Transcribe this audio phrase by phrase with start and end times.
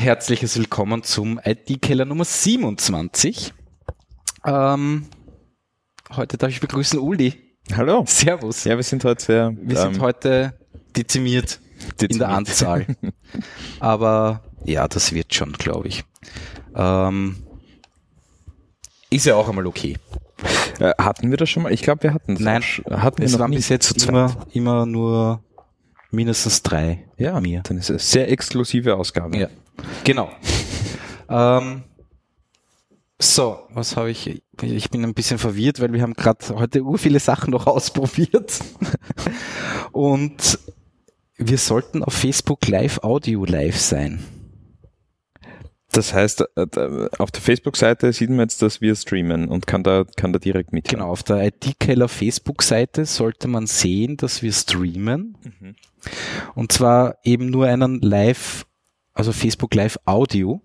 [0.00, 3.52] Herzliches Willkommen zum IT-Keller Nummer 27.
[4.46, 5.06] Ähm,
[6.16, 7.34] heute darf ich begrüßen Uli.
[7.76, 8.04] Hallo.
[8.06, 8.64] Servus.
[8.64, 9.54] Ja, wir sind heute sehr.
[9.60, 10.54] Wir sind ähm, heute
[10.96, 12.30] dezimiert, in der dezimiert.
[12.30, 12.86] Anzahl.
[13.80, 16.02] Aber ja, das wird schon, glaube ich.
[16.74, 17.36] Ähm,
[19.10, 19.98] ist ja auch einmal okay.
[20.78, 21.74] Äh, hatten wir das schon mal?
[21.74, 22.42] Ich glaube, wir hatten das.
[22.42, 25.44] Nein, hatten wir Es noch waren bis jetzt immer, immer nur
[26.10, 27.04] mindestens drei.
[27.18, 27.60] Ja, mir.
[27.64, 29.36] dann ist es sehr exklusive Ausgabe.
[29.36, 29.48] Ja,
[30.04, 30.30] genau.
[31.28, 31.82] ähm,
[33.18, 34.42] so, was habe ich?
[34.62, 38.60] Ich bin ein bisschen verwirrt, weil wir haben gerade heute ur viele Sachen noch ausprobiert.
[39.92, 40.58] Und
[41.36, 44.24] wir sollten auf Facebook Live Audio live sein.
[45.92, 49.82] Das heißt, äh, da- auf der Facebook-Seite sieht man jetzt, dass wir streamen und kann
[49.82, 50.88] da, kann da direkt mit.
[50.88, 55.36] Genau, auf der IT-Keller Facebook-Seite sollte man sehen, dass wir streamen.
[55.42, 55.74] Mhm.
[56.54, 58.66] Und zwar eben nur einen Live,
[59.14, 60.60] also Facebook Live Audio.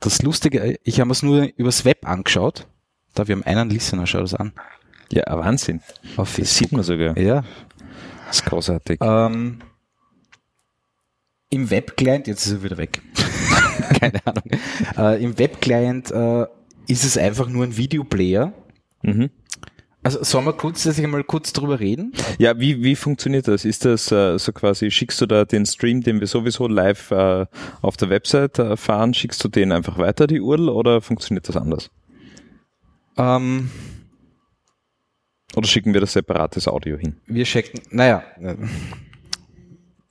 [0.00, 2.66] Das Lustige, ich habe es nur übers Web angeschaut.
[3.14, 4.52] Da wir haben einen Listener, schau das an.
[5.12, 5.80] Ja, Wahnsinn.
[6.16, 7.18] Auf Das sieht man sogar.
[7.18, 7.44] Ja.
[8.28, 9.00] Das ist großartig.
[9.02, 9.58] Ähm,
[11.50, 13.02] Im Web-Client, jetzt ist er wieder weg.
[14.00, 14.44] Keine Ahnung.
[14.96, 16.46] Äh, Im Web-Client äh,
[16.86, 18.52] ist es einfach nur ein Videoplayer.
[19.02, 19.30] Mhm.
[20.02, 22.12] Also sollen wir kurz, dass ich mal kurz drüber reden?
[22.38, 23.66] Ja, wie, wie funktioniert das?
[23.66, 27.44] Ist das äh, so quasi, schickst du da den Stream, den wir sowieso live äh,
[27.82, 31.56] auf der Website äh, fahren, schickst du den einfach weiter, die URL, oder funktioniert das
[31.56, 31.90] anders?
[33.18, 33.70] Ähm,
[35.54, 37.16] Oder schicken wir das separates Audio hin?
[37.26, 38.56] wir checken, naja, äh,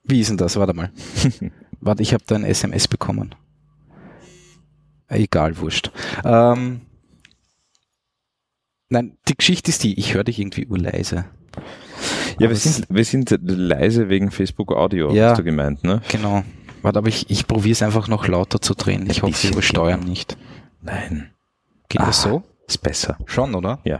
[0.03, 0.55] wie ist denn das?
[0.57, 0.91] Warte mal.
[1.81, 3.33] Warte, ich habe da ein SMS bekommen.
[5.07, 5.91] Egal, wurscht.
[6.23, 6.81] Ähm,
[8.89, 11.25] nein, die Geschichte ist die, ich höre dich irgendwie urleise.
[12.37, 15.31] Ja, Aber wir sind, wir sind leise wegen Facebook Audio, Ja.
[15.31, 16.01] hast du gemeint, ne?
[16.09, 16.43] Genau.
[16.81, 19.09] Warte, aber ich, ich probiere es einfach noch lauter zu drehen.
[19.09, 20.37] Ich hoffe, wir übersteuern nicht.
[20.81, 21.31] Nein.
[21.89, 22.29] Geht das Ah.
[22.29, 22.43] so?
[22.67, 23.17] Ist besser.
[23.25, 23.79] Schon, oder?
[23.83, 23.99] Ja.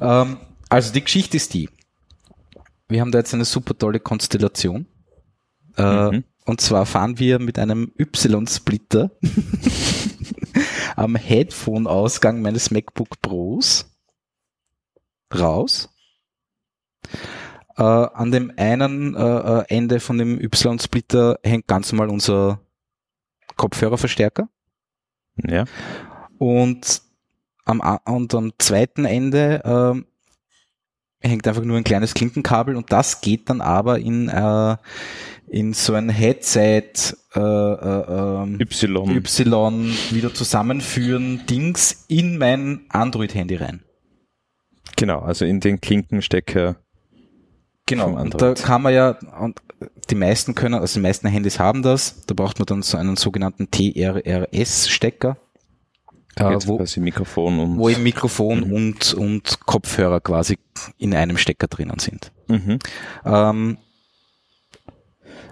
[0.00, 0.38] Ähm,
[0.70, 1.68] also die Geschichte ist die.
[2.88, 4.86] Wir haben da jetzt eine super tolle Konstellation.
[5.76, 5.82] Äh,
[6.12, 6.24] Mhm.
[6.46, 9.10] Und zwar fahren wir mit einem Y-Splitter
[10.96, 13.86] am Headphone-Ausgang meines MacBook Pros
[15.34, 15.88] raus.
[17.76, 22.60] Äh, an dem einen äh, äh, Ende von dem Y-Splitter hängt ganz normal unser
[23.56, 24.48] Kopfhörerverstärker.
[25.46, 25.64] Ja.
[26.38, 27.02] Und
[27.64, 30.06] am, und am zweiten Ende ähm,
[31.20, 34.76] hängt einfach nur ein kleines Klinkenkabel und das geht dann aber in, äh,
[35.48, 36.92] in so ein Headset
[37.34, 39.16] äh, äh, ähm, Y.
[39.16, 43.85] Y wieder zusammenführen Dings in mein Android-Handy rein.
[44.96, 46.76] Genau, also in den Klinkenstecker.
[47.86, 49.60] Genau, und da kann man ja, und
[50.10, 53.16] die meisten können, also die meisten Handys haben das, da braucht man dann so einen
[53.16, 55.36] sogenannten TRRS-Stecker,
[56.36, 57.78] äh, wo, quasi Mikrofon und.
[57.78, 58.72] wo eben Mikrofon Mhm.
[58.72, 60.58] und, und Kopfhörer quasi
[60.98, 62.32] in einem Stecker drinnen sind.
[62.48, 62.78] Mhm.
[63.24, 63.78] Ähm,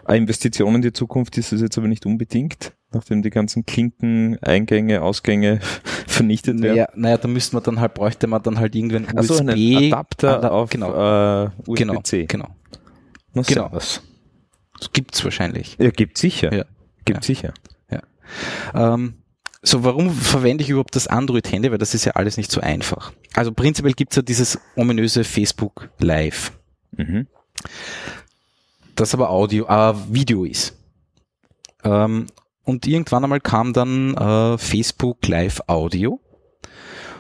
[0.04, 4.38] Eine Investition in die Zukunft ist es jetzt aber nicht unbedingt, nachdem die ganzen Klinken,
[4.42, 5.60] Eingänge, Ausgänge
[6.06, 6.76] vernichtet werden.
[6.76, 9.16] naja, naja, da müsste man dann halt, bräuchte man dann halt irgendwann USB.
[9.16, 12.26] Also einen Adapter Ada- auf genau, äh, genau, USB-C.
[12.26, 12.48] genau.
[13.32, 13.62] Na, genau.
[13.68, 14.02] servus.
[14.78, 15.76] Das gibt's wahrscheinlich.
[15.78, 16.52] Ja, gibt sicher.
[16.54, 16.64] Ja.
[17.04, 17.22] Gibt Ja.
[17.22, 17.54] sicher.
[18.74, 19.14] Ähm,
[19.62, 21.70] so, warum verwende ich überhaupt das Android-Handy?
[21.70, 23.12] Weil das ist ja alles nicht so einfach.
[23.34, 26.52] Also prinzipiell gibt's ja dieses ominöse Facebook Live,
[26.96, 27.26] Mhm.
[28.94, 30.76] Das aber Audio, äh, Video ist.
[31.82, 32.26] Ähm,
[32.64, 36.20] und irgendwann einmal kam dann äh, Facebook Live Audio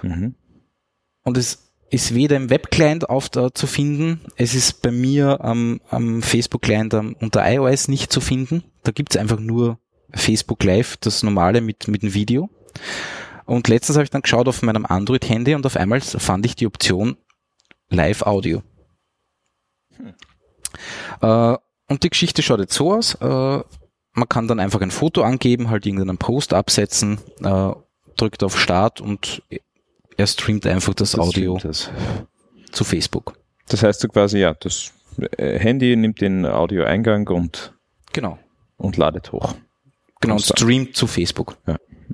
[0.02, 0.34] Mhm.
[1.22, 5.80] und es ist weder im Webclient auf der, zu finden, es ist bei mir am,
[5.88, 8.64] am Facebook-Client unter iOS nicht zu finden.
[8.82, 9.78] Da gibt's einfach nur
[10.12, 12.50] Facebook Live, das normale mit, mit dem Video.
[13.46, 16.66] Und letztens habe ich dann geschaut auf meinem Android-Handy und auf einmal fand ich die
[16.66, 17.16] Option
[17.90, 18.62] Live-Audio.
[21.20, 21.56] Äh,
[21.94, 23.14] und die Geschichte schaut jetzt so aus.
[23.14, 23.24] Äh,
[24.16, 27.70] man kann dann einfach ein Foto angeben, halt irgendeinen Post absetzen, äh,
[28.16, 29.42] drückt auf Start und
[30.16, 31.90] er streamt einfach das, Das Audio Das.
[32.72, 33.34] zu Facebook.
[33.68, 34.92] das heißt so quasi, ja, das
[35.36, 37.72] äh, Handy nimmt den Audioeingang und,
[38.12, 38.38] Genau.
[38.76, 39.54] und ladet hoch.
[40.20, 41.56] Genau, und streamt zu Facebook.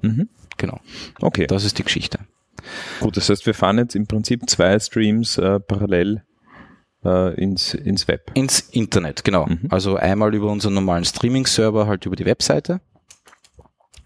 [0.03, 0.29] Mhm.
[0.57, 0.81] Genau.
[1.21, 2.19] Okay, Das ist die Geschichte.
[3.01, 3.17] gut.
[3.17, 6.23] Das heißt, wir fahren jetzt im Prinzip zwei Streams äh, parallel
[7.05, 8.31] äh, ins, ins Web.
[8.35, 9.47] Ins Internet, genau.
[9.47, 9.69] Mhm.
[9.71, 12.81] Also einmal über unseren normalen Streaming-Server, halt über die Webseite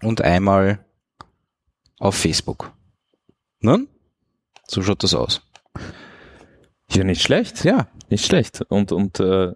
[0.01, 0.85] und einmal
[1.99, 2.71] auf Facebook.
[3.59, 3.87] Nun?
[4.67, 5.41] So schaut das aus.
[6.91, 7.63] Ja, nicht schlecht.
[7.65, 8.61] Ja, Nicht schlecht.
[8.69, 9.53] Und, und äh,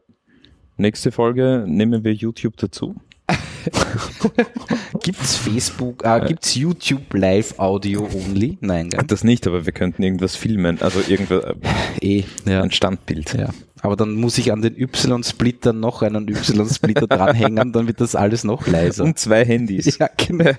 [0.77, 2.95] nächste Folge nehmen wir YouTube dazu.
[5.03, 8.57] gibt's Facebook, äh, gibt's YouTube Live Audio Only?
[8.61, 9.01] Nein, gell?
[9.07, 11.43] Das nicht, aber wir könnten irgendwas filmen, also irgendwas,
[12.01, 12.61] Eh, ja.
[12.61, 13.33] ein Standbild.
[13.33, 13.49] ja.
[13.81, 18.43] Aber dann muss ich an den Y-Splitter noch einen Y-Splitter dranhängen, dann wird das alles
[18.43, 19.05] noch leiser.
[19.05, 19.97] Und zwei Handys.
[19.97, 20.51] ja, genau.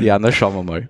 [0.00, 0.88] ja, na schauen wir mal.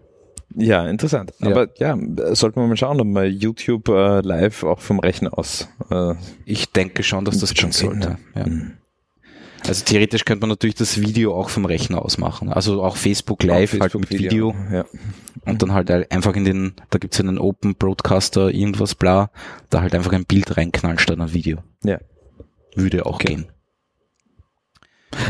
[0.54, 1.32] Ja, interessant.
[1.40, 1.48] Ja.
[1.48, 1.98] Aber ja,
[2.34, 6.14] sollten wir mal schauen, ob man YouTube äh, live auch vom Rechner aus äh,
[6.44, 8.16] Ich denke schon, dass das schon sollte.
[8.34, 8.85] gehen, Ja.
[9.66, 12.52] Also theoretisch könnte man natürlich das Video auch vom Rechner aus machen.
[12.52, 14.54] Also auch Facebook Live halt Facebook mit Video.
[14.72, 14.84] Ja.
[15.44, 19.30] und dann halt einfach in den, da gibt's ja einen Open Broadcaster, irgendwas bla,
[19.70, 21.58] da halt einfach ein Bild reinknallen statt ein Video.
[21.84, 21.98] ja.
[22.74, 23.28] Würde auch Okay.
[23.28, 23.46] gehen.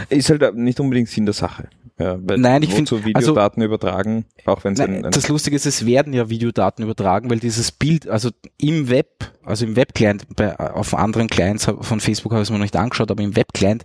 [0.09, 1.69] Ist halt nicht unbedingt Sinn der Sache.
[1.99, 6.13] Ja, weil Nein, ich find- wozu Videodaten übertragen, auch wenn das Lustige ist, es werden
[6.13, 11.29] ja Videodaten übertragen, weil dieses Bild, also im Web, also im Web-Client, bei, auf anderen
[11.29, 13.85] Clients von Facebook habe ich es mir noch nicht angeschaut, aber im Web-Client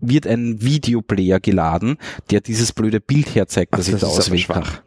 [0.00, 1.98] wird ein Videoplayer geladen,
[2.30, 4.78] der dieses blöde Bild herzeigt, das Ach, ich das da ist aber auswählen kann.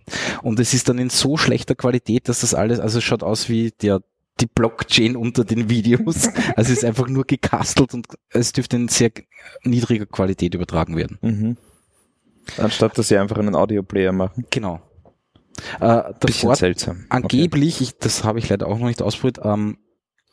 [0.44, 3.50] Und es ist dann in so schlechter Qualität, dass das alles, also es schaut aus
[3.50, 4.02] wie der
[4.40, 6.30] die Blockchain unter den Videos.
[6.56, 9.12] Also es ist einfach nur gekastelt und es dürfte in sehr
[9.64, 11.18] niedriger Qualität übertragen werden.
[11.22, 11.58] Mhm.
[12.58, 14.46] Anstatt dass sie einfach einen Audioplayer machen.
[14.50, 14.82] Genau.
[15.80, 17.06] Äh, Bisschen Vor seltsam.
[17.10, 19.78] angeblich, ich, das habe ich leider auch noch nicht ausprobiert, ähm,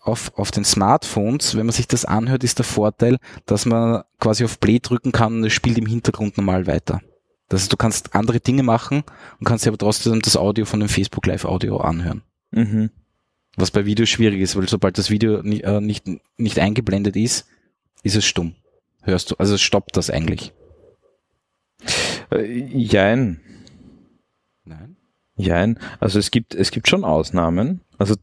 [0.06, 4.44] auf, auf den Smartphones, wenn man sich das anhört, ist der Vorteil, dass man quasi
[4.44, 7.00] auf Play drücken kann und es spielt im Hintergrund normal weiter.
[7.48, 9.04] Das heißt, du kannst andere Dinge machen
[9.38, 12.22] und kannst dir aber trotzdem das Audio von dem Facebook Live Audio anhören.
[12.50, 12.90] Mhm.
[13.56, 16.04] Was bei Video schwierig ist, weil sobald das Video ni- äh, nicht,
[16.36, 17.46] nicht eingeblendet ist,
[18.02, 18.54] ist es stumm.
[19.02, 20.52] Hörst du, also es stoppt das eigentlich.
[22.32, 23.40] Äh, jein.
[24.64, 24.95] Nein.
[25.36, 25.78] Jein.
[26.00, 27.82] Also es gibt, es gibt schon Ausnahmen.
[27.98, 28.14] Also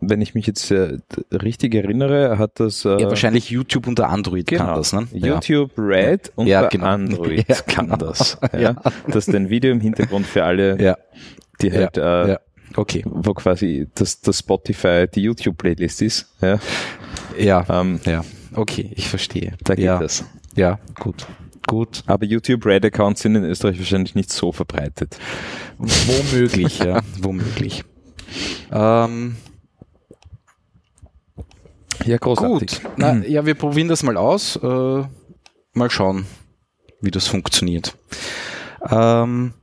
[0.00, 0.98] wenn ich mich jetzt äh,
[1.30, 5.06] richtig erinnere, hat das äh, Ja, wahrscheinlich YouTube unter Android genau, kann das, ne?
[5.12, 5.34] Ja.
[5.34, 6.86] YouTube Red und Ja, genau.
[6.86, 7.96] Android Ja, kann genau.
[7.96, 8.38] das.
[8.52, 8.58] Ja.
[8.60, 8.74] Ja.
[9.06, 10.96] Das ist ein Video im Hintergrund für alle, Ja,
[11.60, 12.40] die halt, äh, ja.
[12.74, 13.02] Okay.
[13.06, 16.34] wo quasi das, das Spotify die YouTube-Playlist ist.
[16.40, 16.58] Ja.
[17.38, 18.22] Ja, Ähm, ja.
[18.54, 19.52] Okay, ich verstehe.
[19.64, 19.98] da geht ja.
[19.98, 20.24] das.
[20.54, 21.26] Ja, gut.
[21.66, 22.02] Gut.
[22.06, 25.18] Aber YouTube Red Accounts sind in Österreich wahrscheinlich nicht so verbreitet.
[25.78, 27.00] Womöglich, ja.
[27.20, 27.84] Womöglich.
[28.70, 29.36] Ähm,
[32.04, 32.80] Ja, gut.
[32.96, 34.56] Na, ja, wir probieren das mal aus.
[34.56, 35.04] Äh,
[35.74, 36.26] mal schauen,
[37.00, 37.96] wie das funktioniert.
[38.90, 39.54] Ähm,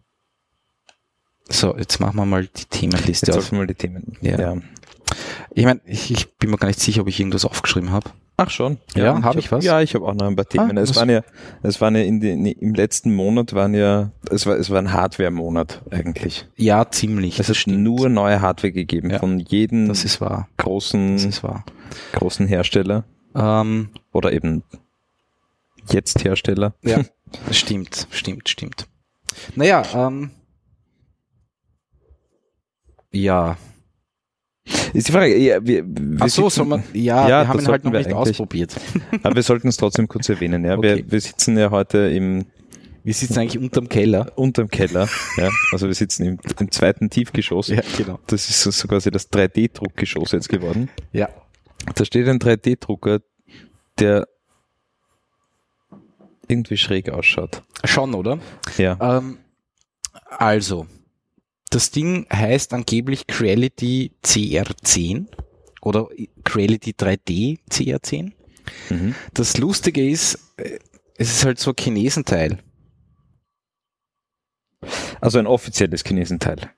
[1.50, 3.52] so, jetzt machen wir mal die Themenliste Jetzt auf.
[3.52, 4.18] mal die Themen.
[4.22, 4.56] Ja.
[5.52, 8.12] Ich meine, ich, ich bin mir gar nicht sicher, ob ich irgendwas aufgeschrieben habe.
[8.42, 8.78] Ach schon.
[8.96, 9.66] Ja, hab ich was?
[9.66, 10.78] Ja, ich habe auch noch ein paar Themen.
[10.78, 11.22] Ah, es waren ja,
[11.62, 14.94] es waren ja in den, im letzten Monat waren ja, es war, es war ein
[14.94, 16.48] Hardware-Monat eigentlich.
[16.56, 17.38] Ja, ziemlich.
[17.40, 19.20] Es hat nur neue Hardware gegeben Ja.
[19.20, 20.48] von jedem Das ist wahr.
[20.58, 21.66] großen, Das ist wahr.
[22.14, 23.04] großen Hersteller
[23.36, 24.64] Ähm, oder eben
[25.92, 26.74] jetzt Hersteller.
[26.82, 27.02] Ja,
[27.52, 28.88] stimmt, stimmt, stimmt.
[29.56, 30.32] Naja, ähm,
[33.12, 33.58] ja.
[34.94, 37.68] Ist die Frage, ja, wir, wir Ach so, sitzen- man, ja, Ja, wir haben ihn
[37.68, 38.76] halt noch nicht ausprobiert.
[39.24, 40.64] aber wir sollten es trotzdem kurz erwähnen.
[40.66, 40.98] Ja, Okay.
[40.98, 42.46] wir, wir sitzen ja heute im
[43.04, 44.32] Wir sitzen eigentlich unterm Keller.
[44.36, 45.08] unterm Keller.
[45.38, 47.72] ja, also wir sitzen im, im zweiten Tiefgeschoss.
[47.98, 48.20] genau.
[48.28, 50.90] Das ist so, so quasi das 3D-Druckgeschoss jetzt geworden.
[51.14, 51.30] Ja.
[51.96, 53.22] Da steht ein 3D-Drucker,
[54.00, 54.28] der
[56.48, 57.64] irgendwie schräg ausschaut.
[57.86, 58.40] Schon, oder?
[58.78, 58.98] Ja.
[59.18, 59.38] Ähm,
[60.38, 60.88] also,
[61.70, 65.28] das Ding heißt angeblich Creality CR10
[65.82, 66.08] oder
[66.44, 68.32] Creality 3D CR10.
[68.90, 69.16] Mhm.
[69.34, 70.80] Das Lustige ist, äh,
[71.18, 72.60] es ist halt so ein Chinesenteil.
[75.22, 76.70] Also ein offizielles Chinesenteil.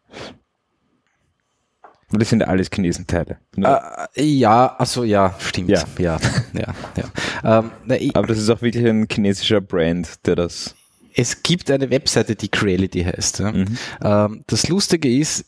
[2.14, 3.40] Das sind ja alles Chinesenteile.
[3.56, 3.82] Nur-
[4.16, 5.70] Äh, ja, also ja, stimmt.
[5.70, 5.86] Ja.
[5.98, 6.20] ja,
[6.54, 6.74] ja.
[6.98, 7.60] ja.
[7.60, 10.76] Ähm, na, ich, Aber das ist auch wirklich ein chinesischer Brand, der das.
[11.16, 13.40] Es gibt eine Webseite, die Creality heißt.
[13.40, 13.52] Ja.
[13.52, 13.78] Mhm.
[14.04, 15.46] Ähm, das Lustige ist,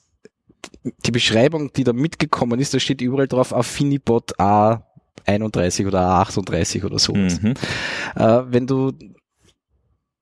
[1.05, 6.99] die Beschreibung, die da mitgekommen ist, da steht überall drauf Affinibot A31 oder A38 oder
[6.99, 7.41] sowas.
[7.41, 7.53] Mhm.
[8.15, 8.93] Äh, wenn du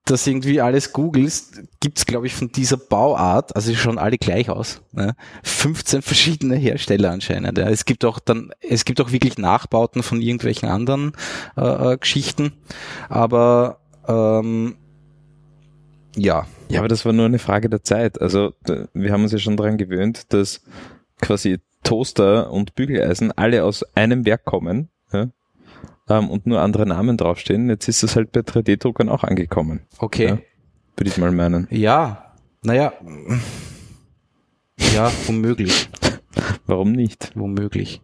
[0.06, 4.82] das irgendwie alles googelst, gibt's glaube ich, von dieser Bauart, also schauen alle gleich aus,
[4.92, 5.16] ne?
[5.44, 7.58] 15 verschiedene Hersteller anscheinend.
[7.58, 7.70] Ja.
[7.70, 11.14] Es gibt auch dann, es gibt auch wirklich Nachbauten von irgendwelchen anderen
[11.56, 12.54] äh, äh, Geschichten,
[13.10, 14.78] aber ähm,
[16.16, 18.22] ja, Ja, aber das war nur eine Frage der Zeit.
[18.22, 18.54] Also
[18.94, 20.62] wir haben uns ja schon daran gewöhnt, dass
[21.22, 25.30] quasi Toaster und Bügeleisen alle aus einem Werk kommen ja,
[26.10, 27.70] ähm, und nur andere Namen draufstehen.
[27.70, 30.26] Jetzt ist das halt bei 3D-Druckern auch angekommen, okay.
[30.28, 30.38] Ja.
[30.98, 31.68] würde ich mal meinen.
[31.72, 32.94] Ja, naja,
[34.94, 35.90] ja, womöglich,
[36.68, 37.32] Warum nicht?
[37.36, 38.02] womöglich.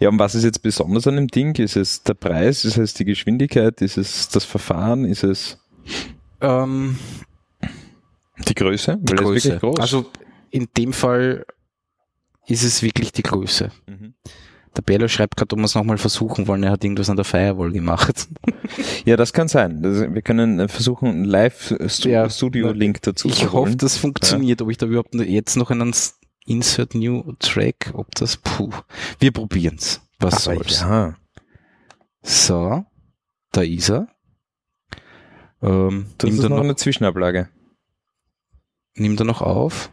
[0.00, 1.54] Ja, und was ist jetzt besonders an dem Ding?
[1.56, 2.64] Ist es der Preis?
[2.64, 3.80] Ist es die Geschwindigkeit?
[3.82, 5.04] Ist es das Verfahren?
[5.04, 5.58] Ist es
[6.40, 6.98] Ähm,
[8.48, 8.98] die Größe?
[9.00, 9.44] die ist Größe.
[9.50, 9.78] wirklich groß.
[9.80, 10.10] Also
[10.50, 11.44] in dem Fall
[12.46, 13.70] ist es wirklich die Größe.
[13.86, 14.14] Mhm.
[14.76, 16.62] Der Bello schreibt gerade, ob wir es nochmal versuchen wollen.
[16.62, 18.28] Er hat irgendwas an der Firewall gemacht.
[19.04, 19.82] Ja, das kann sein.
[19.82, 21.30] Wir können äh, versuchen, einen Ja.
[22.22, 24.62] Live-Studio-Link dazu ich hoffe, das funktioniert.
[24.62, 25.92] Ob ich da überhaupt jetzt noch einen
[26.46, 28.70] Insert New Track, ob das, puh.
[29.18, 30.02] Wir probieren's.
[30.20, 30.80] Was Aber soll's.
[30.82, 31.16] ja.
[32.22, 32.84] So,
[33.52, 34.06] da ist er.
[35.62, 37.48] Ähm, Das ist noch noch, eine Zwischenablage.
[38.94, 39.90] nimmt er noch auf?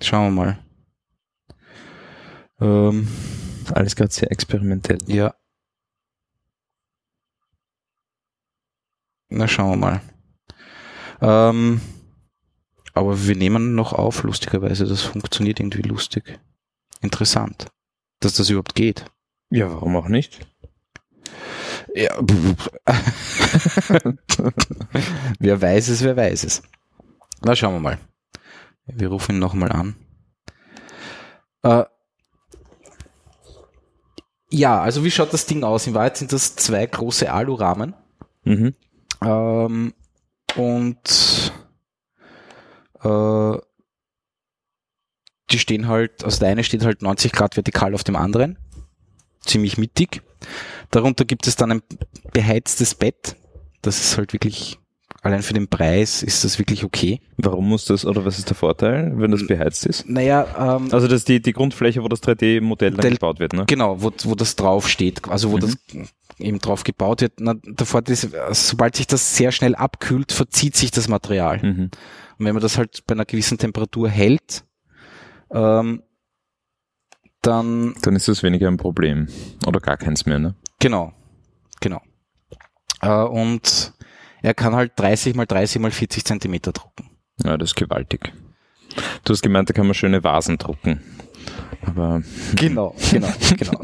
[0.00, 0.58] Schauen wir mal.
[2.60, 3.08] Ähm,
[3.72, 4.98] Alles gerade sehr experimentell.
[5.06, 5.34] ja.
[9.30, 10.00] Na, schauen wir mal.
[11.20, 11.80] Ähm,
[12.92, 14.86] aber wir nehmen noch auf, lustigerweise.
[14.86, 16.38] Das funktioniert irgendwie lustig.
[17.00, 17.66] Interessant.
[18.20, 19.06] Dass das überhaupt geht.
[19.50, 20.46] Ja, warum auch nicht?
[21.94, 22.18] Ja.
[25.38, 26.62] wer weiß es, wer weiß es.
[27.42, 27.98] Na, schauen wir mal.
[28.86, 29.94] Wir rufen ihn nochmal an.
[31.62, 31.84] Äh,
[34.50, 35.86] ja, also wie schaut das Ding aus?
[35.86, 37.94] In Wahrheit sind das zwei große Alurahmen.
[38.42, 38.74] Mhm.
[39.22, 39.94] Ähm,
[40.56, 41.52] und
[43.02, 43.58] äh,
[45.50, 48.58] die stehen halt, also der eine steht halt 90 Grad vertikal auf dem anderen.
[49.40, 50.22] Ziemlich mittig.
[50.90, 51.82] Darunter gibt es dann ein
[52.32, 53.36] beheiztes Bett.
[53.82, 54.78] Das ist halt wirklich,
[55.22, 57.20] allein für den Preis ist das wirklich okay.
[57.36, 60.08] Warum muss das, oder was ist der Vorteil, wenn das beheizt ist?
[60.08, 63.64] Naja, ähm, Also das ist die, die Grundfläche, wo das 3D-Modell dann gebaut wird, ne?
[63.66, 65.60] Genau, wo, wo das drauf steht, also wo Mhm.
[65.60, 65.76] das
[66.38, 67.34] eben drauf gebaut wird.
[67.40, 71.58] Na, der Vorteil ist, sobald sich das sehr schnell abkühlt, verzieht sich das Material.
[71.62, 71.90] Mhm.
[72.38, 74.64] Und wenn man das halt bei einer gewissen Temperatur hält,
[75.52, 76.02] ähm,
[77.46, 79.28] dann, Dann ist das weniger ein Problem.
[79.66, 80.54] Oder gar keins mehr, ne?
[80.78, 81.12] genau,
[81.80, 82.00] genau.
[83.00, 83.92] Äh, und
[84.42, 87.10] er kann halt 30 mal 30 mal 40 Zentimeter drucken.
[87.42, 88.32] Ja, das ist gewaltig.
[89.24, 91.00] Du hast gemeint, da kann man schöne Vasen drucken.
[91.82, 92.22] Aber
[92.56, 93.80] Genau, genau, genau.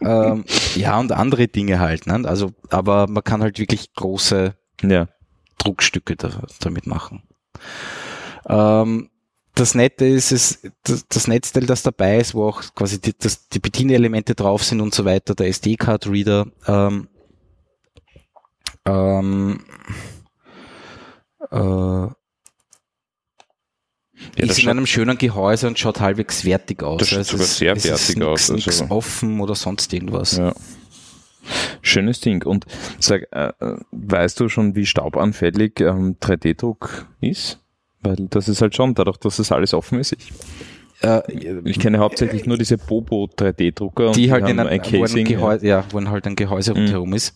[0.00, 0.44] ähm,
[0.74, 2.22] ja, und andere Dinge halt, ne?
[2.28, 5.08] Also, aber man kann halt wirklich große ja,
[5.58, 7.22] Druckstücke da, damit machen.
[8.48, 9.08] Ähm,
[9.54, 13.48] das Nette ist, es, das, das Netzteil, das dabei ist, wo auch quasi die, das,
[13.48, 17.08] die Bedienelemente drauf sind und so weiter, der SD-Card-Reader, ähm,
[18.86, 19.64] ähm,
[21.50, 22.14] äh, ja
[24.36, 26.98] ist in einem schönen Gehäuse und schaut halbwegs wertig aus.
[27.00, 29.92] Das schaut Also sogar es- sehr ist wertig nix, aus, Nix also- offen oder sonst
[29.92, 30.36] irgendwas.
[30.36, 30.54] ja.
[31.80, 32.44] Schönes Ding.
[32.44, 32.66] Und
[33.00, 37.58] sag, äh, äh, weißt du schon, wie staubanfällig ähm, 3D-Druck ist?
[38.02, 40.12] Weil das ist halt schon, dadurch, dass das alles offen ist.
[40.12, 40.32] Ich,
[41.02, 41.20] Äh,
[41.64, 45.26] ich kenne hauptsächlich nur diese Bobo 3D-Drucker und die halt in haben ein, wo Casing.
[45.26, 45.36] ja.
[45.36, 46.76] Gehäuse, ja, wo ein halt ein Gehäuse Mhm.
[46.78, 47.34] rundherum ist.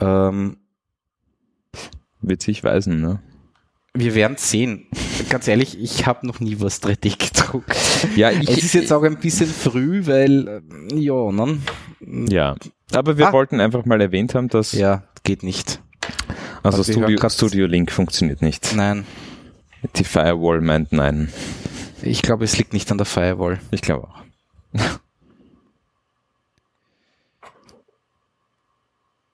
[0.00, 0.56] Ähm,
[2.20, 3.20] Wird sich weisen, ne?
[3.98, 4.86] wir werden sehen.
[5.30, 7.74] Ganz ehrlich, ich habe noch nie was 3D gedruckt.
[8.14, 10.62] Ja, ich, es ist jetzt auch ein bisschen früh, weil
[10.92, 11.58] äh, ja, ne?
[12.28, 12.54] ja.
[12.92, 13.32] Aber wir Ah.
[13.32, 15.80] wollten einfach mal erwähnt haben, dass Ja, geht nicht.
[16.62, 18.74] also hören Studio, Studio Link funktioniert nicht.
[18.76, 19.06] Nein,
[19.94, 21.32] Die Firewall meint nein.
[22.02, 23.60] ich glaube, es liegt nicht an der Firewall.
[23.70, 24.22] Ich glaube auch.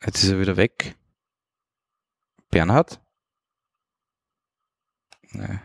[0.04, 0.96] Jetzt ist er wieder weg.
[2.50, 3.00] Bernhard?
[5.32, 5.58] Nee.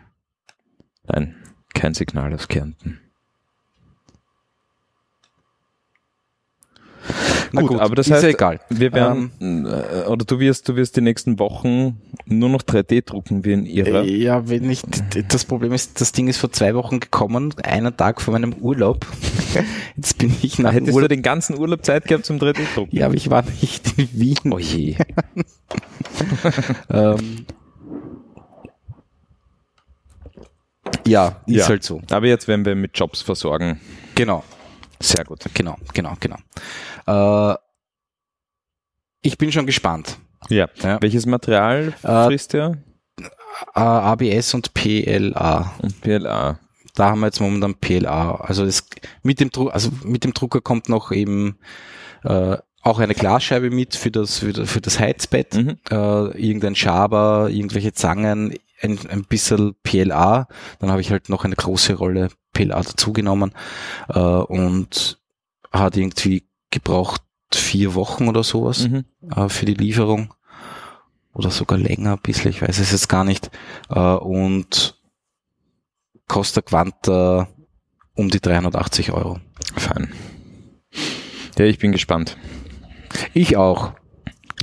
[1.04, 1.36] Nein,
[1.74, 3.07] kein Signal aus Kärnten.
[7.52, 8.60] Na Gut, aber das ist heißt, ja egal.
[8.68, 9.30] Wir werden,
[9.66, 13.64] äh, oder du wirst, du wirst die nächsten Wochen nur noch 3D drucken wie ein
[13.66, 14.02] Irrer.
[14.04, 14.84] Äh, Ja, wenn nicht.
[15.32, 19.06] Das Problem ist, das Ding ist vor zwei Wochen gekommen, einen Tag vor meinem Urlaub.
[19.96, 21.08] Jetzt bin ich nach Hättest du Urlaub.
[21.08, 22.94] den ganzen Urlaub Zeit gehabt zum 3D-Drucken?
[22.96, 24.38] Ja, aber ich war nicht in Wien.
[24.52, 24.96] Oh je.
[26.90, 27.46] Ähm,
[31.06, 31.68] ja, ist Ja.
[31.68, 32.00] halt so.
[32.10, 33.80] Aber jetzt werden wir mit Jobs versorgen.
[34.14, 34.42] Genau,
[35.00, 35.44] Sehr gut.
[35.54, 36.36] genau, genau, genau.
[37.06, 37.56] Äh,
[39.22, 40.18] ich bin schon gespannt.
[40.48, 40.68] Ja.
[40.82, 41.00] Ja.
[41.02, 42.78] Welches Material Äh, frisst ihr?
[43.74, 45.72] Äh, ABS und PLA.
[45.80, 46.58] Und PLA.
[46.94, 48.36] Da haben wir jetzt momentan PLA.
[48.36, 48.84] Also das,
[49.22, 51.58] mit dem Druck, also mit dem Drucker kommt noch eben
[52.24, 55.78] äh, auch eine Glasscheibe mit für das für, das- für das Heizbett, Mhm.
[55.90, 55.94] äh,
[56.40, 60.48] irgendein Schaber, irgendwelche Zangen, ein, ein bisschen PLA.
[60.78, 63.52] Dann habe ich halt noch eine große Rolle PLA dazugenommen
[64.08, 65.20] äh, und
[65.72, 69.04] hat irgendwie gebraucht vier Wochen oder sowas Mhm.
[69.34, 70.34] äh, für die Lieferung.
[71.32, 73.50] Oder sogar länger ein bisschen, ich weiß es jetzt gar nicht.
[73.90, 75.00] Äh, und
[76.26, 77.48] Costa Quanta
[78.14, 79.38] um die 380 Euro.
[79.76, 80.12] Fein.
[81.56, 82.36] Ja, ich bin gespannt.
[83.34, 83.92] Ich auch.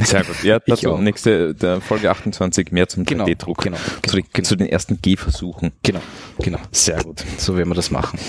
[0.01, 0.43] Sehr gut.
[0.43, 0.59] Ja,
[0.89, 0.99] auch.
[0.99, 3.61] nächste Folge 28 mehr zum Genau, 3D-Druck.
[3.63, 5.71] genau, Zu, den- zu den ersten Gehversuchen.
[5.83, 6.01] Genau,
[6.39, 6.59] genau.
[6.71, 7.23] Sehr gut.
[7.37, 8.19] So werden wir das machen.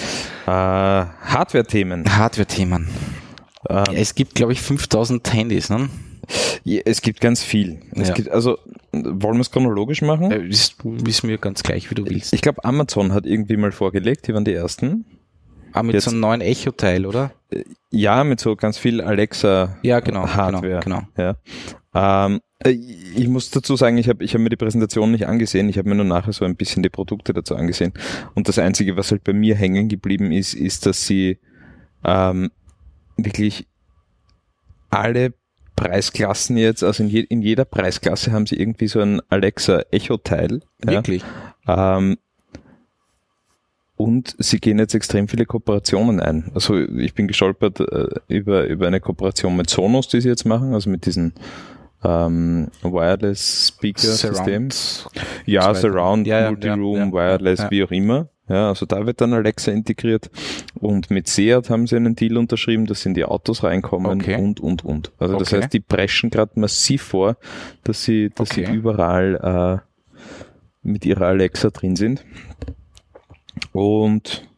[0.46, 2.16] Äh, Hardware-Themen.
[2.16, 2.88] Hardware-Themen.
[3.68, 5.88] Äh, Ja, es gibt, glaube ich, 5000 Handys, ne?
[6.64, 7.80] ja, es gibt ganz viel.
[7.92, 8.14] Es Ja.
[8.14, 8.58] gibt, also,
[8.92, 10.30] wollen wir es chronologisch machen?
[10.30, 12.32] Äh, Ist, ist mir ganz gleich, wie du willst.
[12.32, 15.04] Ich glaube, Amazon hat irgendwie mal vorgelegt, die waren die ersten.
[15.76, 17.32] Ah, mit jetzt- so einem neuen Echo-Teil, oder?
[17.90, 20.80] Ja, mit so ganz viel Alexa Ja, genau, Hardware.
[20.82, 21.36] genau, Ja.
[21.94, 25.68] Ähm, äh, ich muss dazu sagen, ich habe ich hab mir die Präsentation nicht angesehen,
[25.68, 27.92] ich habe mir nur nachher so ein bisschen die Produkte dazu angesehen.
[28.34, 31.38] Und das Einzige, was halt bei mir hängen geblieben ist, ist, dass sie
[32.04, 32.50] ähm,
[33.16, 33.66] wirklich
[34.90, 35.32] alle
[35.74, 40.60] Preisklassen jetzt, also in, je, in jeder Preisklasse haben sie irgendwie so ein Alexa Echo-Teil.
[40.84, 40.92] Ja.
[40.92, 41.22] Wirklich?
[41.68, 42.16] Ähm,
[43.96, 46.50] und sie gehen jetzt extrem viele Kooperationen ein.
[46.54, 50.74] Also ich bin gestolpert äh, über, über eine Kooperation mit Sonos, die sie jetzt machen,
[50.74, 51.32] also mit diesen
[52.04, 54.00] ähm, Wireless Speaker.
[54.00, 55.06] Surround.
[55.46, 55.80] Ja, so weiter.
[55.80, 57.70] Surround, Ja, ja, Multiroom, ja, ja, Wireless, ja.
[57.70, 58.28] wie auch immer.
[58.48, 60.30] Ja, also da wird dann Alexa integriert.
[60.78, 64.36] Und mit Seat haben sie einen Deal unterschrieben, dass in die Autos reinkommen Okay.
[64.36, 65.10] und, und, und.
[65.18, 65.62] Also das Okay.
[65.62, 67.38] heißt, die preschen gerade massiv vor,
[67.82, 68.76] dass sie, dass sie Okay.
[68.76, 70.06] überall äh,
[70.82, 72.24] mit ihrer Alexa drin sind.
[73.72, 74.48] Und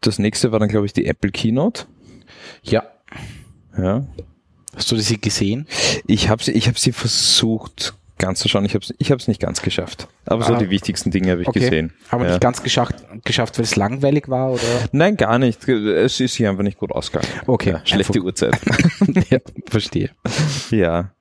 [0.00, 1.86] das nächste war dann, glaube ich, die Apple Keynote.
[2.62, 2.84] Ja.
[3.76, 4.06] Ja.
[4.74, 5.66] Hast du sie gesehen?
[6.06, 8.64] Ich habe sie, ich hab sie versucht ganz zu schauen.
[8.64, 10.08] Ich habe es ich hab's nicht ganz geschafft.
[10.26, 10.58] Aber so Ah.
[10.58, 11.92] die wichtigsten Dinge habe ich gesehen.
[12.10, 12.30] Aber ja.
[12.32, 14.62] nicht ganz geschafft, geschafft, weil es langweilig war, oder?
[14.92, 15.66] Nein, gar nicht.
[15.68, 17.32] Es ist hier einfach nicht gut ausgegangen.
[17.46, 17.70] Okay.
[17.70, 18.58] Ja, schlechte Uhrzeit.
[19.30, 20.10] ja, verstehe.
[20.70, 21.12] ja.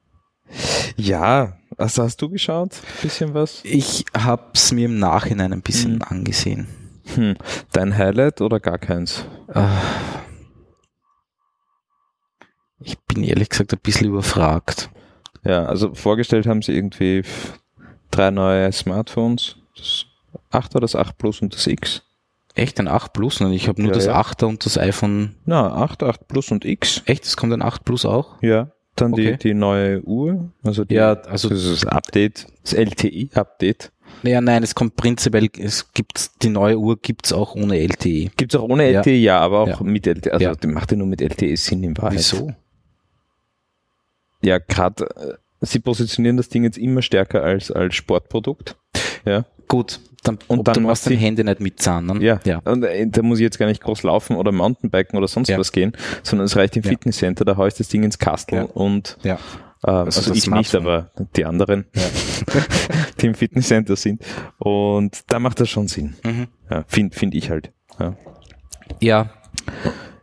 [0.96, 1.58] Ja.
[1.78, 2.72] Also hast du geschaut?
[3.02, 3.60] Bisschen was?
[3.64, 6.02] Ich hab's mir im Nachhinein ein bisschen Mhm.
[6.02, 6.68] angesehen.
[7.16, 7.36] Hm.
[7.72, 9.24] Dein Highlight oder gar keins?
[9.54, 9.70] Ah.
[12.80, 14.90] Ich bin ehrlich gesagt ein bisschen überfragt.
[15.44, 17.24] Ja, also vorgestellt haben sie irgendwie
[18.12, 19.56] drei neue Smartphones.
[19.76, 20.06] Das
[20.52, 22.04] 8 oder das 8 Plus und das X.
[22.56, 23.40] Echt ein 8 Plus?
[23.42, 24.20] Und ich habe nur Ja, das ja.
[24.20, 25.36] 8er und das iPhone.
[25.46, 27.02] Na, 8, 8 Plus und X.
[27.06, 28.42] Echt, es kommt ein 8 Plus auch?
[28.42, 28.72] Ja.
[28.98, 29.38] Dann Okay.
[29.42, 30.50] die, die neue Uhr.
[30.64, 33.92] Also die, Ja, also- das das Update, das LTE-Update.
[34.24, 37.78] Naja, nein, es kommt prinzipiell, es gibt, die neue Uhr gibt's auch ohne.
[37.80, 38.30] LTE.
[38.36, 39.00] Gibt's auch ohne Ja.
[39.00, 39.84] LTE, ja, aber auch Ja.
[39.84, 40.34] mit LTE.
[40.34, 40.56] Also Ja.
[40.56, 42.18] die macht ja nur mit LTE Sinn in Wahrheit.
[42.18, 42.52] Wieso?
[44.42, 45.08] Ja, gerade
[45.62, 48.76] sie positionieren das Ding jetzt immer stärker als, als Sportprodukt.
[49.28, 49.46] Ja.
[49.68, 52.06] Gut, dann, Und ob dann du machst dein sie- Handy nicht mitzahlen.
[52.06, 52.24] Ne?
[52.24, 52.40] Ja.
[52.46, 52.60] ja.
[52.60, 55.58] Und äh, da muss ich jetzt gar nicht groß laufen oder Mountainbiken oder sonst Ja.
[55.58, 56.90] was gehen, sondern es reicht im Ja.
[56.90, 59.36] Fitnesscenter, da ich das Ding ins Kastel und ja.
[59.36, 59.40] ähm,
[59.94, 60.82] Also also, das ich nicht, Smartphone.
[60.82, 61.86] aber die anderen,
[63.22, 64.22] die im Fitnesscenter sind.
[64.58, 66.16] Und da macht das schon Sinn.
[66.24, 66.48] Mhm.
[66.88, 67.72] Finde find ich halt.
[69.02, 69.30] Ja.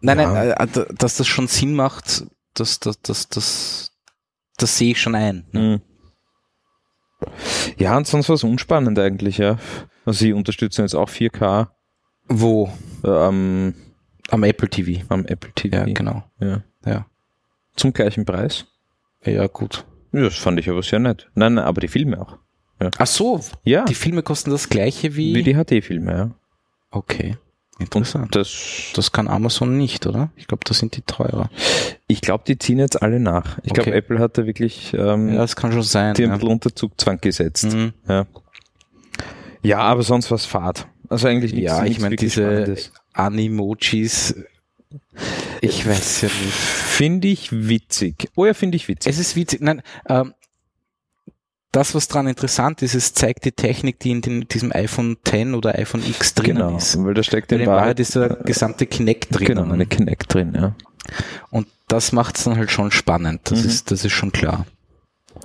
[0.00, 3.90] Nein, nein, äh, d- dass das schon Sinn macht, das, das, das, das,
[4.56, 5.44] das sehe ich schon ein.
[5.52, 5.60] ne?
[5.60, 5.80] Mhm.
[7.78, 9.58] Ja, und sonst was unspannend eigentlich, ja.
[10.04, 11.68] Also sie unterstützen jetzt auch 4K
[12.28, 12.70] Wo?
[13.02, 13.74] äh, am,
[14.42, 15.04] Apple TV.
[15.08, 15.76] am Apple TV.
[15.76, 16.24] Ja, genau.
[16.40, 16.62] Ja.
[16.84, 17.06] Ja.
[17.76, 18.66] Zum gleichen Preis.
[19.24, 19.84] Ja, gut.
[20.12, 21.30] Ja, das fand ich aber sehr nett.
[21.34, 22.38] Nein, nein, aber die Filme auch.
[22.98, 25.34] Ach so, Ja, die Filme kosten das gleiche wie.
[25.34, 26.30] wie die HD-Filme, ja.
[26.90, 27.36] okay.
[27.78, 28.24] Interessant.
[28.26, 30.30] Und das, Das kann Amazon nicht, oder?
[30.36, 31.50] Ich glaube, da sind die teurer.
[32.06, 33.58] ich glaube, die ziehen jetzt alle nach.
[33.64, 33.98] Ich glaube, Okay.
[33.98, 36.14] Apple hat da wirklich ähm, Ja, das kann schon sein.
[36.14, 36.36] die ein Ja.
[36.36, 37.64] bisschen unter Zugzwang gesetzt.
[37.64, 37.92] Mhm.
[38.08, 38.26] Ja.
[39.62, 40.86] ja, aber sonst was Fahrt.
[41.08, 42.92] Also eigentlich nichts Ja, ich meine, wirklich diese Spannendes.
[43.12, 44.34] Animojis,
[45.60, 46.52] ich weiß ja nicht.
[46.52, 48.28] Finde ich witzig.
[48.36, 49.12] Oh ja, finde ich witzig.
[49.12, 49.60] Es ist witzig.
[49.60, 50.32] Nein, ähm,
[51.74, 55.54] das, was dran interessant ist, es zeigt die Technik, die in den, diesem iPhone 10
[55.54, 57.02] oder iPhone X drinnen genau, ist.
[57.04, 59.56] weil da steckt in in Wahrheit ist der gesamte Kinect drinnen.
[59.62, 60.74] genau, eine Kinect drin, ja.
[61.50, 63.40] Und das macht es dann halt schon spannend.
[63.44, 63.68] Das Mhm.
[63.68, 64.66] ist, das ist schon klar.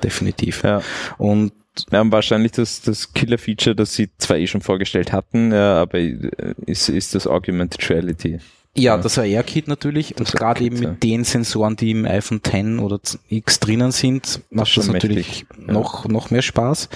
[0.04, 0.64] Definitiv.
[0.64, 0.82] ja.
[1.18, 1.52] Und
[1.92, 6.00] Ja, und wahrscheinlich das, das Killer-Feature, das sie zwar eh schon vorgestellt hatten, ja, aber
[6.00, 6.30] äh,
[6.66, 8.40] ist, ist das Augmented Reality.
[8.76, 8.98] Ja, Ja.
[8.98, 10.12] das AR-Kit natürlich.
[10.12, 10.90] Und Das gerade AR-Kit, eben ja.
[10.92, 15.46] mit den Sensoren, die im iPhone 10 oder X drinnen sind, macht schon das natürlich
[15.50, 15.74] mächtig, ja.
[15.74, 16.90] noch, noch mehr Spaß.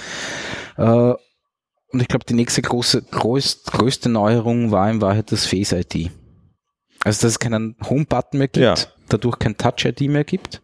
[0.76, 5.72] Äh, und ich glaube, die nächste große, größt, größte Neuerung war in Wahrheit das Face
[5.72, 6.10] ID.
[7.04, 8.74] Also, dass es keinen Home-Button mehr gibt, Ja.
[9.08, 10.60] dadurch kein Touch-ID mehr gibt.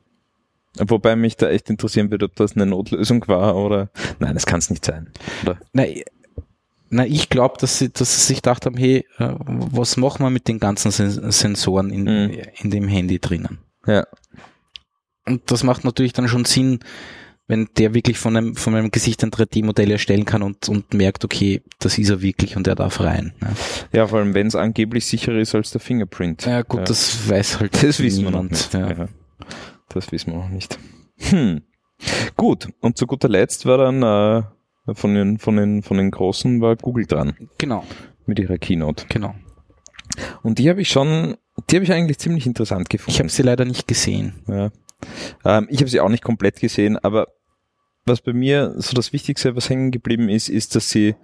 [0.78, 3.90] Wobei mich da echt interessieren wird, ob das eine Notlösung war oder.
[4.20, 5.10] Nein, das kann es nicht sein.
[5.42, 5.58] Oder?
[5.72, 5.84] Na,
[6.90, 10.30] na ich glaube, dass sie, dass sie sich gedacht haben, hey, äh, was machen wir
[10.30, 12.38] mit den ganzen Sen Sensoren in, Mhm.
[12.62, 13.58] in dem Handy drinnen?
[13.86, 14.06] Ja.
[15.26, 16.80] Und das macht natürlich dann schon Sinn,
[17.46, 21.24] wenn der wirklich von einem, von einem Gesicht ein 3D-Modell erstellen kann und, und merkt,
[21.24, 23.32] okay, das ist er wirklich und er darf rein.
[23.40, 23.48] Ja,
[23.92, 26.46] Ja, vor allem wenn es angeblich sicherer ist als der Fingerprint.
[26.46, 26.84] ja gut, Ja.
[26.86, 28.52] das weiß halt Das wissen wir noch niemand.
[28.52, 28.74] nicht.
[28.74, 28.90] Ja.
[28.92, 29.08] Ja.
[29.88, 30.78] Das wissen wir noch nicht.
[31.18, 31.62] Hm.
[32.36, 34.42] Gut, und zu guter Letzt war dann äh,
[34.94, 37.84] von, den, von, den, von den Großen war Google dran Genau,
[38.26, 39.06] mit ihrer Keynote.
[39.08, 39.34] genau.
[40.42, 41.36] Und die habe ich schon,
[41.70, 43.12] die habe ich eigentlich ziemlich interessant gefunden.
[43.12, 44.34] Ich habe sie leider nicht gesehen.
[44.48, 44.70] Ja.
[45.44, 47.28] Ähm, ich habe sie auch nicht komplett gesehen, aber
[48.06, 51.14] was bei mir so das Wichtigste, was hängen geblieben ist, ist, dass sie,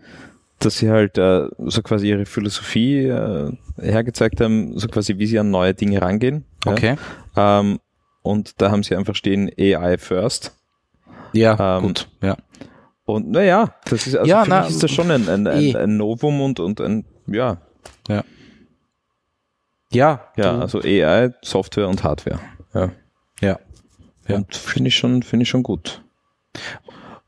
[0.61, 5.39] dass sie halt äh, so quasi ihre Philosophie äh, hergezeigt haben, so quasi wie sie
[5.39, 6.45] an neue Dinge rangehen.
[6.65, 6.73] Ja?
[6.73, 6.97] Okay.
[7.37, 7.81] Ähm,
[8.23, 10.57] und da haben sie einfach stehen AI first.
[11.33, 12.09] Ja, Ähm, gut.
[12.23, 12.37] Ja.
[13.07, 15.71] Und naja, das ist also Ja, für na, mich ist das schon ein, ein, eh.
[15.71, 17.57] ein, ein Novum und, und ein, ja,
[19.93, 22.41] Ja, ja, du- also AI, Software und Hardware.
[22.75, 22.91] Ja.
[23.41, 23.59] ja.
[24.29, 24.37] Ja.
[24.37, 26.03] Und finde ich schon, finde ich schon gut.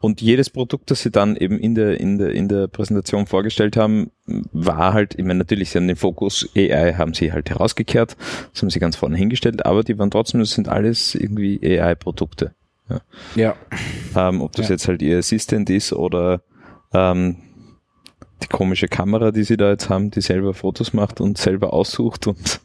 [0.01, 3.77] Und jedes Produkt, das sie dann eben in der, in der, in der Präsentation vorgestellt
[3.77, 4.11] haben,
[4.53, 8.17] war halt, ich meine, natürlich, sie haben den Fokus AI, haben sie halt herausgekehrt,
[8.53, 12.53] das haben sie ganz vorne hingestellt, aber die waren trotzdem, das sind alles irgendwie AI-Produkte.
[13.35, 13.55] Ja.
[14.17, 14.75] Ähm, ob das Ja.
[14.75, 16.43] jetzt halt ihr Assistant ist oder
[16.93, 17.37] ähm,
[18.43, 22.27] die komische Kamera, die sie da jetzt haben, die selber Fotos macht und selber aussucht
[22.27, 22.61] und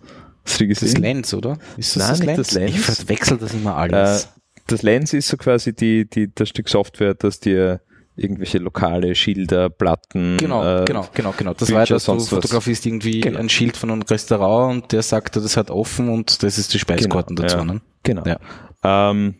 [0.45, 0.97] hast du Das?
[0.97, 1.57] Lens, oder?
[1.77, 2.38] Ist das Nein, das nicht Lens?
[2.47, 2.71] das Lens.
[2.75, 4.25] Ich verwechsel das immer alles.
[4.25, 4.27] Äh,
[4.67, 7.81] das Lens ist so quasi die, die, das Stück Software, das dir
[8.15, 11.53] irgendwelche lokale Schilder, Platten, Genau, äh, genau, genau, genau.
[11.55, 12.29] Das Feature, war ja, dass du was.
[12.29, 13.39] fotografierst irgendwie Genau.
[13.39, 16.79] ein Schild von einem Restaurant und der sagt, das hat offen und das ist die
[16.79, 17.57] Speiskarten Genau, dazu.
[17.57, 17.65] ja.
[17.65, 17.81] Ne?
[18.03, 18.23] Genau.
[18.25, 18.39] Ja.
[18.83, 19.36] Ähm,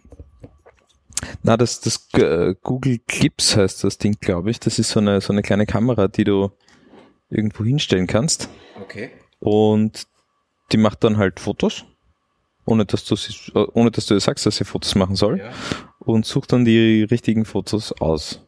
[1.44, 4.60] na, das, das äh, Google Clips heißt das Ding, glaube ich.
[4.60, 6.52] Das ist so eine, so eine kleine Kamera, die du
[7.30, 8.50] irgendwo hinstellen kannst.
[8.82, 9.10] Okay.
[9.40, 10.04] Und
[10.72, 11.86] die macht dann halt Fotos,
[12.66, 15.40] ohne dass du, sie- äh, ohne dass du ihr sagst, dass sie Fotos machen soll.
[15.40, 15.52] Ja.
[16.00, 18.42] Und sucht dann die richtigen Fotos aus.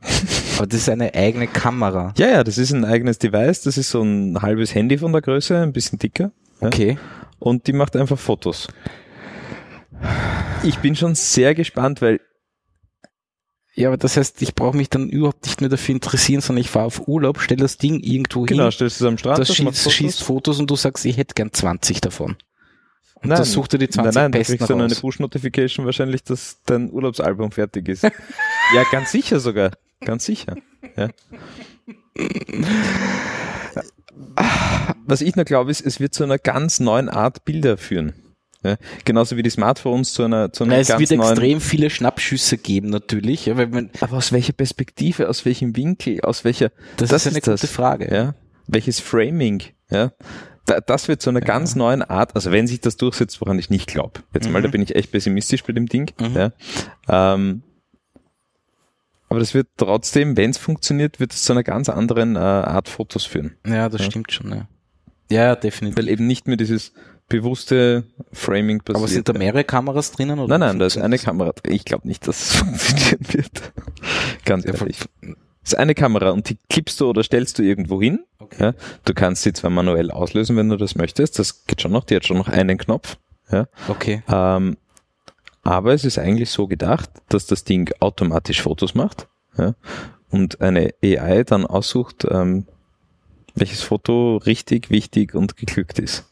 [0.58, 2.12] Aber das ist eine eigene Kamera.
[2.16, 3.62] Ja, ja, das ist ein eigenes Device.
[3.62, 6.30] Das ist so ein halbes Handy von der Größe, ein bisschen dicker.
[6.60, 6.68] Ja.
[6.68, 6.98] Okay.
[7.38, 8.68] Und die macht einfach Fotos.
[10.62, 12.20] Ich bin schon sehr gespannt, weil
[13.74, 16.70] Ja, aber das heißt, ich brauche mich dann überhaupt nicht mehr dafür interessieren, sondern ich
[16.70, 19.48] fahre auf Urlaub, stelle das Ding irgendwo genau, hin, stellst du es am Strand, das
[19.48, 19.92] schießt, Fotos.
[19.92, 22.36] schießt Fotos und du sagst, ich hätte gern 20 davon.
[23.16, 24.94] Und Nein, das sucht er die 20 nein, nein, du besten kriegst dann eine.
[24.94, 28.02] Push-Notification wahrscheinlich, dass dein Urlaubsalbum fertig ist.
[28.74, 29.72] ja, ganz sicher sogar.
[30.00, 30.56] Ganz sicher.
[30.96, 31.08] Ja.
[35.06, 38.12] Was ich nur glaube, ist, es wird zu einer ganz neuen Art Bilder führen.
[38.64, 41.30] Ja, genauso wie die Smartphones zu einer, zu einer Na, es ganz wird neuen.
[41.32, 43.44] extrem viele Schnappschüsse geben, natürlich.
[43.46, 47.38] Ja, man, aber aus welcher Perspektive, aus welchem Winkel, aus welcher, das, Das ist eine
[47.38, 47.60] ist das.
[47.60, 48.12] gute Frage.
[48.14, 48.34] ja,
[48.66, 50.12] welches Framing, ja,
[50.64, 53.68] da, das wird zu einer ganz neuen Art, also wenn sich das durchsetzt, woran ich
[53.68, 54.20] nicht glaube.
[54.32, 54.64] Jetzt mal, Mhm.
[54.64, 56.34] da bin ich echt pessimistisch bei dem Ding, Mhm.
[56.34, 56.52] ja.
[57.08, 57.62] Ähm,
[59.28, 62.88] aber das wird trotzdem, wenn es funktioniert, wird es zu einer ganz anderen äh, Art
[62.88, 63.56] Fotos führen.
[63.66, 64.10] Ja, das Ja.
[64.10, 64.50] stimmt schon.
[64.52, 64.66] Ja,
[65.30, 65.98] ja definitiv.
[65.98, 66.92] Weil eben nicht mehr dieses
[67.38, 68.96] bewusste Framing passiert.
[68.98, 70.38] Aber sind da mehrere Kameras drinnen?
[70.38, 71.52] Oder Nein, nein, da ist eine Kamera.
[71.52, 71.72] drin.
[71.74, 73.72] Ich glaube nicht, dass es funktionieren wird.
[74.44, 74.98] Ganz ehrlich.
[75.20, 78.24] Das ist eine Kamera und die klippst du oder stellst du irgendwo hin.
[78.38, 78.62] Okay.
[78.62, 81.38] Ja, du kannst sie zwar manuell auslösen, wenn du das möchtest.
[81.38, 82.04] Das geht schon noch.
[82.04, 83.16] Die hat schon noch einen Knopf.
[83.50, 84.22] Ja, Okay.
[84.28, 84.76] ähm,
[85.62, 89.74] aber es ist eigentlich so gedacht, dass das Ding automatisch Fotos macht ja,
[90.30, 92.66] und eine AI dann aussucht, ähm,
[93.54, 96.24] welches Foto richtig, wichtig und geglückt ist.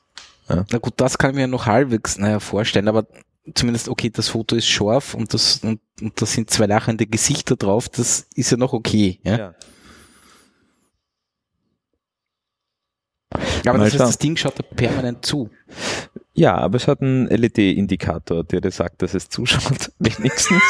[0.71, 3.07] Na gut, das kann ich mir noch halbwegs naja, vorstellen, aber
[3.55, 7.57] zumindest, okay, das Foto ist scharf und das, und, und da sind zwei lachende Gesichter
[7.57, 9.21] drauf, das ist ja noch okay.
[9.25, 9.39] Ja?
[9.39, 9.55] Ja.
[13.67, 15.49] Aber das heißt, das Ding schaut da permanent zu.
[16.35, 20.63] Ja, aber es hat einen LED-Indikator, der dir sagt, dass es zuschaut, wenigstens.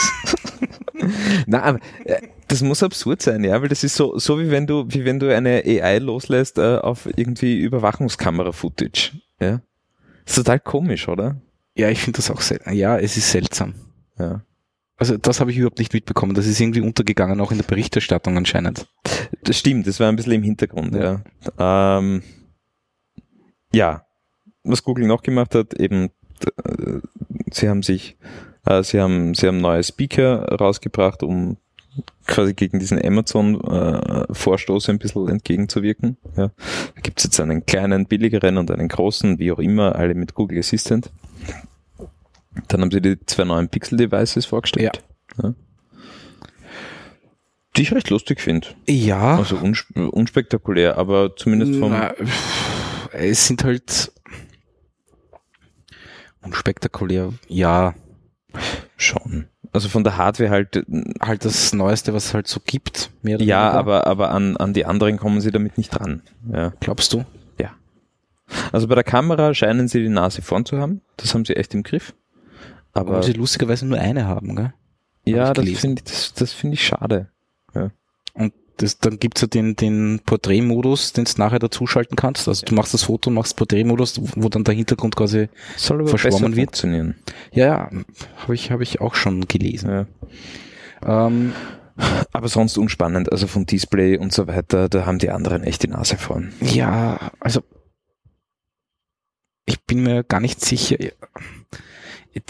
[1.47, 4.66] Na, aber äh, das muss absurd sein, ja, weil das ist so, so wie wenn
[4.66, 9.12] du, wie wenn du eine AI loslässt äh, auf irgendwie Überwachungskamera-Footage.
[9.40, 9.61] Ja,
[10.25, 11.41] ist total komisch, oder?
[11.77, 12.75] Ja, ich finde das auch seltsam.
[12.75, 13.75] Ja, es ist seltsam.
[14.19, 14.43] Ja,
[14.97, 16.35] Also das habe ich überhaupt nicht mitbekommen.
[16.35, 18.87] Das ist irgendwie untergegangen, auch in der Berichterstattung anscheinend.
[19.43, 19.87] das stimmt.
[19.87, 20.95] Das war ein bisschen im Hintergrund.
[20.95, 21.23] Ja,
[21.59, 22.23] ähm,
[23.73, 24.05] ja.
[24.65, 26.11] was Google noch gemacht hat, eben,
[26.65, 27.01] äh,
[27.51, 28.17] sie haben sich,
[28.67, 31.57] äh, sie haben, sie haben neue Speaker rausgebracht, um
[32.26, 36.16] quasi gegen diesen Amazon-Vorstoß ein bisschen entgegenzuwirken.
[36.37, 36.50] Ja.
[36.94, 40.35] Da gibt es jetzt einen kleinen, billigeren und einen großen, wie auch immer, alle mit
[40.35, 41.11] Google Assistant.
[42.68, 45.02] Dann haben sie die zwei neuen Pixel-Devices vorgestellt.
[45.42, 45.55] Ja.
[47.76, 48.68] Die ich recht lustig finde.
[48.87, 49.38] Ja.
[49.38, 51.92] Also unsp unspektakulär, aber zumindest vom.
[51.92, 52.12] Na,
[53.12, 54.12] es sind halt
[56.42, 57.94] unspektakulär, ja.
[58.98, 59.46] Schon.
[59.73, 60.85] Also von der Hardware halt,
[61.21, 63.11] Halt das Neueste, was es halt so gibt.
[63.23, 63.79] Mehr oder ja, weniger.
[63.79, 66.23] aber, aber an, an die anderen kommen sie damit nicht dran.
[66.53, 66.73] Ja.
[66.81, 67.25] Glaubst du?
[67.59, 67.71] Ja.
[68.71, 71.01] Also bei der Kamera scheinen sie die Nase vorn zu haben.
[71.17, 72.15] Das haben sie echt im Griff.
[72.93, 74.75] Aber Obwohl sie lustigerweise nur eine haben, gell?
[75.25, 77.29] ja, ich das finde ich, das, das finde ich schade.
[78.35, 82.49] Und das, dann gibt's ja den, den Porträtmodus, den du nachher dazuschalten kannst.
[82.49, 86.57] Also du machst das Foto, machst Porträtmodus, wo dann der Hintergrund quasi, Soll aber Verschwommen
[86.57, 86.69] wird.
[86.71, 87.17] funktionieren.
[87.53, 87.91] ja, ja,
[88.37, 90.07] habe ich, habe ich auch schon gelesen.
[91.03, 91.27] Ja.
[91.29, 91.53] Ähm,
[92.33, 93.31] Aber sonst unspannend.
[93.31, 96.53] Also vom Display und so weiter, da haben die anderen echt die Nase vorn.
[96.61, 97.63] ja, also
[99.67, 100.97] ich bin mir gar nicht sicher.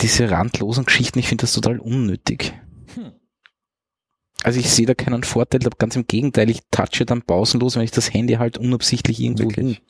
[0.00, 2.54] Diese randlosen Geschichten, ich finde das total unnötig.
[4.42, 7.90] Also ich sehe da keinen Vorteil, ganz im Gegenteil, ich touche dann pausenlos, wenn ich
[7.92, 9.50] das Handy halt unabsichtlich irgendwo hin.
[9.50, 9.82] Wirklich?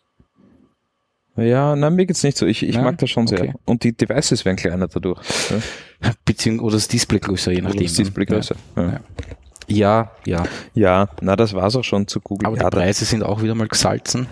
[1.36, 2.44] Ja, nein, mir geht's nicht so.
[2.44, 3.40] Ich, ich mag das schon sehr.
[3.40, 3.54] Okay.
[3.64, 5.18] Und die Devices werden kleiner dadurch.
[6.02, 6.12] Ja?
[6.26, 7.84] Beziehungsweise oder das Display größer, je Oder nachdem.
[7.84, 8.54] das Display größer.
[8.76, 8.82] Ja.
[8.82, 9.00] Ja.
[9.68, 10.44] Ja, ja.
[10.74, 12.46] ja, na, das war's auch schon zu Google.
[12.46, 14.26] Aber ja, die Preise sind auch wieder mal gesalzen.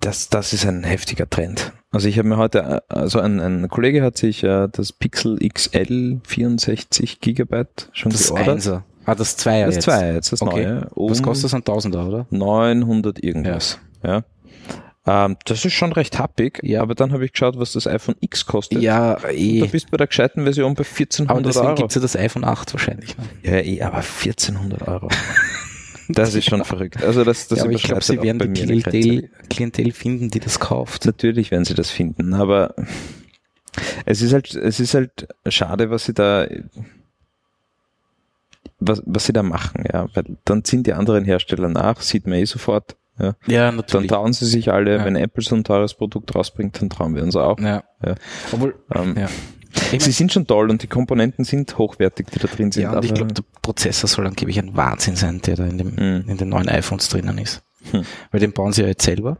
[0.00, 1.72] das, das ist ein heftiger Trend.
[1.90, 6.20] Also ich habe mir heute, also ein, ein Kollege hat sich äh, das Pixel XL
[6.24, 8.48] 64 Gigabyte schon Das geordert.
[8.48, 8.84] Einser.
[9.08, 9.84] Ah, das Zweier Das jetzt.
[9.84, 10.64] zwei jetzt, das Okay.
[10.66, 10.88] neue.
[10.94, 11.54] Um Was kostet das?
[11.54, 12.26] Ein Tausender, oder?
[12.30, 13.78] 900 irgendwas.
[14.02, 14.22] Ja.
[15.06, 16.82] Ähm, das ist schon recht happig, Ja.
[16.82, 18.82] aber dann habe ich geschaut, was das iPhone X kostet.
[18.82, 19.66] Ja, Da eh.
[19.66, 21.74] bist du bei der gescheiten Version bei Aber 1400 deswegen Euro.
[21.76, 23.16] gibt's ja das iPhone 8 wahrscheinlich.
[23.16, 23.24] Ne?
[23.42, 25.08] Ja, eh, aber 1400 Euro.
[26.10, 27.02] Das ist schon verrückt.
[27.04, 28.62] Also das, das ja, aber ich glaube, sie werden die.
[28.80, 31.04] Klientel, Klientel finden, die das kauft.
[31.04, 32.74] Natürlich werden sie das finden, aber
[34.06, 36.46] es ist halt, es ist halt schade, was sie da,
[38.80, 42.38] was, was sie da machen, ja, weil dann ziehen die anderen Hersteller nach, sieht man
[42.38, 43.34] eh sofort, ja.
[43.46, 45.04] Ja, Dann trauen sie sich alle, Ja.
[45.04, 47.58] wenn Apple so ein teures Produkt rausbringt, dann trauen wir uns auch.
[47.58, 47.82] Ja.
[48.04, 48.14] Ja.
[48.52, 49.28] Obwohl, Ähm, ja.
[49.92, 52.84] Ich Sie sind schon toll und die Komponenten sind hochwertig, die da drin sind.
[52.84, 55.88] ja, und ich glaube, der Prozessor soll angeblich ein Wahnsinn sein, der da in, dem,
[55.94, 56.28] Mhm.
[56.28, 57.62] in den neuen iPhones drinnen ist.
[57.90, 58.04] Hm.
[58.30, 59.36] Weil den bauen sie ja jetzt selber.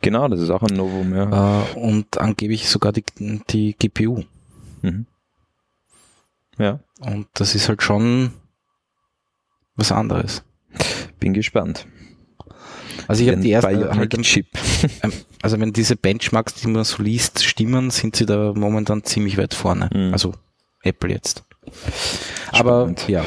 [0.00, 1.62] genau, das ist auch ein Novum, ja.
[1.62, 3.04] Äh, und angeblich sogar die,
[3.50, 4.22] die GPU.
[4.82, 5.06] Mhm.
[6.58, 8.32] Ja, Und das ist halt schon
[9.76, 10.42] was anderes.
[11.20, 11.86] bin gespannt.
[13.08, 14.46] Also ich habe die erste halt, Chip.
[15.02, 19.36] ähm, also wenn diese Benchmarks, die man so liest, stimmen, sind sie da momentan ziemlich
[19.36, 19.90] weit vorne.
[19.92, 20.12] Mhm.
[20.12, 20.34] Also
[20.82, 21.44] Apple jetzt.
[22.52, 23.08] Aber Spannend.
[23.08, 23.24] ja.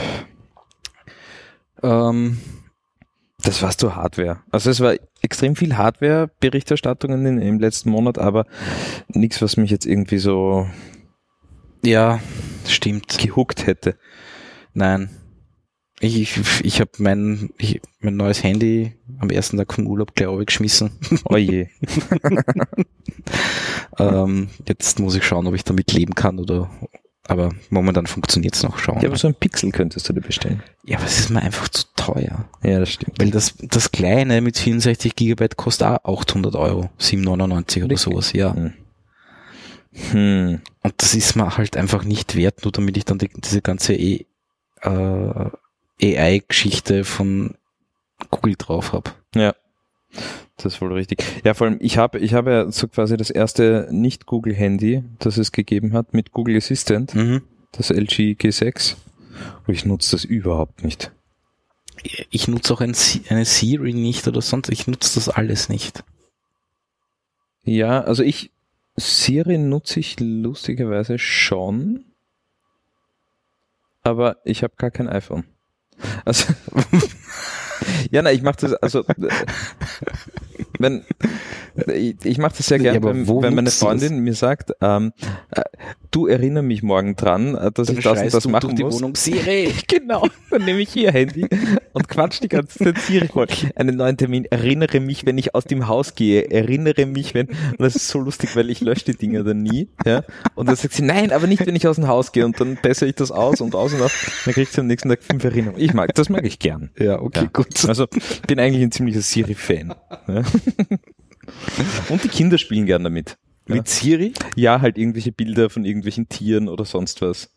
[1.83, 2.37] Ähm,
[3.43, 4.39] Das war's zur Hardware.
[4.51, 8.45] Also es war extrem viel Hardware-Berichterstattungen in- im letzten Monat, aber
[9.09, 10.67] nichts, was mich jetzt irgendwie so
[11.85, 12.19] ja,
[12.65, 13.17] stimmt.
[13.19, 13.95] gehuckt hätte.
[14.73, 15.09] Nein.
[15.99, 20.45] Ich, ich, ich habe mein, ich, mein neues Handy am ersten Tag vom Urlaub gleich
[20.45, 20.91] geschmissen.
[21.25, 21.67] Oh je.
[23.99, 26.69] ähm, jetzt muss ich schauen, ob ich damit leben kann oder
[27.27, 28.79] aber momentan funktioniert's noch.
[28.79, 29.01] Schauen.
[29.01, 30.63] Ja, aber so ein Pixel könntest du dir bestellen.
[30.85, 32.45] ja, aber es ist mir einfach zu teuer.
[32.63, 33.19] Ja, das stimmt.
[33.19, 37.99] Weil das, das kleine mit 64 Gigabyte kostet auch 800 Euro, 799 oder Wirklich?
[37.99, 38.55] sowas, ja.
[38.55, 38.73] Hm.
[40.11, 40.61] Hm.
[40.83, 43.93] Und das ist mir halt einfach nicht wert, nur damit ich dann die, diese ganze
[43.93, 44.25] e,
[44.81, 45.49] äh,
[46.01, 47.55] AI-Geschichte von
[48.29, 49.15] Google drauf hab.
[49.35, 49.55] Ja.
[50.55, 51.23] Das ist wohl richtig.
[51.43, 55.51] Ja, vor allem, ich habe, ich habe ja so quasi das erste Nicht-Google-Handy, das es
[55.51, 57.43] gegeben hat, mit Google Assistant, Mhm.
[57.73, 58.95] das LG G6.
[59.67, 61.11] Und ich nutze das überhaupt nicht.
[62.31, 62.95] Ich nutze auch ein,
[63.29, 66.03] eine Siri nicht oder sonst, ich nutze das alles nicht.
[67.63, 68.51] Ja, also ich,
[68.95, 72.05] Siri nutze ich lustigerweise schon,
[74.01, 75.43] aber ich habe gar kein iPhone.
[76.25, 76.53] Also,
[78.11, 79.03] ja, nein, ich mache das, also,
[80.79, 81.03] wenn,
[81.93, 83.79] ich, ich mache das sehr Ja, gerne, aber wenn, wenn meine das?
[83.79, 85.13] Freundin mir sagt, ähm,
[85.51, 85.61] äh,
[86.11, 88.95] du erinner mich morgen dran, äh, dass ich das und das machen die muss.
[88.95, 89.71] Wohnung Siri.
[89.87, 91.47] Genau, dann nehme ich ihr Handy
[91.93, 93.47] und quatsch die ganze Zeit Siri voll.
[93.75, 97.79] Einen neuen Termin, erinnere mich, wenn ich aus dem Haus gehe, erinnere mich, wenn, und
[97.79, 100.23] das ist so lustig, weil ich lösche die Dinger dann nie, ja,
[100.55, 102.77] und dann sagt sie, nein, aber nicht, wenn ich aus dem Haus gehe, und dann
[102.81, 104.11] bessere ich das aus und aus und aus,
[104.45, 105.81] dann kriegt sie am nächsten Tag fünf Erinnerungen.
[105.81, 106.89] Ich mag, das mag ich gern.
[106.97, 107.49] Ja, okay, Ja.
[107.51, 107.85] gut.
[107.87, 108.07] Also,
[108.47, 109.93] bin eigentlich ein ziemlicher Siri-Fan.
[110.27, 110.41] Ja.
[112.09, 113.37] Und die Kinder spielen gern damit.
[113.67, 114.33] Mit Siri?
[114.55, 117.49] Ja, halt irgendwelche Bilder von irgendwelchen Tieren oder sonst was.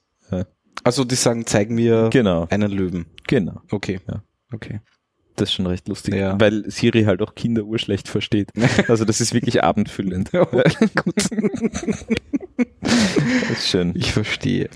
[0.83, 3.07] Also die sagen, zeig mir Genau, einen Löwen.
[3.26, 3.61] genau.
[3.70, 4.00] Okay.
[4.09, 4.22] Ja.
[4.53, 4.81] Okay.
[5.37, 6.38] Das ist schon recht lustig, Ja.
[6.40, 8.50] weil Siri halt auch Kinder urschlecht versteht.
[8.88, 10.31] Also das ist wirklich abendfüllend.
[11.12, 11.31] Das
[13.50, 13.92] ist schön.
[13.94, 14.68] Ich verstehe.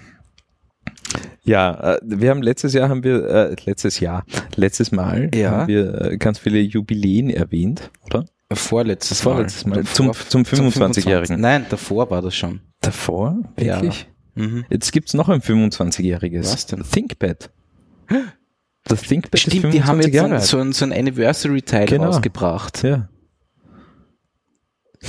[1.44, 4.24] Ja, äh, wir haben letztes Jahr haben wir äh, letztes Jahr,
[4.56, 5.50] letztes Mal Ja.
[5.50, 8.24] haben wir äh, ganz viele Jubiläen erwähnt, oder?
[8.52, 9.82] Vorletztes, Vorletztes Mal.
[9.82, 11.40] Davor- Zum- zum 25-Jährigen.
[11.40, 12.60] Nein, davor war das schon.
[12.80, 13.38] Davor?
[13.56, 14.06] Wirklich?
[14.36, 14.64] Mhm.
[14.70, 16.52] Jetzt gibt's noch ein 25-jähriges.
[16.52, 16.82] Was denn?
[16.82, 17.50] ThinkPad.
[18.84, 22.04] Das ThinkPad Stimmt, ist die haben 25 jetzt Jahre so ein, so ein Anniversary-Teil Genau.
[22.04, 22.82] rausgebracht.
[22.84, 23.08] Ja.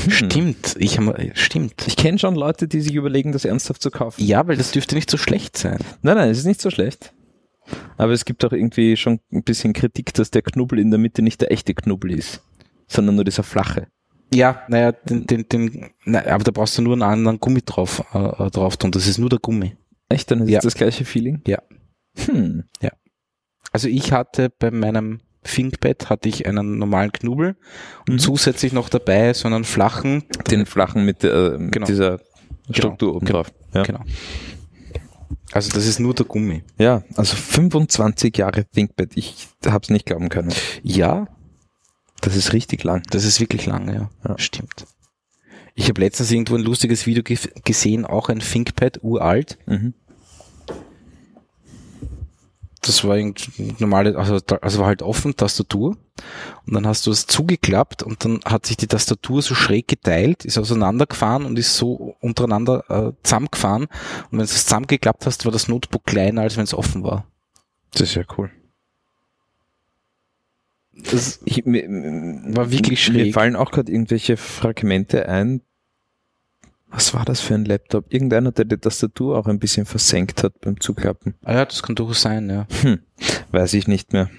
[0.04, 0.12] Hm.
[0.12, 1.86] Stimmt, ich hab, stimmt.
[1.88, 4.24] Ich kenne schon Leute, die sich überlegen, das ernsthaft zu kaufen.
[4.24, 5.80] Ja, weil das dürfte nicht so schlecht sein.
[6.02, 7.14] Nein, nein, es ist nicht so schlecht.
[7.98, 11.22] Aber es gibt auch irgendwie schon ein bisschen Kritik, dass der Knubbel in der Mitte
[11.22, 12.42] nicht der echte Knubbel ist,
[12.88, 13.88] sondern nur dieser flache.
[14.34, 18.04] Ja, naja, den, den, den, na, aber da brauchst du nur einen anderen Gummi drauf,
[18.14, 18.92] äh, äh, drauf tun.
[18.92, 19.76] Das ist nur der Gummi.
[20.10, 20.30] Echt?
[20.30, 20.60] Dann ist Ja.
[20.60, 21.42] das gleiche Feeling?
[21.48, 21.60] Ja.
[22.26, 22.66] Hm.
[23.72, 27.56] Also ich hatte bei meinem ThinkPad hatte ich einen normalen Knubbel
[28.08, 28.20] und Mhm.
[28.20, 31.86] zusätzlich noch dabei so einen flachen, Den flachen mit, mit Genau.
[31.88, 32.20] dieser
[32.72, 33.18] Struktur Genau.
[33.18, 33.52] oben drauf.
[33.74, 33.84] Ja.
[33.84, 34.02] genau.
[35.52, 36.64] Also das ist nur der Gummi.
[36.78, 39.12] ja, also 25 Jahre ThinkPad.
[39.16, 40.54] Ich hab's nicht glauben können.
[40.84, 41.28] Ja,
[42.22, 43.04] Das ist richtig lang.
[43.12, 44.10] das ist wirklich lange, ja.
[44.28, 44.38] Ja.
[44.38, 44.86] Stimmt.
[45.76, 49.58] Ich habe letztens irgendwo ein lustiges Video ge gesehen, auch ein ThinkPad, uralt.
[49.66, 49.94] Mhm.
[52.86, 55.98] Das war irgendwie normale, also, also war halt offen, Tastatur.
[56.66, 60.46] Und dann hast du es zugeklappt und dann hat sich die Tastatur so schräg geteilt,
[60.46, 63.84] ist auseinandergefahren und ist so untereinander äh, zusammengefahren.
[63.86, 67.26] Und wenn du es zusammengeklappt hast, war das Notebook kleiner, als wenn es offen war.
[67.92, 68.52] Das ist ja cool.
[71.12, 71.84] Das Ich, mir,
[72.56, 73.34] war wirklich Mir schräg.
[73.34, 75.62] fallen auch gerade irgendwelche Fragmente ein.
[76.96, 78.06] Was war das für ein Laptop?
[78.14, 81.36] Irgendeiner, der die Tastatur auch ein bisschen versenkt hat beim Zuklappen.
[81.44, 82.68] Ah ja, das kann durchaus sein, ja.
[82.84, 83.00] Hm,
[83.52, 84.30] weiß ich nicht mehr.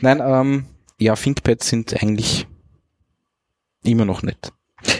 [0.00, 0.64] Nein, ähm,
[0.98, 2.46] ja, ThinkPads sind eigentlich
[3.84, 4.52] immer noch nett.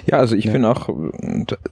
[0.04, 0.52] Ja, also ich Ja.
[0.52, 0.90] bin auch,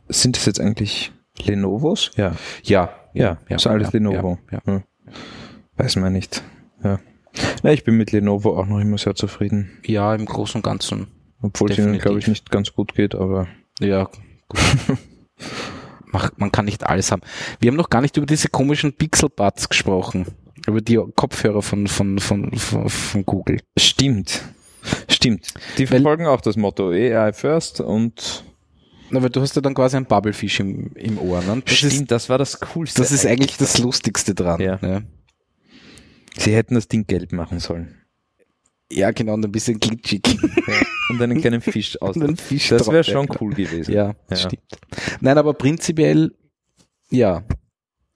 [0.08, 1.12] sind das jetzt eigentlich
[1.44, 2.10] Lenovos?
[2.16, 2.34] Ja.
[2.62, 4.38] Ja, Ja, ist alles Lenovo.
[4.50, 4.72] Ja, ja.
[4.72, 4.82] Hm.
[5.76, 6.42] Weiß man nicht.
[6.82, 7.00] Ja.
[7.62, 9.70] Na, ich bin mit Lenovo auch noch immer sehr zufrieden.
[9.84, 11.08] ja im Großen und Ganzen.
[11.42, 13.46] Obwohl es ihnen, glaube ich, nicht ganz gut geht, aber
[13.78, 14.08] Ja,
[16.36, 17.22] man kann nicht alles haben.
[17.60, 20.26] Wir haben noch gar nicht über diese komischen Pixel-Buds gesprochen.
[20.66, 23.60] Über die Kopfhörer von, von, von, von, von Google.
[23.78, 24.42] stimmt.
[25.08, 25.54] Stimmt.
[25.76, 28.44] Die Weil- verfolgen auch das Motto AI first und
[29.10, 31.42] Na, weil du hast ja dann quasi ein Bubblefish im, im Ohr.
[31.42, 31.62] Ne?
[31.64, 33.00] Das ist, das war das Coolste.
[33.02, 34.60] das ist eigentlich das Lustigste dran.
[34.60, 34.78] Ja.
[34.82, 35.02] Ja.
[36.36, 37.94] Sie hätten das Ding gelb machen sollen.
[38.90, 40.22] Ja, genau, und ein bisschen glitschig.
[41.10, 42.16] Und einen kleinen Fisch aus.
[42.16, 43.38] Und einen Fisch Das wäre ja, schon genau.
[43.40, 43.90] cool gewesen.
[43.94, 44.36] Ja, Ja.
[44.36, 44.60] stimmt.
[45.22, 46.34] Nein, aber prinzipiell,
[47.08, 47.44] ja,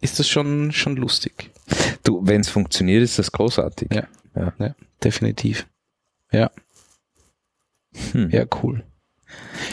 [0.03, 1.51] ist das schon, schon lustig.
[2.05, 3.89] Du, wenn es funktioniert, ist das großartig.
[3.95, 4.07] Ja.
[4.37, 4.53] Ja.
[4.59, 5.67] Ja, definitiv.
[6.33, 6.51] Ja,
[8.13, 8.29] Hm.
[8.31, 8.85] ja, cool.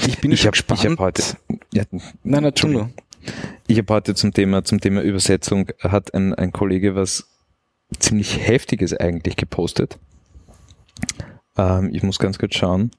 [0.07, 0.79] Ich bin Ich habe gespannt.
[0.83, 1.23] ich hab heute,
[1.73, 2.93] ja, Nein, nein, Entschuldigung.
[3.67, 7.27] ich habe heute zum Thema, zum Thema Übersetzung hat ein, ein Kollege was
[7.99, 9.97] ziemlich Heftiges eigentlich gepostet.
[11.57, 12.91] Ähm, ich muss ganz kurz schauen,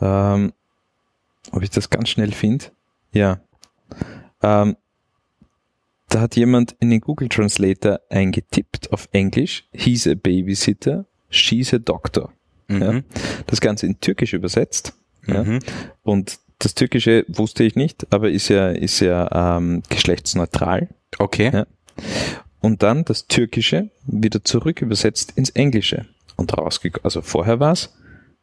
[0.00, 0.52] ähm,
[1.52, 2.66] ob ich das ganz schnell finde.
[3.12, 3.40] Ja.
[4.42, 4.76] Ähm,
[6.08, 11.78] da hat jemand in den Google Translator eingetippt auf Englisch, he's a babysitter, she's a
[11.78, 12.32] doctor.
[12.68, 12.92] Ja.
[12.92, 13.04] Mhm.
[13.46, 14.94] Das Ganze in Türkisch übersetzt.
[15.26, 15.44] Ja.
[15.44, 15.60] Mhm.
[16.02, 20.88] Und das Türkische wusste ich nicht, aber ist ja, ist ja ähm, geschlechtsneutral.
[21.18, 21.50] Okay.
[21.52, 21.66] Ja.
[22.60, 26.06] Und dann das Türkische wieder zurück übersetzt ins Englische.
[26.40, 27.94] Und rausgekommen, also vorher war es,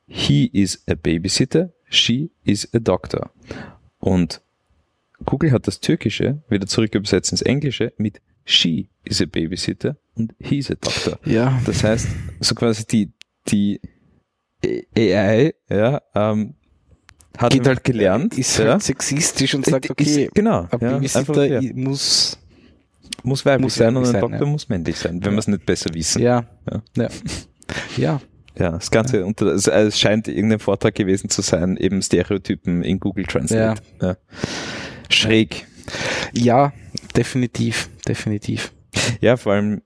[0.06, 3.32] he is a babysitter, she is a doctor.
[3.98, 4.42] Und
[5.26, 10.36] Google hat das Türkische wieder zurück übersetzt ins Englische mit she is a babysitter und
[10.40, 11.18] he is a doctor.
[11.26, 11.60] Ja.
[11.66, 12.08] Das heißt,
[12.40, 13.12] so quasi die,
[13.48, 13.82] die
[14.96, 16.54] AI, ja, ähm,
[17.38, 20.94] hat Geht halt gelernt, Ist ja, halt sexistisch und sagt, Ist- okay, genau, ein ja,
[20.94, 22.38] Babysitter einfach, ja, muss,
[23.24, 24.46] muss weiblich muss sein und ein sein, Doktor ja.
[24.46, 26.22] muss männlich sein, wenn wir es nicht besser wissen.
[26.22, 26.82] ja, Ja.
[26.96, 27.08] ja,
[27.98, 28.22] ja,
[28.58, 33.00] Ja, das Ganze unter, es, es scheint irgendein Vortrag gewesen zu sein, eben Stereotypen in
[33.00, 33.82] Google Translate.
[34.02, 34.18] Ja.
[35.10, 35.68] Schräg.
[36.34, 36.74] ja,
[37.16, 38.74] definitiv, definitiv.
[39.22, 39.82] Ja, vor allem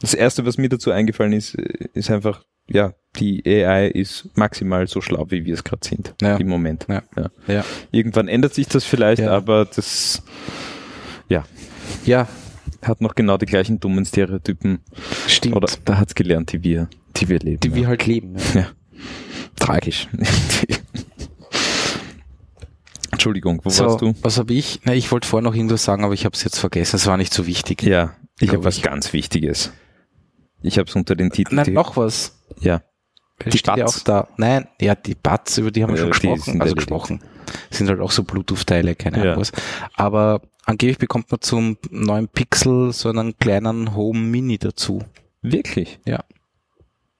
[0.00, 5.00] das erste, was mir dazu eingefallen ist, ist einfach, ja, die AI ist maximal so
[5.00, 6.36] schlau, wie wir es gerade sind Ja.
[6.36, 6.86] im Moment.
[6.88, 7.02] Ja.
[7.16, 7.30] Ja.
[7.48, 9.32] Ja, Irgendwann ändert sich das vielleicht, Ja.
[9.32, 10.22] aber das
[11.28, 11.44] ja,
[12.06, 12.28] ja,
[12.82, 14.80] hat noch genau die gleichen dummen Stereotypen.
[15.26, 15.56] stimmt.
[15.56, 17.60] Oder da hat's gelernt, die wir, die wir leben.
[17.60, 17.74] die ja.
[17.74, 18.36] wir halt leben.
[18.54, 18.60] Ja.
[18.60, 18.66] Ja.
[19.58, 20.08] Tragisch.
[23.10, 24.14] Entschuldigung, wo So, warst du?
[24.22, 24.80] was habe ich?
[24.84, 26.96] Na, ich wollte vorher noch irgendwas sagen, aber ich habe es jetzt vergessen.
[26.96, 27.82] Es war nicht so wichtig.
[27.82, 29.72] Ja, ich habe was ganz Wichtiges.
[30.62, 31.54] Ich habe es unter den Titel.
[31.54, 32.38] Nein, noch was.
[32.60, 32.82] Ja.
[33.46, 34.28] Die steht ja auch da.
[34.36, 36.60] Nein, ja, die Buds, über die haben wir Ja, schon die gesprochen.
[36.62, 37.20] Also gesprochen.
[37.70, 39.22] Sind halt auch so Bluetooth-Teile, keine Ja.
[39.24, 39.52] Ahnung was.
[39.94, 45.02] Aber angeblich bekommt man zum neuen Pixel so einen kleinen Home Mini dazu.
[45.42, 45.98] Wirklich?
[46.06, 46.24] Ja.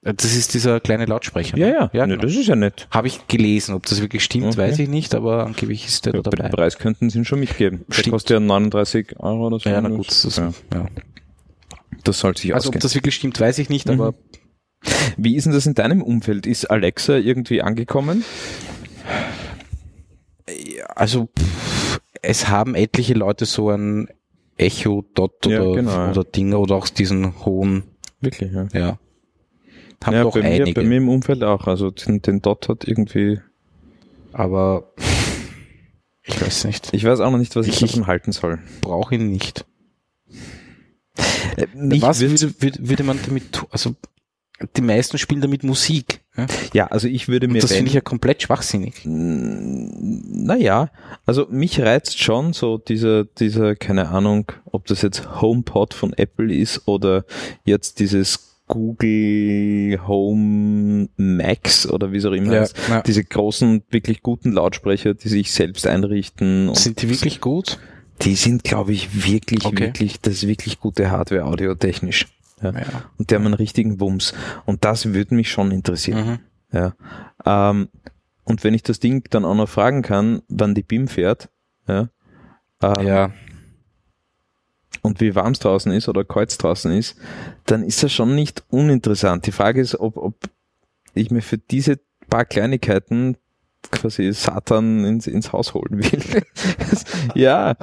[0.03, 1.57] Äh, Das ist dieser kleine Lautsprecher.
[1.57, 1.73] Ja, ne?
[1.73, 2.27] ja, ja ne, genau.
[2.27, 2.87] das ist ja nett.
[2.91, 3.73] Habe ich gelesen.
[3.75, 4.57] Ob das wirklich stimmt, Okay.
[4.57, 6.49] weiß ich nicht, aber angeblich ist der Ja, da dabei.
[6.49, 7.85] Preis könnten sie ihn schon mitgeben.
[7.87, 8.13] Der Stimmt.
[8.13, 9.69] kostet ja 39 Euro oder so.
[9.69, 10.07] Ja, na gut.
[10.09, 10.85] Das, ja, ja.
[12.03, 12.81] das soll sich Also ob ausgehen.
[12.81, 13.99] das wirklich stimmt, weiß ich nicht, Mhm.
[14.01, 14.13] aber
[15.17, 16.45] Wie ist denn das in deinem Umfeld?
[16.47, 18.23] Ist Alexa irgendwie angekommen?
[20.47, 21.68] Ja, also pff,
[22.21, 24.09] es haben etliche Leute so ein
[24.57, 26.09] Echo Dot Ja, oder, genau.
[26.11, 27.83] oder Dinge oder auch diesen hohen,
[28.21, 28.67] Wirklich, ja.
[28.73, 28.99] ja.
[30.03, 30.81] Haben ja, doch bei mir, einige.
[30.81, 31.67] bei mir im Umfeld auch.
[31.67, 33.39] Also den, den Dot hat irgendwie,
[34.33, 34.93] aber
[36.23, 36.93] ich weiß nicht.
[36.93, 38.59] ich weiß auch noch nicht, was ich, Ich- davon halten soll.
[38.81, 39.65] brauche ihn nicht.
[41.73, 43.67] Mich Was würde, würde man damit tun?
[43.71, 43.95] Also
[44.77, 46.18] die meisten spielen damit Musik.
[46.37, 46.45] Ja?
[46.73, 49.01] ja, also ich würde Und mir, das wenn- finde ich ja komplett schwachsinnig.
[49.05, 50.89] Naja,
[51.25, 56.53] also mich reizt schon so dieser, dieser, keine Ahnung, ob das jetzt HomePod von Apple
[56.53, 57.25] ist oder
[57.65, 62.75] jetzt dieses Google Home Max oder wie es auch immer Ja, heißt.
[62.89, 63.01] ja.
[63.01, 66.69] Diese großen, wirklich guten Lautsprecher, die sich selbst einrichten.
[66.69, 67.79] Und Sind die wirklich gut?
[68.21, 69.85] die sind, glaube ich, wirklich, Okay.
[69.85, 72.27] wirklich, das ist wirklich gute Hardware audiotechnisch.
[72.61, 72.71] Ja.
[72.71, 72.81] Ja.
[73.17, 74.33] Und die haben einen richtigen Wumms.
[74.65, 76.27] Und das würde mich schon interessieren.
[76.27, 76.39] Mhm.
[76.71, 76.93] Ja.
[77.45, 77.89] Ähm,
[78.43, 81.49] und wenn ich das Ding dann auch noch fragen kann, wann die BIM fährt,
[81.87, 82.09] ja,
[82.81, 83.31] ähm, ja.
[85.01, 87.15] und wie warm es draußen ist oder kalt es draußen ist,
[87.65, 89.45] dann ist das schon nicht uninteressant.
[89.45, 90.35] Die Frage ist, ob, ob
[91.13, 91.99] ich mir für diese
[92.29, 93.37] paar Kleinigkeiten
[93.91, 96.43] quasi Satan ins, ins Haus holen will.
[97.35, 97.75] ja,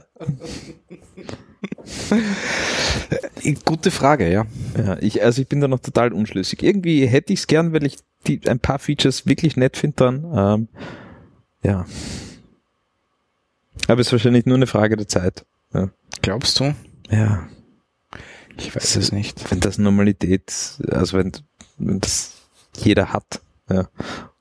[3.65, 4.47] Gute Frage, ja.
[4.77, 6.63] ja ich, also ich bin da noch total unschlüssig.
[6.63, 10.25] Irgendwie hätte ich es gern, weil ich die, ein paar Features wirklich nett finde dann.
[10.35, 10.69] Ähm,
[11.63, 11.87] ja.
[13.89, 15.45] Aber es ist wahrscheinlich nur eine Frage der Zeit.
[16.23, 16.75] Glaubst du?
[17.11, 17.49] Ja.
[18.57, 19.51] Ich weiß es nicht.
[19.51, 20.53] wenn das Normalität,
[20.91, 21.33] also wenn,
[21.79, 22.35] wenn das
[22.77, 23.89] jeder hat, ja.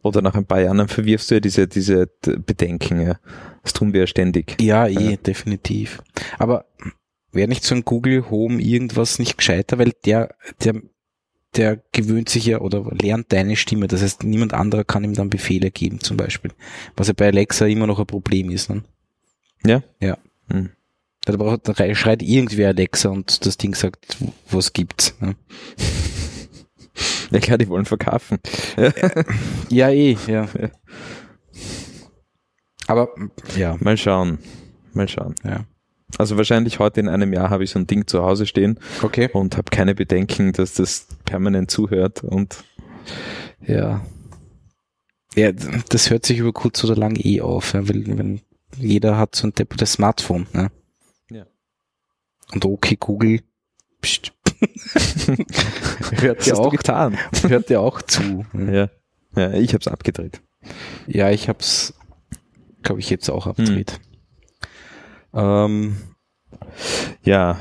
[0.02, 3.20] Oder nach ein paar Jahren dann verwirfst du ja diese, diese Bedenken, ja.
[3.64, 4.56] Das tun wir ja ständig.
[4.62, 5.18] Ja, eh, Ja.
[5.18, 6.02] definitiv.
[6.38, 6.66] Aber
[7.36, 10.82] wäre nicht so ein Google Home irgendwas nicht gescheiter, weil der, der,
[11.56, 13.88] der gewöhnt sich ja oder lernt deine Stimme.
[13.88, 16.52] Das heißt, niemand anderer kann ihm dann Befehle geben, zum Beispiel.
[16.96, 18.70] Was ja bei Alexa immer noch ein Problem ist.
[18.70, 18.84] Ne?
[19.66, 19.84] Ja?
[20.00, 20.18] Ja.
[20.52, 20.72] Hm.
[21.26, 24.18] Da braucht, da schreit irgendwer Alexa und das Ding sagt,
[24.50, 25.16] was gibt's.
[25.20, 25.36] Ne?
[27.32, 28.40] Ja klar, die wollen verkaufen.
[29.70, 30.48] Ja, eh, ja.
[30.58, 30.70] Ja.
[32.88, 33.10] Aber,
[33.58, 34.38] ja, Mal schauen.
[34.94, 35.36] Mal schauen.
[35.44, 35.66] ja.
[36.18, 39.30] Also wahrscheinlich heute in einem Jahr habe ich so ein Ding zu Hause stehen Okay.
[39.34, 42.64] und habe keine Bedenken, dass das permanent zuhört und
[43.66, 44.06] Ja.
[45.36, 48.42] Ja, das hört sich über kurz oder lang eh auf, ja, weil wenn
[48.78, 50.72] jeder hat so ein deppertes Smartphone, ne?
[51.30, 51.46] Ja.
[52.54, 53.42] Und okay, Google
[54.02, 54.32] pst,
[56.22, 57.18] hört ja auch, getan?
[57.48, 58.46] hört ja auch zu.
[58.54, 58.90] Ja.
[59.36, 60.42] Ja, ich habe es abgedreht.
[61.08, 61.94] Ja, ich hab's,
[62.84, 64.00] glaube ich, jetzt auch abgedreht.
[65.36, 65.98] Ähm,
[67.24, 67.60] Ja.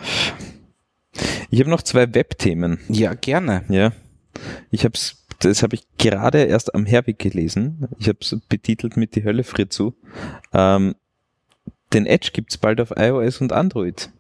[1.51, 2.79] Ich habe noch zwei Webthemen.
[2.89, 3.65] ja, gerne.
[3.69, 3.93] Ja.
[4.71, 7.89] Ich hab's, das habe ich gerade erst am Herweg gelesen.
[7.99, 9.95] Ich habe es betitelt mit Die Hölle friert zu.
[10.53, 10.95] Ähm,
[11.93, 14.11] den Edge gibt's bald auf iOS und Android.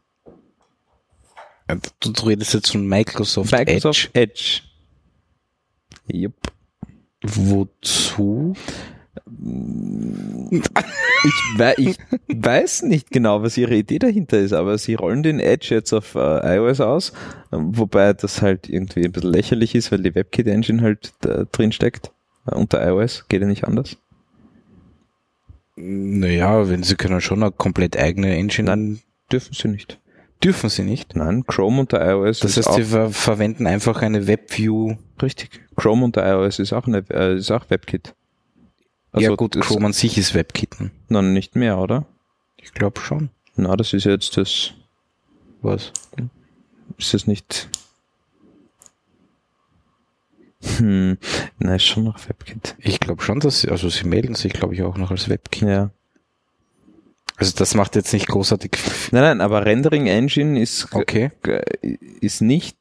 [2.00, 4.60] Du, du redest jetzt von Microsoft, Microsoft Edge.
[4.60, 4.60] Edge.
[6.12, 6.52] Jupp.
[7.22, 8.54] Wozu?
[10.50, 10.62] Ich,
[11.56, 11.96] wei ich
[12.28, 16.14] weiß nicht genau, was ihre Idee dahinter ist, aber sie rollen den Edge jetzt auf
[16.14, 17.12] äh, iOS aus,
[17.50, 21.72] wobei das halt irgendwie ein bisschen lächerlich ist, weil die WebKit Engine halt da drin
[21.72, 22.12] steckt.
[22.46, 23.96] Äh, unter iOS, geht ja nicht anders.
[25.76, 29.00] Naja, wenn sie können schon eine komplett eigene Engine, Nein.
[29.32, 29.98] Dürfen sie nicht.
[30.44, 31.16] dürfen sie nicht.
[31.16, 34.96] Nein, Chrome unter iOS Das ist heißt, sie ver verwenden einfach eine WebView.
[35.22, 35.48] richtig.
[35.76, 38.14] Chrome unter iOS ist auch eine äh, ist auch WebKit.
[39.14, 40.76] Also ja gut, Chrome an sich ist WebKit.
[41.08, 42.04] Nein, nicht mehr, oder?
[42.56, 43.30] Ich glaube schon.
[43.54, 44.72] Na, das ist jetzt das.
[45.62, 45.92] Was?
[46.98, 47.68] Ist das nicht?
[50.78, 51.16] Hm,
[51.60, 52.74] nein, ist schon noch WebKit.
[52.78, 55.68] Ich glaube schon, dass sie, also sie melden sich, glaube ich, auch noch als WebKit.
[55.68, 55.90] Ja.
[57.36, 58.72] Also das macht jetzt nicht großartig.
[59.12, 61.30] Nein, nein, aber Rendering Engine ist Okay.
[62.20, 62.76] ist nicht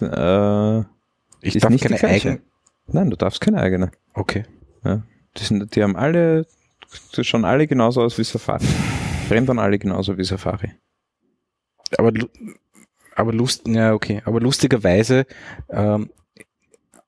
[0.00, 0.80] äh,
[1.40, 2.40] Ich ist darf nicht keine eigene.
[2.86, 3.90] Nein, du darfst keine eigene.
[4.14, 4.44] Okay.
[5.38, 6.46] Die, sind, die haben alle,
[7.16, 8.66] die schauen alle genauso aus wie Safari.
[9.30, 10.72] Rendern alle genauso wie Safari.
[11.98, 12.12] Aber,
[13.14, 14.22] aber lust, ja, okay.
[14.24, 15.26] Aber lustigerweise
[15.68, 16.10] ähm,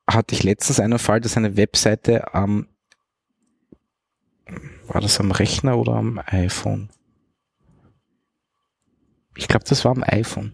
[0.06, 2.66] hatte ich letztens einen Fall, dass eine Webseite am
[4.86, 6.88] war das am Rechner oder am iPhone?
[9.36, 10.52] Ich glaube, das war am iPhone.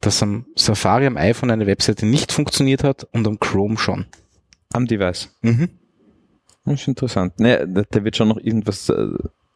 [0.00, 4.06] dass am Safari am iPhone eine Webseite nicht funktioniert hat und am Chrome schon.
[4.72, 5.30] Am Device.
[5.40, 5.70] Mhm.
[6.64, 7.38] Das ist interessant.
[7.40, 9.08] Ne, da, da wird schon noch irgendwas äh,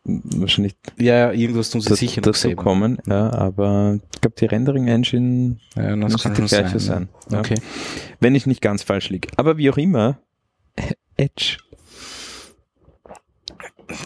[0.05, 5.57] wahrscheinlich Ja, irgendwas tun sie das, sicher dazu kommen, ja, aber ich glaube, die Rendering-Engine
[5.77, 7.09] Ja, das muss kann die gleiche sein.
[7.29, 7.33] sein.
[7.33, 7.39] Ja.
[7.41, 7.61] Okay.
[8.21, 9.29] Wenn ich nicht ganz falsch liege.
[9.37, 10.19] Aber wie auch immer,
[11.17, 11.59] Edge.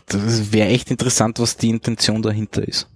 [0.07, 2.88] Das wäre echt interessant, was die Intention dahinter ist.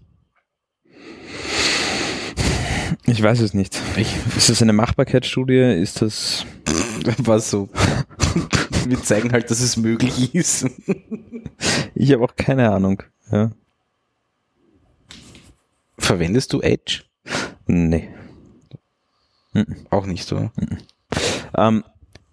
[3.06, 3.80] Ich weiß es nicht.
[3.96, 5.80] Ich Ist das eine Machbarkeitsstudie?
[5.80, 6.44] Ist das
[7.18, 7.68] war so.
[8.88, 10.66] Wir zeigen halt, dass es möglich ist.
[11.94, 13.02] Ich habe auch keine Ahnung.
[13.32, 13.50] Ja.
[15.98, 17.04] Verwendest du Edge?
[17.66, 18.10] Nee.
[19.90, 20.52] Auch nicht, oder?
[21.56, 21.84] Ähm,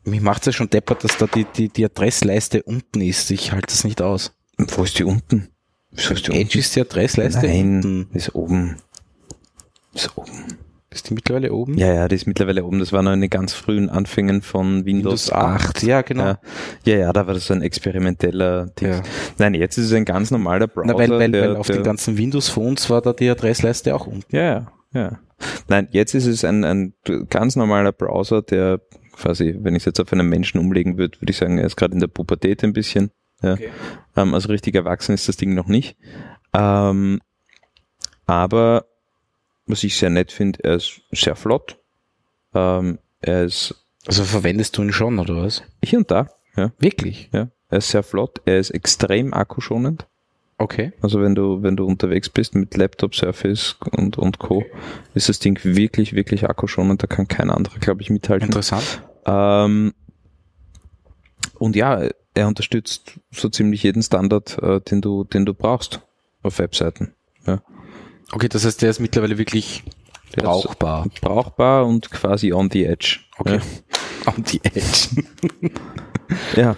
[0.04, 3.32] Mich macht es ja schon deppert, dass da die, die, die Adressleiste unten ist.
[3.32, 4.34] Ich halte das nicht aus.
[4.58, 5.47] wo ist die unten?
[5.91, 8.08] Wieso ist die Edge ist die Adressleiste Nein, unten.
[8.18, 8.78] ist oben.
[9.93, 10.58] Ist oben.
[10.93, 11.77] Ist die mittlerweile oben?
[11.77, 12.79] Ja, ja, die ist mittlerweile oben.
[12.79, 15.83] Das war noch in den ganz frühen Anfängen von Windows, 8.
[15.83, 16.23] Ja, genau.
[16.23, 16.39] Ja.
[16.85, 18.89] ja, ja, da war das so ein experimenteller Ding.
[18.89, 19.03] Ja.
[19.37, 20.93] Nein, jetzt ist es ein ganz normaler Browser.
[20.93, 24.07] Na, weil, weil, der, weil auf der, den ganzen Windows-Phones war da die Adressleiste auch
[24.07, 24.35] unten.
[24.35, 25.19] Ja, ja, ja.
[25.67, 26.93] Nein, jetzt ist es ein, ein
[27.29, 28.79] ganz normaler Browser, der
[29.13, 31.75] quasi, wenn ich es jetzt auf einen Menschen umlegen würde, würde ich sagen, er ist
[31.75, 33.11] gerade in der Pubertät ein bisschen.
[33.41, 33.53] Ja.
[33.53, 33.69] Okay.
[34.15, 35.97] Ähm, also richtig erwachsen ist das Ding noch nicht.
[36.53, 37.19] Ähm,
[38.25, 38.85] aber
[39.66, 41.78] was ich sehr nett finde, er ist sehr flott.
[42.53, 43.76] Ähm, er ist
[44.07, 45.64] Also verwendest du ihn schon, oder was?
[45.84, 46.30] hier und da.
[46.55, 47.30] Ja, Wirklich?
[47.32, 47.49] ja.
[47.70, 48.41] Er ist sehr flott.
[48.45, 50.05] Er ist extrem akkuschonend.
[50.59, 50.93] Okay.
[51.01, 54.64] Also wenn du, wenn du unterwegs bist mit Laptop, Surface und, und Co.,
[55.16, 57.01] ist das Ding wirklich, wirklich akkuschonend.
[57.01, 58.45] Da kann kein anderer, glaube ich, mithalten.
[58.49, 59.01] Interessant.
[59.26, 59.93] Ähm,
[61.57, 66.01] und ja, er unterstützt so ziemlich jeden Standard, äh, den du, den du brauchst
[66.43, 67.14] auf Webseiten.
[67.47, 67.61] Ja.
[68.34, 69.84] Okay, das heißt, der ist mittlerweile wirklich
[70.36, 71.07] Der ist brauchbar.
[71.21, 73.19] Brauchbar und quasi on the edge.
[73.38, 73.59] Okay.
[74.25, 75.21] On the edge.
[76.55, 76.55] Ja.
[76.55, 76.75] ja.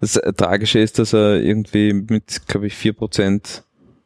[0.00, 3.62] Das Tragische ist, dass er irgendwie mit, glaube ich, 4%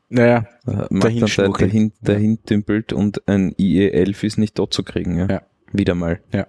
[0.08, 5.18] Naja, äh, Dahin dahin, dahin dümpelt und ein IE11 ist nicht dort zu kriegen.
[5.18, 5.26] Ja.
[5.28, 5.42] Ja.
[5.72, 6.20] Wieder mal.
[6.32, 6.46] Ja.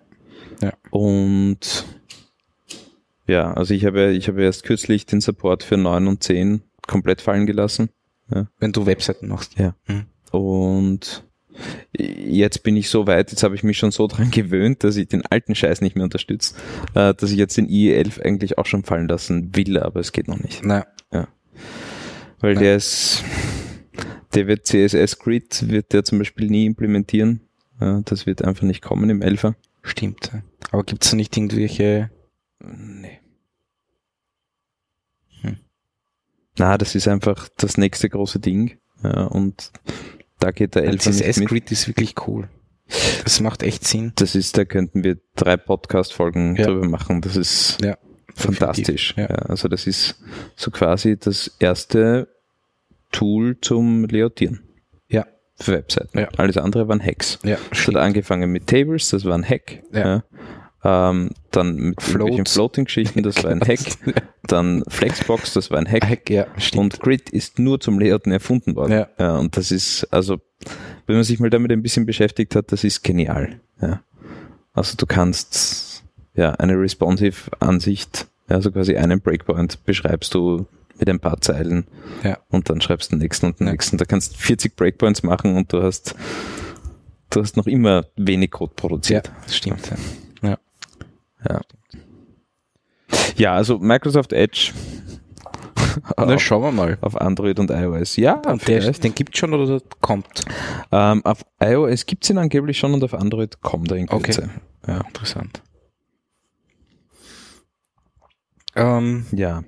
[0.62, 0.72] Ja.
[0.90, 1.86] Und
[3.28, 7.20] ja, also ich habe, ich habe erst kürzlich den Support für 9 und 10 komplett
[7.20, 7.90] fallen gelassen.
[8.60, 9.58] Wenn du Webseiten machst.
[9.60, 9.76] Ja.
[9.88, 10.06] Mhm.
[10.32, 11.24] Und
[11.96, 15.08] jetzt bin ich so weit, jetzt habe ich mich schon so dran gewöhnt, dass ich
[15.08, 16.56] den alten Scheiß nicht mehr unterstütze,
[16.96, 20.28] äh, dass ich jetzt den IE11 eigentlich auch schon fallen lassen will, aber es geht
[20.28, 20.64] noch nicht.
[20.66, 20.86] Naja,
[22.40, 22.60] Weil Ja.
[22.60, 23.24] der ist,
[24.34, 27.42] der wird CSS Grid, wird der zum Beispiel nie implementieren.
[27.80, 29.54] Ja, das wird einfach nicht kommen im 11er.
[29.84, 30.32] stimmt.
[30.72, 32.10] Aber gibt's da nicht irgendwelche
[32.60, 33.20] Nee.
[35.42, 35.58] Hm.
[36.58, 38.78] Na, das ist einfach das nächste große Ding.
[39.04, 39.72] Ja, und
[40.40, 41.36] da geht der Ein 11er nicht mit.
[41.36, 42.50] CSS-Grid ist wirklich cool.
[43.24, 44.12] Das macht echt Sinn.
[44.16, 46.66] Das ist, da könnten wir drei Podcast-Folgen Ja.
[46.68, 47.22] drüber machen.
[47.22, 47.98] Das ist Ja.
[48.36, 49.14] fantastisch.
[49.18, 49.26] Ja.
[49.28, 50.22] also das ist
[50.56, 52.28] so quasi das erste
[53.12, 54.62] Tool zum Leotieren
[55.08, 55.26] Ja.
[55.56, 56.20] für Webseiten.
[56.20, 56.28] Ja.
[56.38, 57.40] Alles andere waren Hacks.
[57.44, 59.82] Ja, Es hat angefangen mit Tables, das war ein Hack.
[59.92, 60.24] Ja.
[60.86, 62.14] Ähm, dann mit Floats.
[62.16, 63.80] irgendwelchen Floating-Geschichten, das war ein Hack.
[64.48, 66.04] Dann Flexbox, das war ein Hack.
[66.06, 66.46] Hack, ja.
[66.76, 69.06] Und Grid ist nur zum Layouten erfunden worden.
[69.18, 69.38] Ja.
[69.38, 70.40] und das ist, also,
[71.08, 73.62] wenn man sich mal damit ein bisschen beschäftigt hat, das ist genial.
[73.82, 74.02] Ja.
[74.74, 76.04] Also du kannst
[76.36, 80.66] ja eine responsive Ansicht, also quasi einen Breakpoint beschreibst du
[81.00, 81.86] mit ein paar Zeilen
[82.24, 82.40] Ja.
[82.50, 83.72] und dann schreibst du den nächsten und den Ja.
[83.74, 83.98] nächsten.
[83.98, 86.16] Da kannst 40 Breakpoints machen und du hast
[87.30, 89.32] du hast noch immer wenig Code ja, produziert.
[89.46, 89.90] das stimmt.
[89.90, 89.96] Ja.
[91.50, 91.62] Ja.
[93.36, 94.72] Ja, also Microsoft Edge
[96.18, 96.98] Na, schauen wir mal.
[97.02, 98.16] auf Android und iOS.
[98.16, 100.46] Ja, Und der, den gibt's schon oder der kommt?
[100.92, 104.50] Ähm, auf iOS gibt's ihn angeblich schon und auf Android kommt er in Kürze.
[104.88, 105.62] Ja, interessant.
[108.76, 109.64] Ähm, Ja.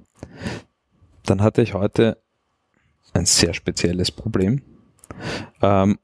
[1.25, 2.21] Dann hatte ich heute
[3.13, 4.61] ein sehr spezielles Problem.
[5.61, 5.97] Ähm,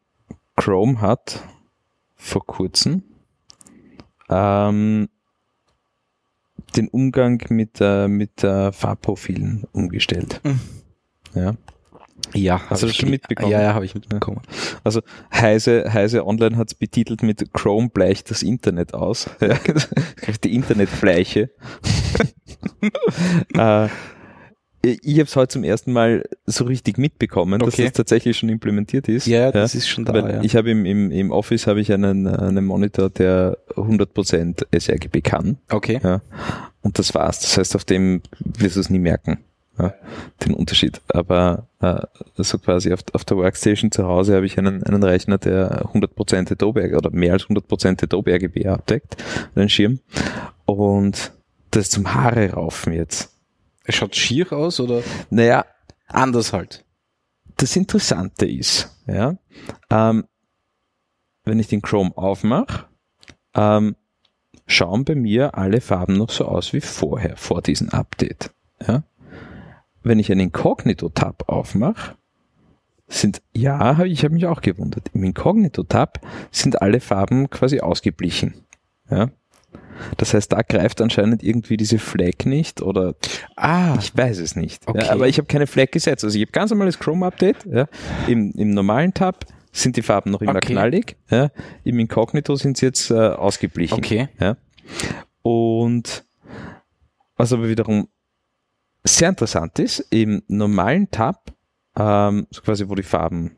[0.55, 1.43] Chrome hat
[2.15, 3.03] vor kurzem
[4.29, 5.09] ähm,
[6.75, 10.39] den Umgang mit, äh, mit äh, Farbprofilen umgestellt.
[10.43, 10.59] Mhm.
[11.33, 11.53] Ja.
[12.33, 13.51] ja, Hast du das schon ge- mitbekommen?
[13.51, 14.41] Ja, ja, habe ich mitbekommen.
[14.83, 15.01] Also
[15.33, 19.29] Heise, Heise Online hat es betitelt mit Chrome bleicht das Internet aus.
[20.43, 21.51] Die Internetbleiche.
[23.53, 23.87] äh,
[24.83, 27.83] ich habe es heute zum ersten Mal so richtig mitbekommen, dass Okay.
[27.85, 29.27] das tatsächlich schon implementiert ist.
[29.27, 30.15] Ja, das ist schon da.
[30.29, 30.41] Ja.
[30.41, 35.57] Ich habe im, im, im Office habe ich einen, einen Monitor, der 100% sRGB kann.
[35.69, 35.99] okay.
[36.03, 36.21] Ja.
[36.81, 37.39] Und das war's.
[37.41, 39.37] Das heißt, auf dem wirst du es nie merken.
[39.77, 39.93] ja,
[40.45, 40.99] den Unterschied.
[41.09, 42.01] Aber äh,
[42.37, 46.51] so quasi auf, auf der Workstation zu Hause habe ich einen, einen Rechner, der 100%
[46.51, 49.15] Adobe oder mehr als 100% Adobe RGB abdeckt,
[49.55, 49.99] einen Schirm.
[50.65, 51.31] Und
[51.69, 53.31] das ist zum Haare raufen jetzt.
[53.83, 55.65] Es schaut schier aus oder Naja,
[56.07, 56.85] anders halt?
[57.61, 59.37] das Interessante ist, ja,
[59.89, 60.25] ähm,
[61.43, 62.85] wenn ich den Chrome aufmache,
[63.53, 63.95] ähm,
[64.65, 68.51] schauen bei mir alle Farben noch so aus wie vorher, vor diesem Update.
[68.85, 69.03] Ja?
[70.01, 72.15] Wenn ich einen Incognito-Tab aufmache,
[73.07, 78.65] sind, ja, ich habe mich auch gewundert, im Incognito-Tab sind alle Farben quasi ausgeblichen.
[79.09, 79.29] Ja?
[80.17, 83.15] Das heißt, da greift anscheinend irgendwie diese Flag nicht oder
[83.55, 84.87] Ah, ich weiß es nicht.
[84.87, 85.05] Okay.
[85.05, 86.23] Ja, aber ich habe keine Flag gesetzt.
[86.23, 87.65] Also ich habe ganz normales Chrome-Update.
[87.65, 87.87] Ja.
[88.27, 90.73] Im, Im normalen Tab sind die Farben noch immer Okay.
[90.73, 91.15] knallig.
[91.29, 91.49] Ja.
[91.83, 93.97] Im Incognito sind sie jetzt äh, ausgeblichen.
[93.97, 94.29] okay.
[94.39, 94.57] Ja.
[95.41, 96.25] Und
[97.37, 98.07] was aber wiederum
[99.03, 101.53] sehr interessant ist, im normalen Tab,
[101.97, 103.55] ähm, so quasi wo die Farben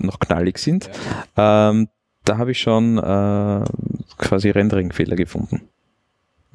[0.00, 0.90] noch knallig sind,
[1.36, 1.88] ähm,
[2.24, 3.64] da habe ich schon äh,
[4.18, 5.68] quasi Rendering-Fehler gefunden.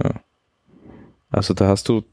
[0.03, 0.11] Ja.
[1.31, 2.03] Also da hast du,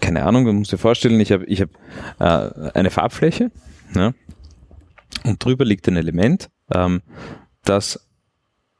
[0.00, 1.70] keine Ahnung, du musst dir vorstellen, ich habe ich hab,
[2.18, 3.50] äh, eine Farbfläche
[3.94, 4.14] ja,
[5.24, 7.02] und drüber liegt ein Element, ähm,
[7.64, 8.06] das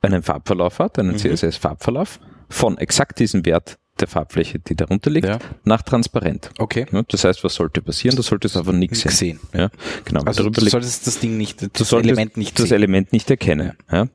[0.00, 1.18] einen Farbverlauf hat, einen Mhm.
[1.18, 5.38] CSS-Farbverlauf von exakt diesem Wert der Farbfläche, die darunter liegt, Ja.
[5.64, 6.50] nach transparent.
[6.58, 6.86] Okay.
[6.90, 8.16] Ja, das heißt, was sollte passieren?
[8.16, 9.11] Du solltest einfach nichts sehen.
[9.11, 9.40] Gesehen.
[9.52, 9.70] Ja,
[10.06, 10.22] genau.
[10.22, 12.76] Also du solltest das Ding nicht, du das solltest Element nicht das sehen.
[12.76, 13.72] Element nicht erkennen.
[13.92, 14.06] Ja.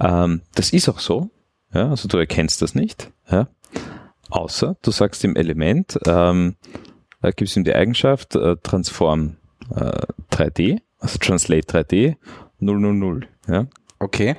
[0.00, 1.28] Ähm, das ist auch so.
[1.74, 3.10] Ja, also du erkennst das nicht.
[3.30, 3.48] Ja.
[4.30, 6.56] Außer du sagst dem Element, ähm,
[7.22, 9.36] äh, gibst ihm die Eigenschaft äh, Transform
[9.74, 9.90] äh,
[10.32, 12.16] 3D, also Translate 3D
[12.60, 13.26] 000.
[13.48, 13.66] Ja.
[13.98, 14.36] Okay.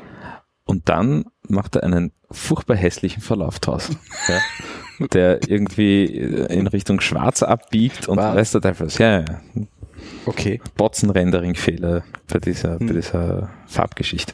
[0.66, 3.90] Und dann macht er einen furchtbar hässlichen Verlauf draus.
[4.28, 4.40] ja.
[5.14, 8.36] Der irgendwie äh, in Richtung Schwarz abbiegt und Was?
[8.36, 9.26] weißt du einfach, ja, ja,
[9.56, 9.62] ja,
[10.26, 10.60] Okay.
[10.76, 12.94] Botzen-Rendering-Fehler bei dieser, bei Hm.
[12.96, 14.34] dieser Farbgeschichte.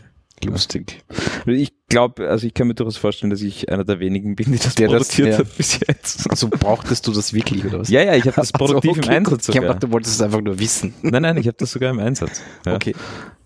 [0.51, 1.03] Lustig.
[1.45, 4.57] Ich glaube, also ich kann mir durchaus vorstellen, dass ich einer der wenigen bin, die
[4.59, 5.37] das Der das- produziert ja.
[5.39, 6.29] hat bis jetzt.
[6.29, 7.89] Also brauchtest du das wirklich oder was?
[7.89, 9.41] Ja, ja, ich habe das produktiv Also, im okay, Einsatz gut.
[9.41, 9.61] Ich habe sogar.
[9.75, 10.93] gedacht, du wolltest es einfach nur wissen.
[11.01, 12.41] Nein, nein, ich habe das sogar im Einsatz.
[12.65, 12.75] Ja.
[12.75, 12.95] Okay.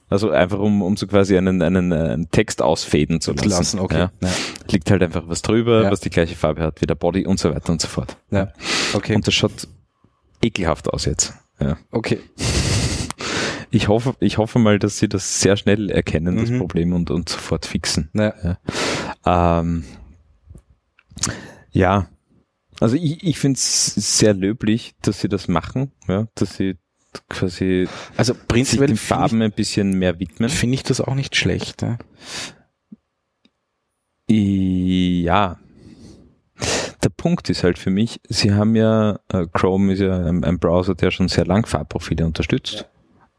[0.10, 3.50] Also einfach um, um so quasi einen, einen, einen Text ausfäden zu lassen.
[3.50, 3.98] Lassen, okay.
[3.98, 4.12] Ja.
[4.22, 4.30] Ja.
[4.72, 7.54] Liegt halt einfach was drüber, was die gleiche Farbe hat wie der Body und so
[7.54, 8.16] weiter und so fort.
[8.32, 8.54] Ja.
[8.94, 9.16] Okay.
[9.16, 9.68] Und das schaut
[10.42, 11.34] ekelhaft aus jetzt.
[11.60, 11.76] Ja.
[11.92, 12.20] okay.
[13.70, 16.60] Ich hoffe, ich hoffe mal, dass sie das sehr schnell erkennen, das Mhm.
[16.60, 18.10] Problem, und, und sofort fixen.
[18.14, 18.58] Ja.
[19.26, 19.84] Ähm,
[21.72, 22.08] ja,
[22.80, 26.78] also ich, ich finde es sehr löblich, dass sie das machen, ja, dass sie
[27.30, 30.50] quasi Also prinzipiell den Farben ein bisschen mehr widmen.
[30.50, 31.82] ich, finde ich das auch nicht schlecht.
[31.82, 31.98] Ja.
[34.30, 35.60] Ja.
[37.04, 40.60] Der Punkt ist halt für mich, sie haben ja, äh, Chrome ist ja ein, ein
[40.60, 42.88] Browser, der schon sehr lang Farbprofile unterstützt.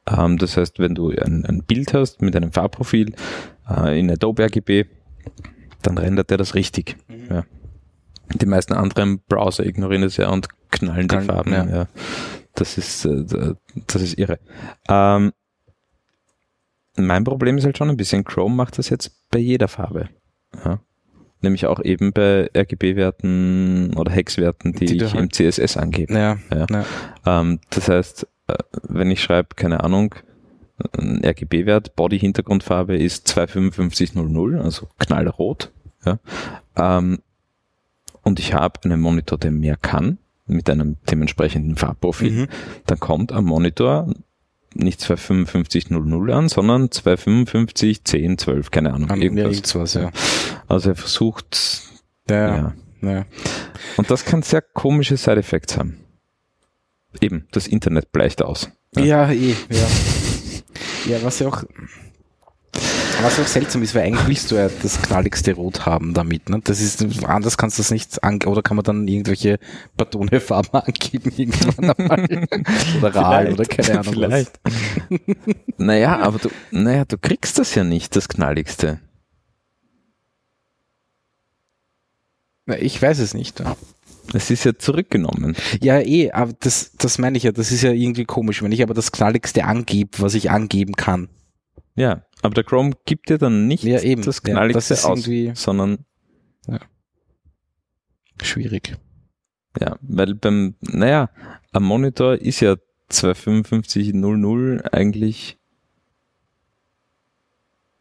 [0.09, 3.15] Ähm, das heißt, wenn du ein, ein Bild hast mit einem Farbprofil
[3.69, 4.85] äh, in Adobe RGB,
[5.83, 6.97] dann rendert er das richtig.
[7.31, 7.45] Ja.
[8.35, 11.53] Die meisten anderen Browser ignorieren das ja und knallen die Knallen, Farben.
[11.53, 11.67] ja.
[11.67, 11.87] Ja.
[12.55, 13.25] Das ist, äh,
[13.87, 14.39] das ist irre.
[14.89, 15.33] Ähm,
[16.97, 20.09] mein Problem ist halt schon ein bisschen, Chrome macht das jetzt bei jeder Farbe.
[20.65, 20.81] Ja.
[21.41, 26.13] Nämlich auch eben bei RGB-Werten oder Hexwerten, die, Die ich halt- im CSS angebe.
[26.13, 26.37] Ja.
[26.53, 26.85] Ja.
[27.25, 28.27] Ähm, das heißt,
[28.83, 30.15] wenn ich schreibe, keine Ahnung,
[30.97, 35.73] ein RGB-Wert, Body-Hintergrundfarbe ist 25500, also knallrot.
[36.05, 36.19] Ja.
[36.77, 37.19] Ähm,
[38.23, 42.49] und ich habe einen Monitor, der mehr kann, mit einem dementsprechenden Farbprofil, Mhm.
[42.87, 44.13] dann kommt am Monitor
[44.75, 49.57] nicht 25500 an, sondern 255, 10, 12, keine Ahnung, An- irgendwas.
[49.57, 50.11] irgendwas, ja.
[50.69, 51.83] Also er versucht,
[52.31, 52.57] Ja.
[52.57, 52.75] ja.
[53.03, 53.25] ja.
[53.97, 55.99] Und das kann sehr komische Side-Effects haben.
[57.21, 58.71] Eben, das Internet bleicht aus.
[58.97, 59.87] Ja, eh, ja.
[61.07, 61.65] Ja, was ja auch,
[63.23, 66.61] was auch seltsam ist, weil eigentlich willst du ja das knalligste Rot haben damit, ne?
[66.63, 69.59] Das ist, anders kannst du das nicht an, oder kann man dann irgendwelche
[69.97, 72.47] Batone-Farben angeben irgendwann einmal?
[72.99, 74.61] oder Ral oder keine Ahnung Vielleicht.
[75.79, 79.01] naja, aber du, naja, du kriegst das ja nicht, das Knalligste.
[82.67, 82.77] was.
[82.77, 83.61] Na, Ich weiß es nicht.
[83.61, 83.77] Ja.
[84.35, 85.57] Es ist ja zurückgenommen.
[85.81, 88.83] Ja, eh, aber das, das meine ich ja, das ist ja irgendwie komisch, wenn ich
[88.83, 91.29] aber das knalligste angebe, was ich angeben kann.
[91.95, 94.23] Ja, aber der Chrome gibt dir dann nicht Ja, eben.
[94.23, 96.05] das Ja, Knalligste das ist aus, sondern
[98.41, 98.97] Schwierig.
[99.81, 101.29] ja, weil beim, naja,
[101.73, 102.77] am Monitor ist ja
[103.09, 105.58] 25500 eigentlich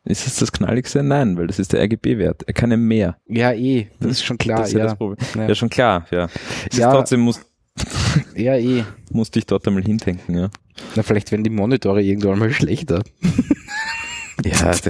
[0.08, 1.04] ist es das Knalligste?
[1.04, 2.44] Nein, weil das ist der RGB-Wert.
[2.48, 3.18] Er kann ja mehr.
[3.28, 4.86] Ja, eh, das ist schon klar, das ist ja, ja.
[4.86, 5.18] das Problem.
[5.36, 5.48] Ja.
[5.48, 6.28] Ja, schon klar, ja.
[6.70, 6.90] Es Ja.
[6.90, 7.42] ist trotzdem muss
[8.36, 8.84] Ja, eh.
[9.12, 10.50] Musst dich dort einmal hindenken, ja.
[10.96, 13.04] Na, vielleicht werden die Monitore irgendwann mal schlechter.
[14.46, 14.84] Ja, das,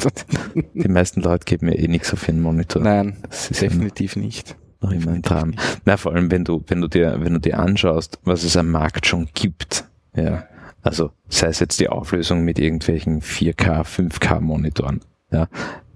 [0.74, 2.82] die meisten Leute geben mir eh nichts auf ihren Monitor.
[2.84, 4.58] Nein, das ist definitiv nicht.
[4.82, 5.54] noch immer ein Traum.
[5.86, 8.70] Na, vor allem, wenn du, wenn du dir, wenn du dir anschaust, was es am
[8.70, 10.44] Markt schon gibt, ja.
[10.88, 15.48] Also, sei es jetzt die Auflösung mit irgendwelchen 4K, 5K Monitoren, ja.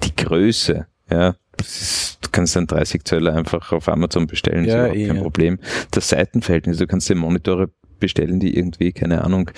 [0.03, 1.35] Die Größe, ja.
[1.57, 5.07] Das ist, du kannst einen 30 Zöller einfach auf Amazon bestellen, Ja, ist überhaupt eh,
[5.07, 5.21] kein ja.
[5.21, 5.59] Problem.
[5.91, 7.69] Das Seitenverhältnis, du kannst dir Monitore
[7.99, 9.51] bestellen, die irgendwie, keine Ahnung,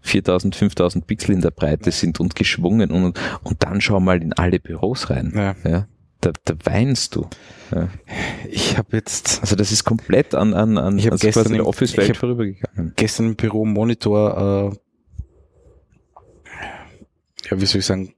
[0.00, 4.32] 4000, 5000 Pixel in der Breite sind und geschwungen und, und dann schau mal in
[4.32, 5.32] alle Büros rein.
[5.36, 5.54] Ja.
[5.70, 5.86] Ja.
[6.20, 7.26] Da, da weinst du.
[7.74, 7.88] Ja.
[8.50, 12.16] Ich habe jetzt Also das ist komplett an, an, an Ich also gestern im- Office-Welt
[12.16, 12.92] vorübergegangen.
[12.96, 14.76] gestern im Büro Monitor, äh,
[17.50, 18.12] ja, wie soll ich sagen,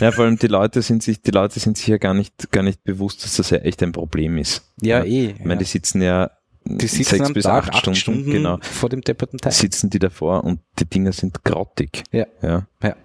[0.01, 2.63] Ja, vor allem die Leute sind sich, die Leute sind sich ja gar nicht, gar
[2.63, 4.63] nicht bewusst, dass das ja echt ein Problem ist.
[4.81, 5.31] Ja, eh.
[5.33, 5.59] Ich meine, ja.
[5.59, 6.31] die sitzen ja
[6.65, 9.53] Die sitzen sechs bis Tag acht Stunden, genau, vor dem depperten Teil.
[9.53, 12.05] sitzen die davor und die Dinger sind grottig.
[12.13, 12.27] Ja.
[12.43, 12.67] Ja.
[12.83, 12.97] Ja.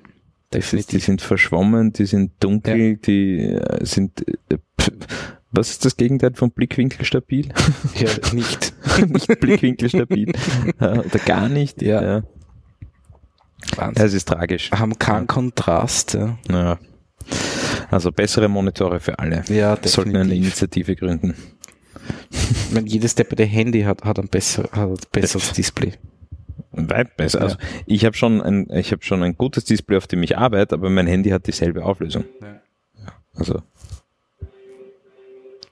[0.54, 4.58] Ist, die sind verschwommen, die sind dunkel, die äh, sind, äh,
[5.52, 7.50] was ist das Gegenteil von Blickwinkel stabil?
[7.96, 8.74] Ja, nicht.
[9.08, 10.32] nicht Blickwinkel stabil.
[10.80, 11.82] Ja, oder gar nicht.
[11.82, 12.02] Ja.
[12.04, 12.24] ja.
[13.76, 14.04] Wahnsinn.
[14.04, 14.72] Das ist tragisch.
[14.72, 16.38] Haben keinen Kontrast, ja.
[16.50, 16.80] Ja.
[17.90, 19.44] Also bessere Monitore für alle.
[19.50, 20.46] Ja, Wir sollten eine definitiv.
[20.46, 21.36] Initiative gründen.
[22.32, 25.94] Ich meine, jedes depperte Handy hat, hat ein besser, hat ein besseres Display.
[26.72, 27.42] Weit besser.
[27.42, 30.76] Also ich habe schon ein, ich habe schon ein gutes Display, auf dem ich arbeite,
[30.76, 32.24] aber mein Handy hat dieselbe Auflösung.
[32.42, 32.62] Ja.
[33.36, 33.62] Also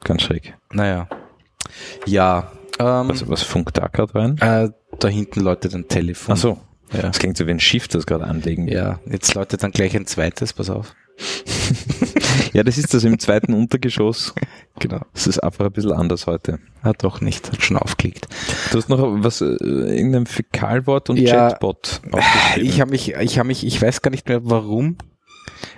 [0.04, 0.56] ganz schräg.
[0.74, 1.08] Naja.
[2.06, 2.52] Ja.
[2.80, 4.38] Ähm, Was, was funkt da gerade rein?
[4.40, 4.70] äh,
[5.00, 6.34] da hinten läutet ein Telefon.
[6.34, 6.58] Ach so.
[6.94, 7.04] Ja.
[7.04, 8.68] Das klingt so wie ein Schiff, das gerade anlegen.
[8.68, 10.96] Ja, jetzt läutet dann gleich ein zweites, pass auf.
[12.54, 14.34] ja, das ist das im zweiten Untergeschoss.
[14.80, 15.02] Genau.
[15.14, 16.60] Das ist einfach ein bisschen anders heute.
[16.82, 18.28] Ah, doch nicht, hat schon aufgelegt.
[18.72, 22.02] Du hast noch was, äh, irgendein Fäkalwort und Ja, Chatbot.
[22.58, 24.98] Ich habe mich, ich habe mich, ich weiß gar nicht mehr warum,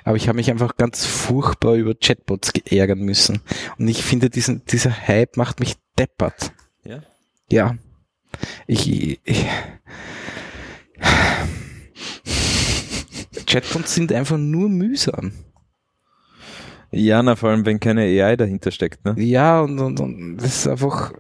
[0.04, 3.42] aber ich habe mich einfach ganz furchtbar über Chatbots ärgern müssen.
[3.78, 6.52] Und ich finde, diesen, dieser Hype macht mich deppert.
[6.84, 7.02] ja?
[7.50, 7.76] Ja.
[8.66, 9.46] Ich, ich
[13.46, 15.32] Chatbots sind einfach nur mühsam.
[16.92, 19.06] ja, na, vor allem, wenn keine AI dahinter steckt.
[19.06, 19.16] Ne?
[19.18, 21.14] Ja, und, und, und das ist einfach,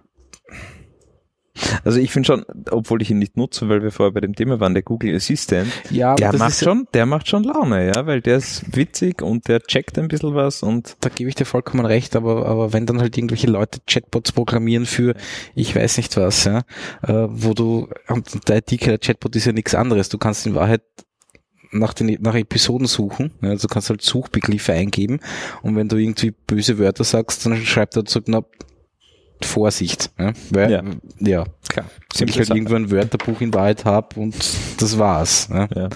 [1.83, 4.59] Also ich finde schon, obwohl ich ihn nicht nutze, weil wir vorher bei dem Thema
[4.59, 8.37] waren, der Google Assistant, ja, der macht schon, der macht schon Laune, ja, weil der
[8.37, 12.15] ist witzig und der checkt ein bisschen was und da gebe ich dir vollkommen recht,
[12.15, 15.15] aber, aber wenn dann halt irgendwelche Leute Chatbots programmieren für
[15.55, 16.59] ich weiß nicht was, ja,
[17.03, 20.81] äh, wo du, und der IT-Killer-Chatbot ist ja nichts anderes, du kannst in Wahrheit
[21.71, 25.19] nach den nach Episoden suchen, ja, also du kannst halt Suchbegriffe eingeben
[25.61, 28.43] und wenn du irgendwie böse Wörter sagst, dann schreibt er zurück, na,
[29.43, 30.83] Vorsicht, ja, weil, Ja.
[31.19, 31.85] ja, klar,
[32.17, 34.35] wenn ich halt irgendwo ein Wörterbuch in Wahrheit habe und
[34.77, 35.49] das war's.
[35.51, 35.67] Ja.
[35.75, 35.89] ja.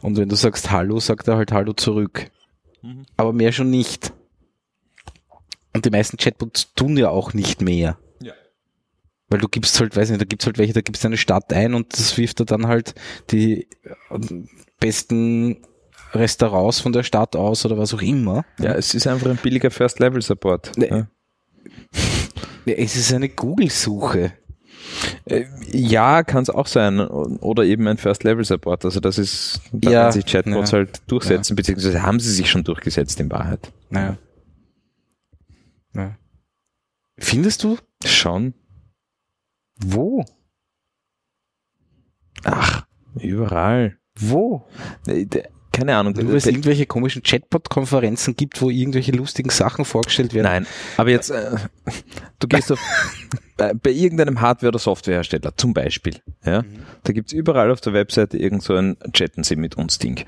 [0.00, 2.30] Und wenn du sagst Hallo, sagt er halt Hallo zurück.
[2.82, 3.04] Mhm.
[3.16, 4.12] Aber mehr schon nicht.
[5.74, 7.98] Und die meisten Chatbots tun ja auch nicht mehr.
[8.22, 8.32] Ja.
[9.28, 11.52] Weil du gibst halt, weiß nicht, da gibt's halt welche, da gibst du eine Stadt
[11.52, 12.94] ein und das wirft er dann halt
[13.30, 13.68] die
[14.80, 15.62] besten
[16.12, 18.44] Restaurants von der Stadt aus oder was auch immer.
[18.58, 20.72] ja, es ist einfach ein billiger First-Level-Support.
[20.76, 20.88] Nee.
[20.88, 21.06] Ja.
[22.64, 24.32] Ja, Es ist eine Google-Suche.
[25.26, 27.00] Äh, Ja, kann es auch sein.
[27.00, 28.84] Oder eben ein First-Level-Support.
[28.86, 30.78] Also das ist, da Ja, sich Chatbots ja.
[30.78, 33.72] halt durchsetzen, beziehungsweise haben sie sich schon durchgesetzt in Wahrheit.
[33.90, 34.16] Naja.
[35.94, 36.16] Ja.
[37.18, 37.76] Findest du?
[38.04, 38.54] Schon.
[39.76, 40.24] Wo?
[42.44, 42.86] Ach,
[43.20, 43.97] überall.
[44.18, 44.66] Wo?
[45.72, 46.14] Keine Ahnung.
[46.14, 50.46] Nur weil es irgendwelche komischen Chatbot-Konferenzen gibt, wo irgendwelche lustigen Sachen vorgestellt werden.
[50.46, 50.66] Nein,
[50.96, 51.56] aber jetzt, äh,
[52.38, 52.80] du gehst auf,
[53.56, 56.64] bei, bei irgendeinem Hardware- oder Softwarehersteller zum Beispiel, ja,
[57.04, 60.24] da gibt's überall auf der Webseite irgend so ein Chatten Sie mit uns Ding.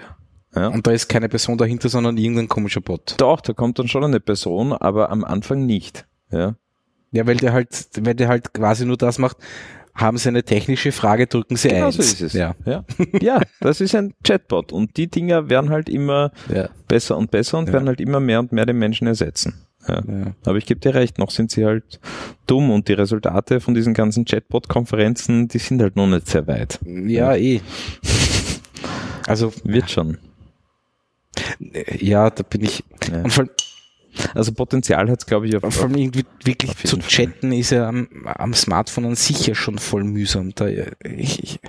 [0.54, 0.68] Ja.
[0.68, 3.14] Und da ist keine Person dahinter, sondern irgendein komischer Bot.
[3.18, 6.06] Doch, da kommt dann schon eine Person, aber am Anfang nicht.
[6.30, 6.56] Ja.
[7.12, 9.36] Ja, weil der halt, weil der halt quasi nur das macht,
[10.00, 11.96] haben Sie eine technische Frage, drücken Sie Genau eins.
[11.96, 12.32] so ist es.
[12.32, 12.54] Ja.
[12.64, 12.84] Ja.
[13.20, 16.68] ja, das ist ein Chatbot und die Dinger werden halt immer Ja.
[16.88, 17.74] besser und besser und Ja.
[17.74, 19.54] werden halt immer mehr und mehr den Menschen ersetzen.
[19.88, 20.02] Ja.
[20.06, 20.34] ja.
[20.44, 22.00] Aber ich gebe dir recht, noch sind sie halt
[22.46, 26.78] dumm und die Resultate von diesen ganzen Chatbot-Konferenzen, die sind halt noch nicht sehr weit.
[26.84, 27.60] Ja, eh.
[29.26, 30.18] Also, Wird schon.
[31.98, 32.82] ja, da bin ich.
[33.10, 33.22] Ja.
[33.22, 33.50] Und vor, allem-
[34.34, 37.08] Also Potenzial hat es, glaube ich, auf, vor allem irgendwie wirklich zu Fall.
[37.08, 40.52] chatten ist ja am, am Smartphone an sich ja schon voll mühsam.
[40.54, 41.60] Da, äh, ich, ich,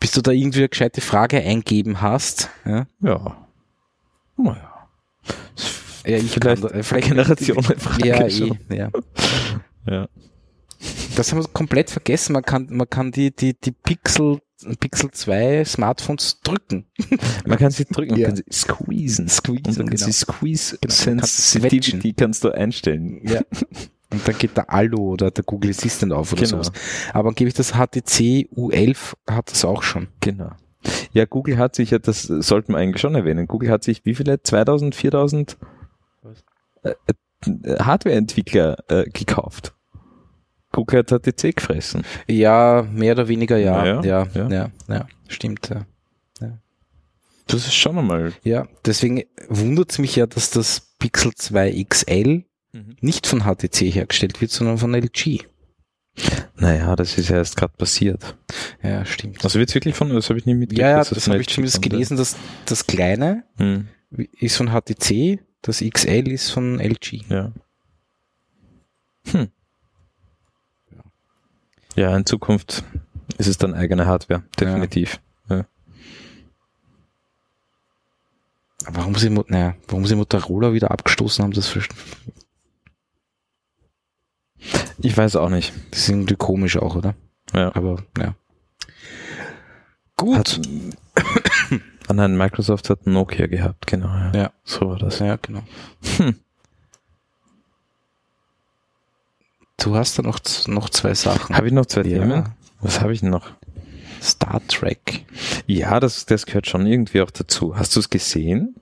[0.00, 2.50] bis du da irgendwie eine gescheite Frage eingeben hast.
[2.64, 3.48] Ja, ja.
[4.36, 4.88] Naja.
[6.04, 8.90] ja ich Vielleicht kann vielleicht Generationenfrage Ja, eh, ja.
[9.86, 10.08] Ja.
[11.16, 12.32] Das haben wir komplett vergessen.
[12.32, 14.40] Man kann, man kann die, die, die Pixel,
[14.80, 16.86] Pixel 2 Smartphones drücken.
[17.46, 18.26] Man kann sie drücken, man Ja.
[18.28, 19.28] kann sie squeezen.
[19.28, 20.04] Squeezen, und genau.
[20.06, 22.16] sie Squeeze Genau, Sensitivity switchen.
[22.16, 23.20] kannst du einstellen.
[23.26, 23.40] Ja.
[24.12, 26.62] Und dann geht der Allo oder der Google Assistant auf oder Genau.
[26.62, 26.72] sowas.
[27.12, 30.06] Aber gebe ich das HTC U11 hat das auch schon.
[30.20, 30.50] Genau.
[31.12, 34.14] Ja, Google hat sich ja, das sollten wir eigentlich schon erwähnen, Google hat sich wie
[34.14, 34.40] viele?
[34.40, 35.56] 2000, 4000
[36.84, 39.73] äh, äh, Hardwareentwickler äh, gekauft.
[40.86, 42.02] Google hat HTC gefressen.
[42.28, 43.84] Ja, mehr oder weniger ja.
[43.84, 44.48] Ja, Ja, ja.
[44.48, 45.68] ja, ja, stimmt.
[45.70, 45.86] Ja.
[47.46, 48.32] Das ist schon einmal.
[48.42, 52.44] ja, deswegen wundert es mich ja, dass das Pixel 2 XL
[53.00, 55.40] nicht von HTC hergestellt wird, sondern von LG.
[56.56, 58.36] Naja, das ist ja erst gerade passiert.
[58.82, 59.44] Ja, stimmt.
[59.44, 60.80] Also wird's wirklich von, das habe ich nie mitgekriegt.
[60.80, 63.88] Ja, ja, das von habe ich zumindest gelesen, dass das kleine Hm,
[64.38, 67.24] ist von HTC, das XL ist von LG.
[67.28, 67.52] ja.
[69.32, 69.48] Hm.
[71.96, 72.84] Ja, in Zukunft
[73.38, 75.20] ist es dann eigene Hardware, definitiv.
[78.86, 81.94] Aber Warum sie, naja, warum sie Motorola wieder abgestoßen haben, das, verste-
[84.98, 85.72] Ich weiß auch nicht.
[85.90, 87.14] das ist irgendwie komisch auch, oder?
[87.54, 87.74] Ja.
[87.74, 88.34] Aber, ja.
[90.16, 90.36] Gut.
[90.36, 90.60] Hat,
[92.08, 94.08] ah nein, Microsoft hat Nokia gehabt, genau.
[94.08, 94.32] Ja.
[94.34, 94.52] Ja.
[94.64, 95.18] So war das.
[95.18, 95.62] ja, genau.
[96.18, 96.36] Hm.
[99.78, 101.56] Du hast da noch, noch zwei Sachen.
[101.56, 102.20] Habe ich noch zwei Ja.
[102.20, 102.44] Themen?
[102.80, 103.50] Was habe ich denn noch?
[104.22, 105.24] Star Trek.
[105.66, 107.76] Ja, das, das gehört schon irgendwie auch dazu.
[107.76, 108.76] Hast du es gesehen?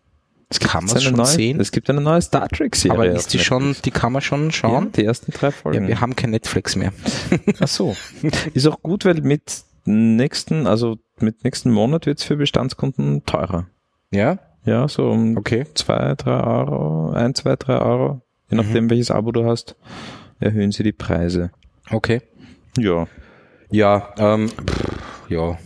[0.49, 1.61] Es Kann eine schon neue, sehen?
[1.61, 2.95] Es gibt eine neue Star Trek Serie.
[2.95, 3.82] Aber ist die schon, Netflix.
[3.82, 4.93] die kann man schon Ja, schauen?
[4.93, 5.82] die ersten drei Folgen.
[5.84, 6.93] Ja, wir haben kein Netflix mehr.
[7.61, 7.97] Ach so.
[8.53, 13.66] Ist auch gut, weil mit nächsten, also mit nächsten Monat wird's für Bestandskunden teurer.
[14.12, 14.38] Ja?
[14.64, 15.64] Ja, so um Okay.
[15.74, 18.20] zwei, drei Euro, ein, zwei, drei Euro,
[18.51, 18.62] je Mhm.
[18.64, 19.74] nachdem welches Abo du hast,
[20.43, 21.51] erhöhen sie die Preise.
[21.90, 22.20] Okay.
[22.78, 23.07] Ja.
[23.70, 25.59] Ja, ähm, pff, ja.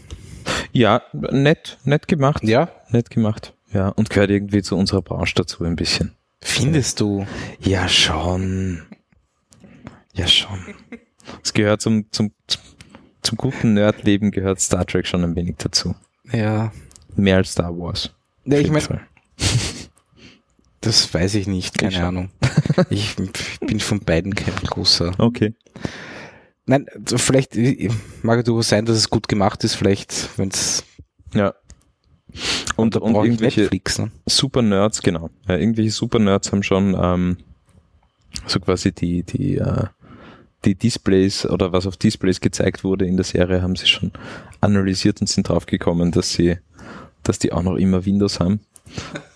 [0.73, 2.43] Ja, nett, nett gemacht.
[2.45, 2.71] Ja?
[2.91, 3.55] Nett gemacht.
[3.73, 6.15] Ja, und gehört irgendwie zu unserer Branche dazu ein bisschen.
[6.41, 7.27] Findest du?
[7.61, 8.83] Ja, schon.
[10.13, 10.59] Ja, schon.
[11.43, 12.33] Es gehört zum, zum,
[13.23, 15.95] zum, guten Nerdleben gehört Star Trek schon ein wenig dazu.
[16.33, 16.73] Ja.
[17.17, 18.15] Mehr als Star Wars.
[18.45, 19.01] Ja, ich meine.
[20.87, 22.01] Das weiß ich nicht, keine Ich.
[22.01, 22.31] Ahnung.
[22.91, 23.17] Ich
[23.61, 25.13] bin von beiden kein großer.
[25.19, 25.55] Okay.
[26.67, 27.57] Nein, vielleicht
[28.23, 30.85] mag ja durchaus sein, dass es gut gemacht ist, vielleicht, wenn es
[31.35, 31.55] Ja.
[32.77, 34.11] Und, und ich irgendwelche Netflix, ne?
[34.27, 35.31] Super Nerds, genau.
[35.49, 37.37] Ja, irgendwelche Super Nerds haben schon ähm,
[38.47, 39.85] so quasi die, die, äh,
[40.65, 44.13] die Displays oder was auf Displays gezeigt wurde in der Serie, haben sie schon
[44.61, 46.59] analysiert und sind draufgekommen, dass sie,
[47.23, 48.61] dass die auch noch immer Windows haben.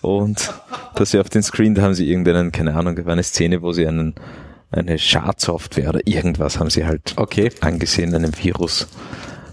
[0.01, 0.53] Und
[0.95, 3.61] dass sie auf den Screen, da haben sie irgendeinen, keine Ahnung, da war eine Szene,
[3.61, 4.15] wo sie einen,
[4.71, 7.51] eine Schadsoftware oder irgendwas haben sie halt Okay.
[7.61, 8.87] angesehen, einen Virus.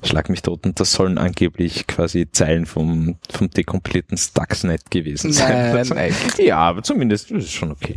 [0.04, 0.64] Schlag mich tot.
[0.64, 5.74] Und das sollen angeblich quasi Zeilen vom, vom dekompilierten Stuxnet gewesen sein.
[5.74, 6.14] Nein, nein.
[6.38, 7.96] Ja, aber zumindest ist schon okay.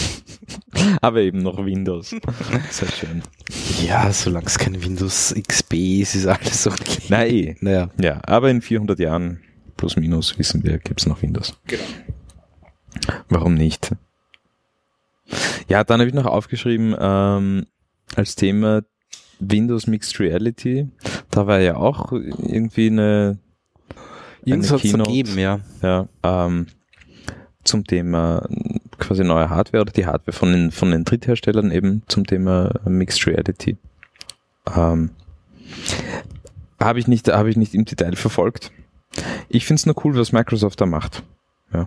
[1.00, 2.10] aber eben noch Windows.
[2.70, 3.22] Sehr schön.
[3.86, 7.02] Ja, solange es kein Windows XP ist, ist alles okay.
[7.28, 7.54] Eh.
[7.60, 7.88] Naja.
[8.00, 9.40] Ja, aber in 400 Jahren
[9.82, 11.54] plus minus wissen wir, gibt's noch Windows.
[11.66, 11.82] Genau.
[13.28, 13.90] Warum nicht?
[15.66, 17.66] Ja, dann habe ich noch aufgeschrieben ähm,
[18.14, 18.82] als Thema
[19.40, 20.88] Windows Mixed Reality.
[21.32, 23.38] Da war ja auch irgendwie eine,
[24.44, 25.10] Irgendwas eine es Keynote.
[25.10, 25.58] gegeben, ja.
[25.82, 26.66] ja, ähm,
[27.64, 28.48] zum Thema
[28.98, 33.26] quasi neue Hardware oder die Hardware von den, von den Drittherstellern eben zum Thema Mixed
[33.26, 33.78] Reality.
[34.76, 35.10] Ähm,
[36.78, 38.70] habe ich nicht, habe ich nicht im Detail verfolgt.
[39.52, 41.22] Ich finde es nur cool, was Microsoft da macht.
[41.72, 41.86] Ja.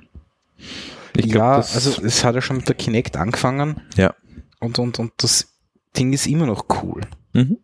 [1.18, 4.13] Ich glaub, ja, also es hat ja schon mit der Kinect angefangen Ja.
[4.59, 5.53] und, und, und das
[5.97, 7.01] Ding ist immer noch cool.
[7.34, 7.57] Mhm.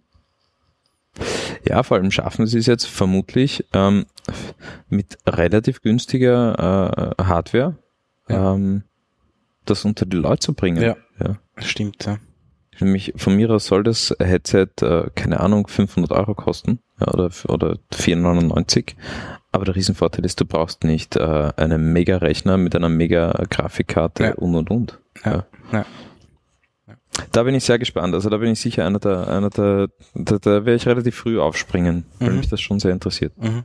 [1.67, 4.05] Ja, vor allem schaffen sie es jetzt vermutlich ähm,
[4.89, 7.77] mit relativ günstiger äh, Hardware
[8.29, 8.53] Ja.
[8.53, 8.83] ähm,
[9.65, 10.81] das unter die Leute zu bringen.
[10.81, 10.95] Ja.
[11.19, 11.37] ja.
[11.57, 12.17] Stimmt, ja.
[12.79, 17.29] Nämlich von mir aus soll das Headset, äh, keine Ahnung, 500 Euro kosten ja, oder,
[17.47, 18.95] oder 499.
[19.51, 24.33] Aber der Riesenvorteil ist, du brauchst nicht äh, einen Mega-Rechner mit einer Mega-Grafikkarte Ja.
[24.35, 24.99] und und und.
[25.25, 25.45] Ja.
[25.73, 25.85] Ja.
[27.33, 28.13] Da bin ich sehr gespannt.
[28.13, 31.39] Also da bin ich sicher einer der, einer der, da, da werde ich relativ früh
[31.39, 32.37] aufspringen, weil Mhm.
[32.37, 33.33] mich das schon sehr interessiert.
[33.37, 33.63] Mhm.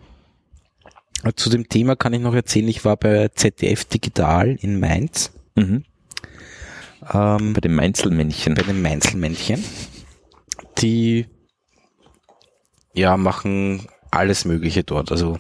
[1.37, 5.84] Zu dem Thema kann ich noch erzählen, ich war bei ZDF Digital in Mainz, Mhm.
[7.12, 8.55] ähm, Bei den Mainzelmännchen.
[8.55, 9.62] bei den Mainzelmännchen.
[10.78, 11.26] Die
[12.93, 15.11] ja machen alles Mögliche dort.
[15.12, 15.39] Also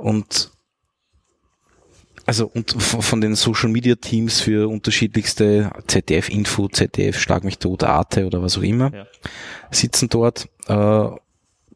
[0.00, 0.50] und
[2.26, 7.82] also und von den Social Media Teams für unterschiedlichste ZDF Info, ZDF Schlag mich tot,
[7.82, 9.06] Arte oder was auch immer Ja.
[9.70, 10.48] sitzen dort.
[10.66, 11.08] Äh,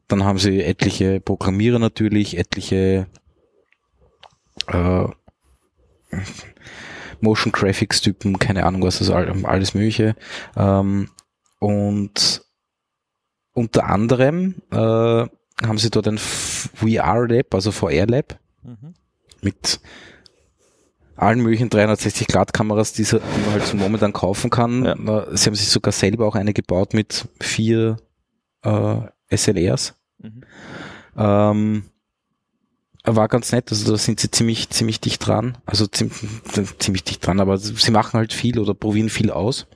[0.09, 3.07] dann haben sie etliche Programmierer natürlich, etliche
[4.69, 5.07] äh,
[7.21, 10.15] Motion Graphics Typen, keine Ahnung was, also all- alles mögliche.
[10.57, 11.09] Ähm,
[11.59, 12.43] und
[13.55, 15.27] unter anderem äh,
[15.63, 18.95] haben sie dort ein VR Lab, also VR Lab Mhm.
[19.43, 19.81] mit
[21.17, 24.85] allen möglichen 360 Grad Kameras, die, sie- die man halt so momentan kaufen kann.
[24.85, 24.95] Ja.
[24.95, 27.99] Äh, Sie haben sich sogar selber auch eine gebaut mit vier
[28.63, 28.97] äh,
[29.31, 29.95] SLRs.
[30.19, 30.41] Mhm.
[31.17, 31.85] Ähm,
[33.05, 36.17] war ganz nett, also da sind sie ziemlich, ziemlich dicht dran, also ziemlich,
[36.79, 39.67] ziemlich dicht dran, aber sie machen halt viel oder probieren viel aus.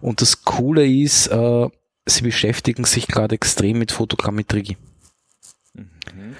[0.00, 1.68] Und das Coole ist, äh,
[2.06, 4.78] sie beschäftigen sich gerade extrem mit Fotogrammetrie.
[5.76, 6.36] Mhm.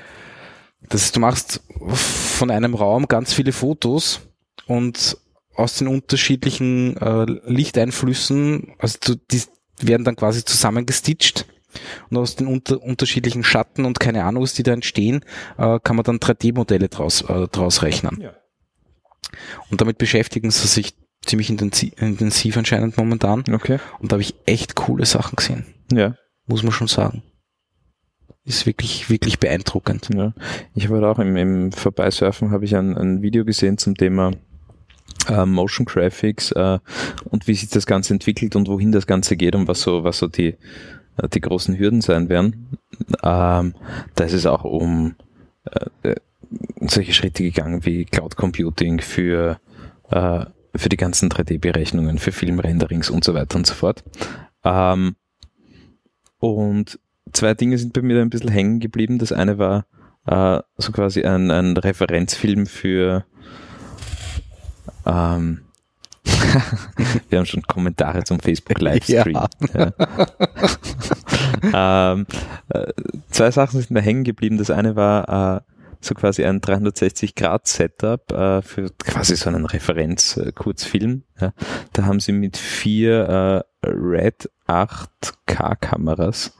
[0.88, 4.20] Das ist, du machst von einem Raum ganz viele Fotos
[4.66, 5.16] und
[5.54, 9.42] aus den unterschiedlichen äh, Lichteinflüssen, also du, die
[9.80, 11.46] werden dann quasi zusammengestitcht
[12.10, 15.24] und aus den unter, unterschiedlichen Schatten und keine Ahnung, was die da entstehen,
[15.58, 18.20] äh, kann man dann 3D-Modelle draus, äh, draus rechnen.
[18.20, 18.34] Ja.
[19.70, 23.44] Und damit beschäftigen sie sich ziemlich intensiv, intensiv anscheinend momentan.
[23.52, 23.78] Okay.
[23.98, 26.14] Und da habe ich echt coole Sachen gesehen, Ja.
[26.46, 27.22] muss man schon sagen.
[28.46, 30.08] Ist wirklich, wirklich beeindruckend.
[30.14, 30.32] Ja,
[30.76, 34.30] ich habe halt auch im, im Vorbeisurfen habe ich ein, ein Video gesehen zum Thema
[35.28, 36.78] äh, Motion Graphics äh,
[37.24, 40.18] und wie sich das Ganze entwickelt und wohin das Ganze geht und was so, was
[40.18, 40.54] so die,
[41.16, 42.78] äh, die großen Hürden sein werden.
[43.24, 43.74] Ähm,
[44.14, 45.16] da ist es auch um
[46.80, 49.58] solche Schritte gegangen wie Cloud Computing für,
[50.08, 54.04] für die ganzen 3D-Berechnungen, für Filmrenderings und so weiter und so fort.
[54.62, 55.16] Ähm,
[56.38, 57.00] und
[57.36, 59.18] zwei Dinge sind bei mir da ein bisschen hängen geblieben.
[59.18, 59.86] Das eine war
[60.26, 63.24] äh, so quasi ein, ein Referenzfilm für
[65.04, 65.62] ähm,
[67.28, 69.46] wir haben schon Kommentare zum Facebook Livestream.
[71.72, 72.12] Ja.
[72.12, 72.26] ähm,
[72.70, 72.92] äh,
[73.30, 74.58] zwei Sachen sind mir hängen geblieben.
[74.58, 75.60] Das eine war äh,
[76.00, 81.22] so quasi ein 360-Grad-Setup äh, für quasi so einen Referenz-Kurzfilm.
[81.40, 81.52] Ja.
[81.92, 86.52] Da haben sie mit vier äh, Red 8K-Kameras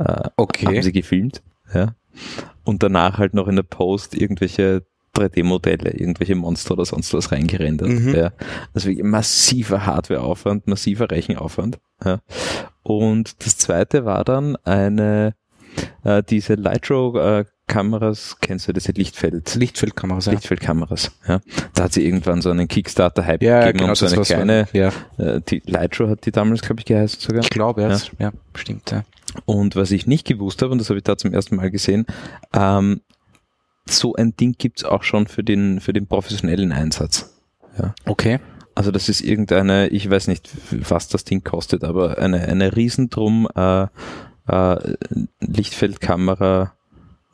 [0.00, 0.66] äh, Okay.
[0.66, 1.42] haben sie gefilmt.
[1.72, 1.94] Ja.
[2.64, 4.82] Und danach halt noch in der Post irgendwelche
[5.16, 7.88] 3D-Modelle, irgendwelche Monster oder sonst was reingerendert.
[7.88, 8.14] Mhm.
[8.14, 8.32] Ja.
[8.74, 11.78] Also massiver Hardwareaufwand, massiver Rechenaufwand.
[12.04, 12.20] Ja.
[12.82, 15.34] Und das zweite war dann eine,
[16.04, 19.54] äh, diese Lightro-Kameras, kennst du diese Lichtfeld?
[19.54, 20.32] Lichtfeldkameras, ja.
[20.32, 21.12] Lichtfeldkameras.
[21.26, 21.40] Ja.
[21.74, 24.92] Da hat sie irgendwann so einen Kickstarter-Hype Ja, gegeben genau, um so eine kleine, Ja,
[25.18, 27.42] äh, die Lightro hat die damals, glaube ich, geheißen sogar.
[27.42, 27.98] ich glaube, ja, Ja.
[28.18, 29.04] ja, stimmt, ja.
[29.44, 32.06] Und was ich nicht gewusst habe, und das habe ich da zum ersten Mal gesehen,
[32.52, 33.00] ähm,
[33.88, 37.32] so ein Ding gibt's auch schon für den, für den professionellen Einsatz.
[38.04, 38.40] Okay.
[38.74, 43.48] Also das ist irgendeine, ich weiß nicht, was das Ding kostet, aber eine, eine Riesendrum
[43.54, 43.86] äh,
[44.48, 44.76] äh,
[45.40, 46.72] Lichtfeldkamera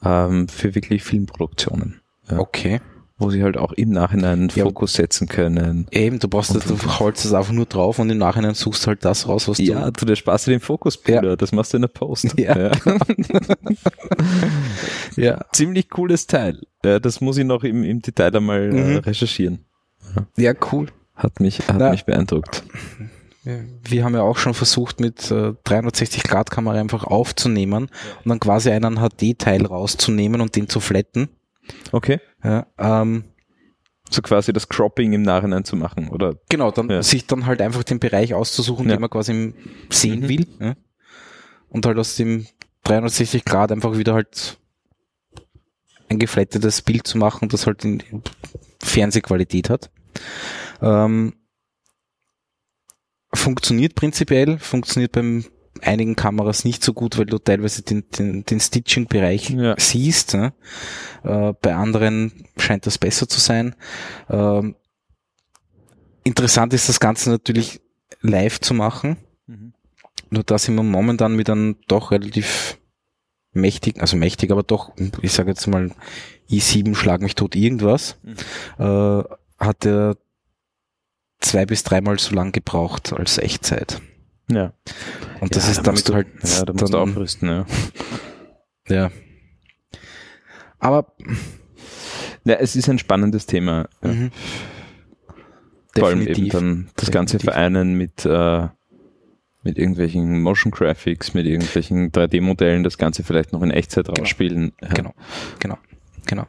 [0.04, 2.00] ähm, für wirklich Filmproduktionen,
[2.30, 2.38] Ja.
[2.38, 2.80] Okay.
[3.18, 4.64] wo sie halt auch im Nachhinein Ja.
[4.64, 5.86] Fokus setzen können.
[5.90, 8.88] Eben, du brauchst, Und- du holst es einfach nur drauf und im Nachhinein suchst du
[8.88, 9.92] halt das raus, was Ja, du.
[9.92, 12.38] du, der Spaß den Fokus, Bruder, das machst du in der Post.
[12.38, 12.72] Ja.
[15.16, 15.44] Ja.
[15.52, 16.60] Ziemlich cooles Teil.
[16.84, 18.96] Ja, das muss ich noch im, im Detail einmal äh, Mhm.
[18.98, 19.64] recherchieren.
[20.36, 20.88] Ja, cool.
[21.14, 21.90] Hat mich, hat Na.
[21.90, 22.62] mich beeindruckt.
[23.84, 27.84] Wir haben ja auch schon versucht, mit äh, 360-Grad-Kamera einfach aufzunehmen
[28.24, 31.28] und dann quasi einen HD-Teil rauszunehmen und den zu flatten.
[31.92, 32.20] Okay.
[32.42, 33.24] Ja, ähm,
[34.10, 36.34] So quasi das Cropping im Nachhinein zu machen, oder?
[36.48, 37.02] genau, dann Ja.
[37.02, 38.96] sich dann halt einfach den Bereich auszusuchen, Ja.
[38.96, 39.54] den man quasi
[39.90, 40.28] sehen Mhm.
[40.28, 40.46] will.
[40.60, 40.74] Ja?
[41.68, 42.46] Und halt aus dem
[42.84, 44.58] 360 Grad einfach wieder halt
[46.08, 48.00] ein geflattetes Bild zu machen, das halt in
[48.80, 49.90] Fernsehqualität hat.
[50.80, 51.34] Ähm,
[53.36, 55.44] funktioniert prinzipiell, funktioniert beim
[55.82, 59.74] einigen Kameras nicht so gut, weil du teilweise den, den, den Stitching-Bereich Ja.
[59.78, 60.34] siehst.
[60.34, 60.52] Ne?
[61.22, 63.74] Äh, bei anderen scheint das besser zu sein.
[64.30, 64.74] Ähm,
[66.24, 67.80] interessant ist das Ganze natürlich
[68.22, 69.18] live zu machen.
[70.30, 72.78] Nur da sind wir momentan mit einem doch relativ
[73.52, 75.92] mächtigen, also mächtig, aber doch, ich sage jetzt mal
[76.50, 78.18] i7 schlag mich tot irgendwas,
[78.78, 79.22] äh,
[79.58, 80.16] hat er
[81.46, 84.00] zwei bis dreimal so lang gebraucht als Echtzeit.
[84.50, 84.72] Ja.
[85.40, 87.48] Und das Ja, ist da damit musst du, halt Ja, da musst du dann- aufrüsten,
[87.48, 87.66] ja.
[88.88, 89.10] ja.
[90.78, 91.12] Aber
[92.44, 93.88] Ja, es ist ein spannendes Thema.
[94.02, 94.12] Ja.
[94.12, 94.30] mhm.
[95.98, 97.54] Vor allem eben dann das Ganze Definitiv.
[97.54, 98.68] vereinen mit, äh,
[99.62, 104.20] mit irgendwelchen Motion Graphics, mit irgendwelchen 3D-Modellen, das Ganze vielleicht noch in Echtzeit Genau.
[104.20, 104.72] rausspielen.
[104.82, 105.14] Ja, Genau,
[105.58, 105.78] genau,
[106.26, 106.46] genau.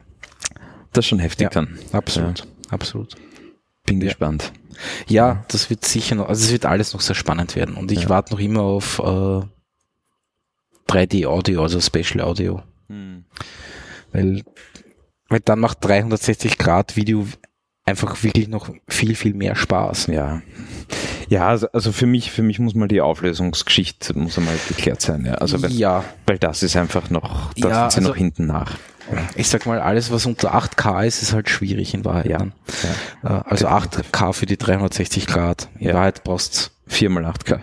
[0.92, 1.50] Das ist schon heftig Ja.
[1.50, 1.78] dann.
[1.92, 3.16] Absolut, absolut.
[3.88, 4.08] Bin Ja.
[4.08, 4.52] gespannt.
[5.08, 7.74] Ja, das wird sicher noch, also es wird alles noch sehr spannend werden.
[7.76, 8.08] Und ich Ja.
[8.08, 9.42] warte noch immer auf äh,
[10.92, 12.62] 3D Audio, also Special Audio.
[14.12, 14.42] Weil,
[15.28, 17.26] weil dann macht 360 Grad Video
[17.84, 20.06] einfach wirklich noch viel, viel mehr Spaß.
[20.06, 20.42] Ja.
[21.28, 25.26] Ja, also, also für mich, für mich muss mal die Auflösungsgeschichte muss einmal geklärt sein,
[25.26, 25.34] ja.
[25.34, 28.46] Also weil, ja, weil das ist einfach noch, da Ja, sind sie also- noch hinten
[28.46, 28.78] nach.
[29.36, 32.26] Ich sag mal, alles was unter 8K ist, ist halt schwierig in Wahrheit.
[32.26, 32.38] Ja.
[32.44, 32.52] ne?
[33.22, 35.68] Äh, Also 8K für die 360 Grad.
[35.78, 35.94] In Ja.
[35.94, 37.60] Wahrheit brauchst Viermal 8K.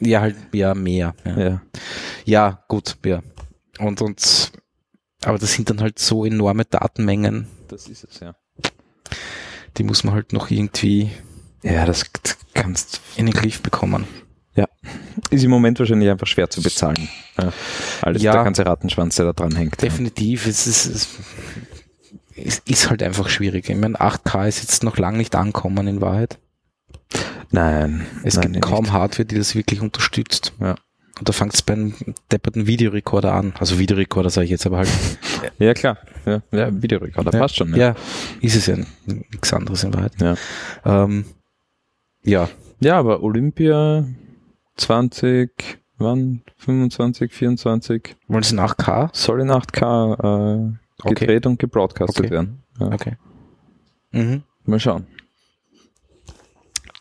[0.00, 1.14] ja halt ja mehr.
[1.24, 1.38] Ja.
[1.38, 1.60] Ja.
[2.24, 3.20] ja, gut, ja.
[3.78, 4.52] Und, und,
[5.24, 8.34] aber das sind dann halt so enorme Datenmengen, Das ist es, ja.
[9.76, 11.10] die muss man halt noch irgendwie
[11.62, 12.04] Ja, das
[12.54, 14.06] kannst, in den Griff bekommen.
[15.30, 17.08] Ist im Moment wahrscheinlich einfach schwer zu bezahlen.
[17.40, 17.52] Ja.
[18.02, 18.32] Alles, Ja.
[18.32, 19.80] der ganze Rattenschwanz, der da dran hängt.
[19.82, 20.86] Definitiv, es ist,
[22.36, 23.68] es ist, halt einfach schwierig.
[23.68, 26.38] Ich meine, 8K ist jetzt noch lange nicht ankommen in Wahrheit.
[27.50, 28.06] Nein.
[28.24, 28.92] Es nein, gibt kaum nicht.
[28.92, 30.52] Hardware, die das wirklich unterstützt.
[30.60, 30.76] Ja.
[31.18, 31.94] Und da fängt es beim
[32.30, 33.52] depperten Videorekorder an.
[33.58, 34.88] Also Videorekorder sage ich jetzt aber halt.
[35.58, 35.98] Ja, klar.
[36.26, 37.38] Ja, ja Videorekorder Ja.
[37.38, 37.74] passt schon.
[37.74, 37.94] Ja,
[38.40, 40.12] ist es ja nichts anderes in Wahrheit.
[40.20, 40.34] Ja.
[40.84, 41.24] Ähm,
[42.22, 42.48] ja,
[42.80, 44.04] Ja, aber Olympia
[44.78, 45.50] 20,
[45.98, 46.42] wann?
[46.56, 49.10] 25, 24, wollen Sie nach K?
[49.12, 51.14] soll in 8K äh, Okay.
[51.14, 52.30] gedreht und gebroadcastet Okay.
[52.30, 52.62] werden.
[52.80, 52.86] Ja.
[52.92, 53.16] Okay.
[54.10, 54.42] Mhm.
[54.64, 55.06] Mal schauen.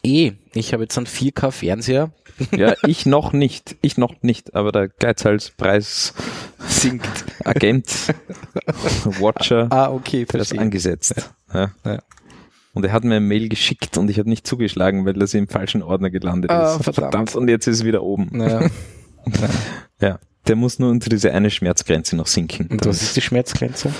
[0.03, 2.11] Eh, ich habe jetzt einen 4K-Fernseher.
[2.55, 3.75] Ja, ich noch nicht.
[3.82, 6.13] Ich noch nicht, aber der Geizhalspreis
[6.59, 7.25] sinkt.
[7.43, 8.13] Agent,
[9.19, 11.15] Watcher, Ah, okay, der ist angesetzt.
[11.51, 11.71] Ja.
[11.84, 11.99] Ja.
[12.78, 15.47] Und er hat mir eine Mail geschickt und ich habe nicht zugeschlagen, weil das im
[15.47, 16.84] falschen Ordner gelandet Ah, ist.
[16.95, 17.36] verdammt.
[17.36, 18.30] Und jetzt ist es wieder oben.
[18.32, 18.69] Naja.
[19.99, 20.19] Ja.
[20.47, 22.67] Der muss nur unter diese eine Schmerzgrenze noch sinken.
[22.67, 23.91] Und was ist die Schmerzgrenze?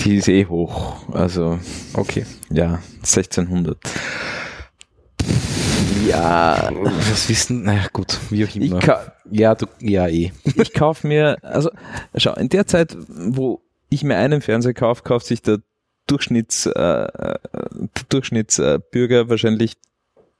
[0.00, 1.08] Die ist eh hoch.
[1.12, 1.58] Also,
[1.94, 2.26] Okay.
[2.50, 3.78] ja, 1600.
[6.06, 7.62] Ja, was wissen?
[7.64, 8.78] Naja, gut, wie auch immer.
[9.30, 10.32] ja, du, ja, eh.
[10.54, 11.70] ich kaufe mir, also,
[12.14, 15.58] schau, in der Zeit, wo ich mir einen Fernseher kaufe, kauft sich der
[16.06, 17.38] Durchschnitts, äh, äh,
[18.08, 19.74] Durchschnittsbürger wahrscheinlich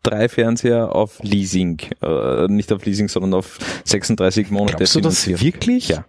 [0.03, 1.81] drei Fernseher auf Leasing.
[2.03, 4.77] Äh, nicht auf Leasing, sondern auf 36 Monate.
[4.77, 5.89] Glaubst du das wirklich?
[5.89, 6.05] Ja.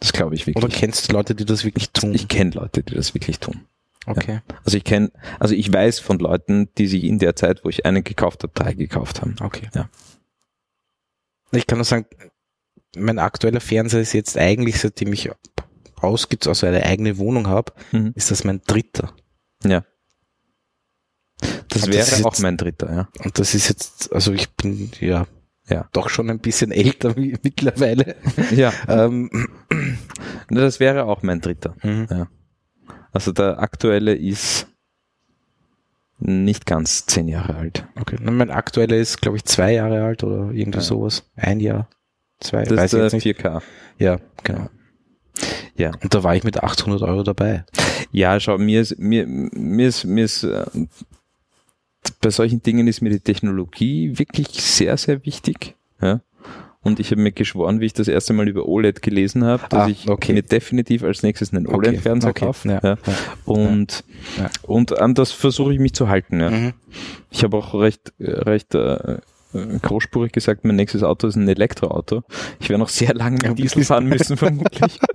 [0.00, 0.64] Das glaube ich wirklich.
[0.64, 2.14] Oder kennst du Leute, die das wirklich tun?
[2.14, 3.66] ich kenne Leute, die das wirklich tun.
[4.06, 4.40] okay.
[4.64, 7.84] Also ich kenne, also ich weiß von Leuten, die sich in der Zeit, wo ich
[7.84, 9.36] einen gekauft habe, drei gekauft haben.
[9.40, 9.68] Okay.
[9.74, 9.88] Ja.
[11.52, 12.06] Ich kann nur sagen,
[12.96, 15.30] mein aktueller Fernseher ist jetzt eigentlich, seitdem ich
[16.02, 18.12] ausgezogen, also eine eigene Wohnung habe, Mhm.
[18.14, 19.12] ist das mein dritter.
[19.64, 19.84] Ja.
[21.68, 23.08] Das Und wäre das auch jetzt- mein dritter, ja.
[23.24, 25.26] Und das ist jetzt, also ich bin ja,
[25.68, 25.88] Ja.
[25.92, 28.16] doch schon ein bisschen älter mi- mittlerweile.
[28.50, 28.72] Ja.
[28.88, 29.30] ähm,
[30.48, 31.76] Das wäre auch mein dritter.
[31.82, 32.06] mhm.
[32.10, 32.28] Ja.
[33.12, 34.66] Also der aktuelle ist
[36.20, 37.86] nicht ganz zehn Jahre alt.
[38.00, 38.16] okay.
[38.20, 40.84] Mein aktueller ist, glaube ich, zwei Jahre alt oder irgendwie Ja.
[40.84, 41.30] sowas.
[41.36, 41.88] Ein Jahr,
[42.40, 43.22] zwei, Das weiß ist ich jetzt nicht.
[43.22, 43.62] 4K.
[43.98, 44.58] Ja, genau.
[44.62, 44.70] Ja.
[45.86, 47.64] Und da war ich mit 800 Euro dabei.
[48.12, 50.64] Ja, schau, mir ist, mir, mir ist, mir ist, äh,
[52.20, 55.76] bei solchen Dingen ist mir die Technologie wirklich sehr, sehr wichtig.
[56.00, 56.20] Ja.
[56.80, 59.86] Und ich habe mir geschworen, wie ich das erste Mal über OLED gelesen habe, dass
[59.86, 60.32] Ah, ich okay.
[60.32, 62.68] mir definitiv als nächstes einen Okay, OLED-Fernseher okay, kaufe.
[62.68, 62.90] ja, Ja.
[63.04, 63.14] ja.
[63.44, 64.04] Und,
[64.38, 64.48] Ja.
[64.62, 66.40] und an das versuche ich mich zu halten.
[66.40, 66.50] Ja.
[66.50, 66.72] Mhm.
[67.30, 69.18] Ich habe auch recht, äh, recht äh,
[69.52, 72.22] großspurig gesagt, mein nächstes Auto ist ein Elektroauto.
[72.60, 74.98] Ich werde noch sehr lange mit Diesel fahren müssen, vermutlich.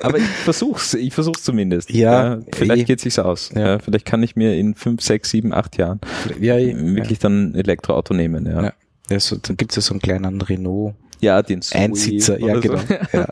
[0.00, 1.90] Aber ich versuch's, ich versuch's zumindest.
[1.90, 2.84] Ja, vielleicht eh.
[2.84, 3.50] geht sich's aus.
[3.54, 3.66] Ja.
[3.66, 3.78] Ja.
[3.78, 6.00] vielleicht kann ich mir in fünf, sechs, sieben, acht Jahren
[6.40, 8.46] Ja, ja, wirklich dann ein Elektroauto nehmen.
[8.46, 8.62] Ja, Ja.
[8.64, 8.72] ja.
[9.10, 10.94] ja so, dann gibt's ja so einen kleinen Renault.
[11.42, 12.78] den Zoe Einsitzer, ja, oder genau.
[12.78, 13.18] So.
[13.18, 13.26] Ja.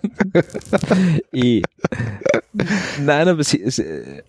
[1.32, 1.62] eh.
[3.00, 4.22] Nein, aber sie, es, äh,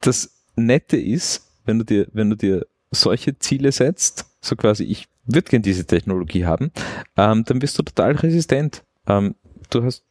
[0.00, 5.06] das Nette ist, wenn du dir, wenn du dir solche Ziele setzt, so quasi, ich
[5.26, 6.70] würde gern diese Technologie haben,
[7.16, 8.82] ähm, dann bist du total resistent.
[9.06, 9.34] Ähm,
[9.70, 10.04] du hast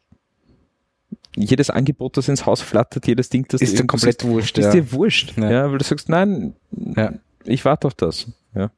[1.36, 4.58] jedes Angebot, das ins Haus flattert, jedes Ding, das Ist dir komplett wurscht.
[4.58, 4.72] ist ja.
[4.72, 5.38] dir wurscht.
[5.38, 5.52] Ja.
[5.52, 5.72] Ja.
[5.72, 6.56] weil du sagst, nein,
[6.96, 7.14] Ja.
[7.46, 8.28] ich warte auf das.
[8.56, 8.72] Ja.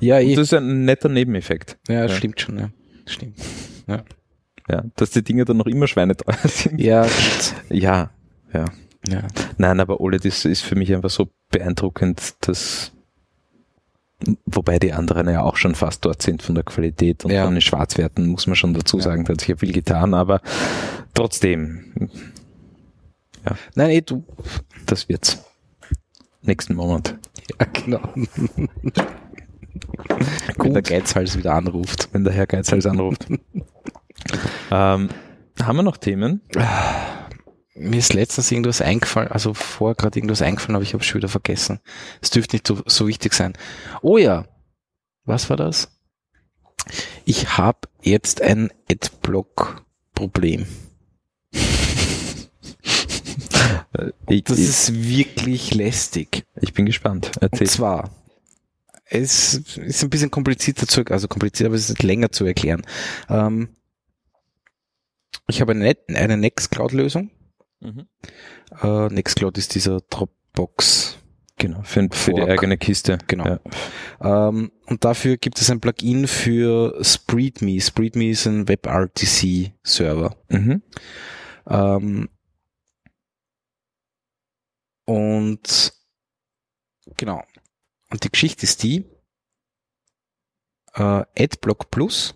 [0.00, 0.34] ja, eh.
[0.34, 1.78] das ist ein netter Nebeneffekt.
[1.88, 2.08] ja, ja.
[2.08, 2.70] stimmt schon, ja.
[3.06, 3.38] Stimmt.
[4.70, 6.78] Ja, dass die Dinge dann noch immer schweineteuer sind.
[6.78, 7.06] Ja.
[7.70, 8.10] Ja,
[8.52, 8.64] ja.
[9.08, 9.26] ja.
[9.56, 12.92] Nein, aber OLED ist, ist für mich einfach so beeindruckend, dass
[14.46, 17.44] wobei die anderen ja auch schon fast dort sind von der Qualität und Ja.
[17.44, 19.04] von den Schwarzwerten, muss man schon dazu Ja.
[19.04, 20.40] sagen, da hat sich ja viel getan, aber
[21.14, 22.10] trotzdem,
[23.74, 24.24] Nein, eh, du.
[24.86, 25.42] das wird's.
[26.42, 27.16] Nächsten Monat.
[27.58, 28.00] Ja, genau.
[30.58, 32.08] Wenn der Geizhals wieder anruft.
[32.12, 33.26] Wenn der Herr Geizhals anruft.
[34.70, 35.08] ähm,
[35.62, 36.40] haben wir noch Themen?
[37.78, 41.28] Mir ist letztens irgendwas eingefallen, also vorher gerade irgendwas eingefallen, aber ich habe schon wieder
[41.28, 41.80] vergessen.
[42.20, 43.54] Es dürfte nicht so, so wichtig sein.
[44.02, 44.46] Oh ja,
[45.24, 45.88] was war das?
[47.24, 50.66] Ich habe jetzt ein Adblock-Problem.
[54.26, 56.44] Das ist wirklich lästig.
[56.60, 57.32] ich bin gespannt.
[57.40, 57.66] Und Erzähl.
[57.66, 58.10] zwar,
[59.06, 62.82] es ist ein bisschen komplizierter zu, also kompliziert, aber es ist länger zu erklären.
[63.28, 63.70] Ähm,
[65.48, 67.30] ich habe eine, eine Nextcloud-Lösung.
[67.80, 68.08] Mhm.
[68.82, 71.18] Äh, Nextcloud ist dieser Dropbox
[71.58, 73.18] Genau, für, für die eigene Kiste.
[73.26, 73.58] Genau.
[74.20, 74.48] Ja.
[74.48, 77.80] Ähm, und dafür gibt es ein Plugin für SpreadMe.
[77.80, 80.36] SpreadMe ist ein WebRTC-Server.
[80.48, 80.82] Mhm.
[81.68, 82.28] Ähm,
[85.04, 85.92] und
[87.16, 87.42] genau.
[88.10, 89.04] Und die Geschichte ist die,
[90.94, 92.34] äh, AdBlock Plus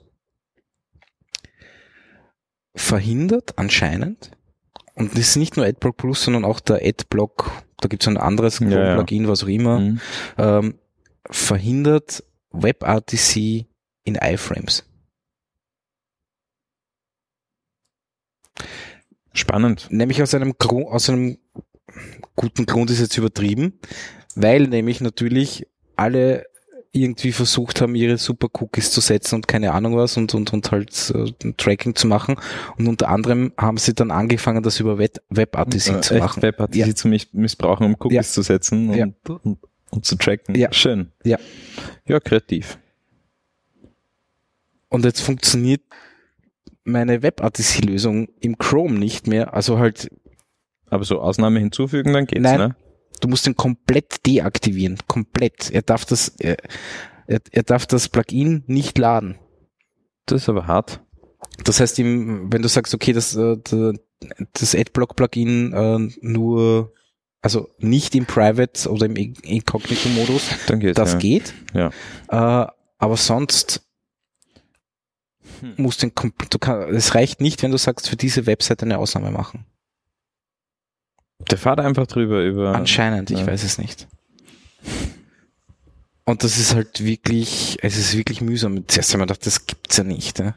[2.75, 4.33] verhindert anscheinend,
[4.95, 7.51] und das ist nicht nur AdBlock Plus, sondern auch der AdBlock,
[7.81, 8.95] da gibt es ein anderes Ja, ja.
[8.95, 10.01] Plugin, was auch immer, Mhm.
[10.39, 10.75] ähm,
[11.31, 13.67] verhindert WebRTC
[14.05, 14.85] in iFrames.
[19.33, 19.89] Spannend.
[19.91, 21.39] Nämlich aus einem, aus einem
[22.37, 23.79] guten Grund ist jetzt übertrieben,
[24.35, 25.67] weil nämlich natürlich
[25.97, 26.47] alle
[26.95, 30.71] irgendwie versucht haben, ihre super Cookies zu setzen und keine Ahnung was und, und, und
[30.71, 32.37] halt äh, ein Tracking zu machen.
[32.77, 36.43] Und unter anderem haben sie dann angefangen, das über Web- WebRTC Äh, zu machen.
[36.43, 36.95] Web hat Ja.
[36.95, 38.23] zu missbrauchen, um Cookies Ja.
[38.23, 39.07] zu setzen und, Ja.
[39.43, 39.59] und,
[39.91, 40.55] und zu tracken.
[40.55, 40.71] Ja.
[40.73, 41.11] Schön.
[41.25, 41.39] Ja.
[42.07, 42.79] Ja, kreativ.
[44.89, 45.81] Und jetzt funktioniert
[46.85, 49.55] meine WebRTC-Lösung im Chrome nicht mehr.
[49.55, 50.11] Also halt,
[50.91, 52.59] Aber so Ausnahme hinzufügen, dann geht's, Nein.
[52.59, 52.77] ne?
[53.23, 54.99] Du musst den komplett deaktivieren.
[55.09, 55.71] Komplett.
[55.71, 56.57] Er darf das, er,
[57.27, 59.39] er, er darf das Plugin nicht laden.
[60.27, 61.01] Das ist aber hart.
[61.65, 63.57] Das heißt, im, wenn du sagst, okay, das, äh,
[64.53, 66.93] das Adblock-Plugin äh, nur,
[67.41, 70.51] also nicht im Private oder im In- Incognito-Modus,
[70.95, 71.19] das ja.
[71.19, 71.55] geht.
[71.75, 71.89] Ja.
[72.29, 72.67] Äh,
[72.99, 73.83] aber sonst
[75.61, 75.75] Hm.
[75.77, 78.99] musst du den, du kann, es reicht nicht, wenn du sagst, für diese Webseite eine
[78.99, 79.67] Ausnahme machen.
[81.51, 82.75] Der fährt einfach drüber über.
[82.75, 83.47] Anscheinend, ich ja.
[83.47, 84.07] weiß es nicht.
[86.25, 88.87] Und das ist halt wirklich, es ist wirklich mühsam.
[88.89, 90.39] Zuerst haben wir gedacht, das gibt's ja nicht.
[90.39, 90.55] Ja.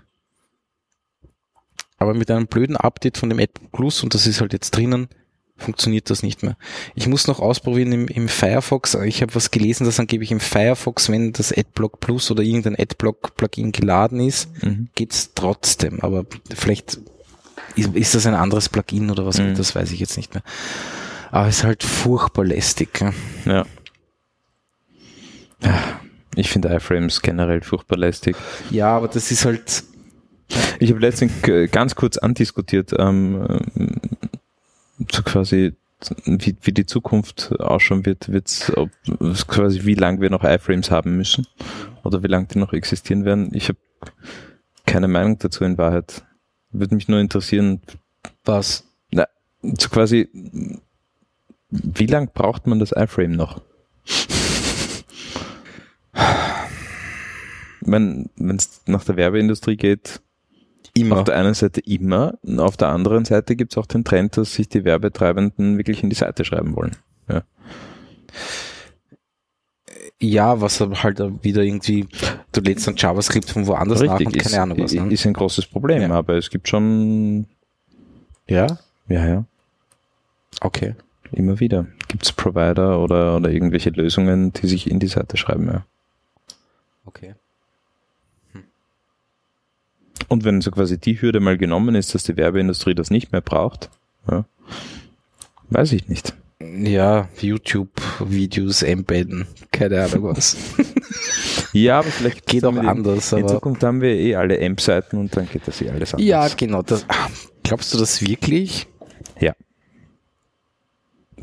[1.98, 5.08] Aber mit einem blöden Update von dem AdBlock Plus, und das ist halt jetzt drinnen,
[5.58, 6.58] funktioniert das nicht mehr.
[6.94, 8.94] Ich muss noch ausprobieren im, im Firefox.
[9.06, 13.72] Ich habe was gelesen, dass angeblich im Firefox, wenn das AdBlock Plus oder irgendein AdBlock-Plugin
[13.72, 14.90] geladen ist, Mhm.
[14.96, 16.02] geht's trotzdem.
[16.02, 17.00] Aber vielleicht
[17.76, 19.56] ist, ist das ein anderes Plugin oder was, Mhm.
[19.56, 20.44] das weiß ich jetzt nicht mehr.
[21.32, 23.04] Aber es ist halt furchtbar lästig.
[23.46, 23.66] Ja.
[25.62, 26.00] Ja.
[26.36, 28.36] Ich finde iFrames generell furchtbar lästig.
[28.70, 29.84] Ja, aber das ist halt,
[30.80, 31.32] Ich habe letztens
[31.72, 34.02] ganz kurz andiskutiert, ähm, ähm,
[35.12, 35.74] so quasi,
[36.26, 38.92] wie, wie die Zukunft ausschauen wird, wird's, ob
[39.48, 41.48] quasi wie lang wir noch iFrames haben müssen
[42.04, 43.50] oder wie lang die noch existieren werden.
[43.54, 43.80] Ich habe
[44.86, 46.24] keine Meinung dazu in Wahrheit.
[46.80, 47.82] Würde mich nur interessieren,
[48.44, 48.84] was?
[49.78, 50.30] so quasi,
[51.70, 53.62] wie lang braucht man das iFrame noch?
[57.82, 60.22] Wenn es nach der Werbeindustrie geht,
[60.94, 61.18] Immer.
[61.18, 64.54] auf der einen Seite immer, auf der anderen Seite gibt es auch den Trend, dass
[64.54, 66.96] sich die Werbetreibenden wirklich in die Seite schreiben wollen.
[67.30, 67.44] Ja,
[70.34, 72.08] was aber halt wieder irgendwie,
[72.52, 74.94] du lädst ein JavaScript von woanders nach und keine ist, Ahnung was.
[74.94, 75.12] Ne?
[75.14, 76.12] ist ein großes Problem, Ja.
[76.12, 77.46] aber es gibt schon,
[78.48, 78.80] Ja?
[79.08, 79.46] ja, ja,
[80.62, 80.96] Okay.
[81.32, 85.68] immer wieder gibt es Provider oder, oder irgendwelche Lösungen, die sich in die Seite schreiben,
[85.68, 85.86] ja.
[87.06, 87.36] Okay.
[90.28, 93.42] Und wenn so quasi die Hürde mal genommen ist, dass die Werbeindustrie das nicht mehr
[93.42, 93.90] braucht,
[94.30, 94.46] ja,
[95.70, 96.34] weiß ich nicht.
[96.62, 99.48] Ja, YouTube-Videos embedden.
[99.72, 100.56] Keine Ahnung was.
[101.74, 103.34] Ja, aber vielleicht Geht auch anders.
[103.34, 106.26] In Aber Zukunft haben wir eh alle AMP-Seiten und dann geht das eh alles anders.
[106.26, 106.82] ja, genau.
[106.82, 107.28] Das, ah,
[107.64, 108.88] glaubst du das wirklich?
[109.42, 109.54] Ja.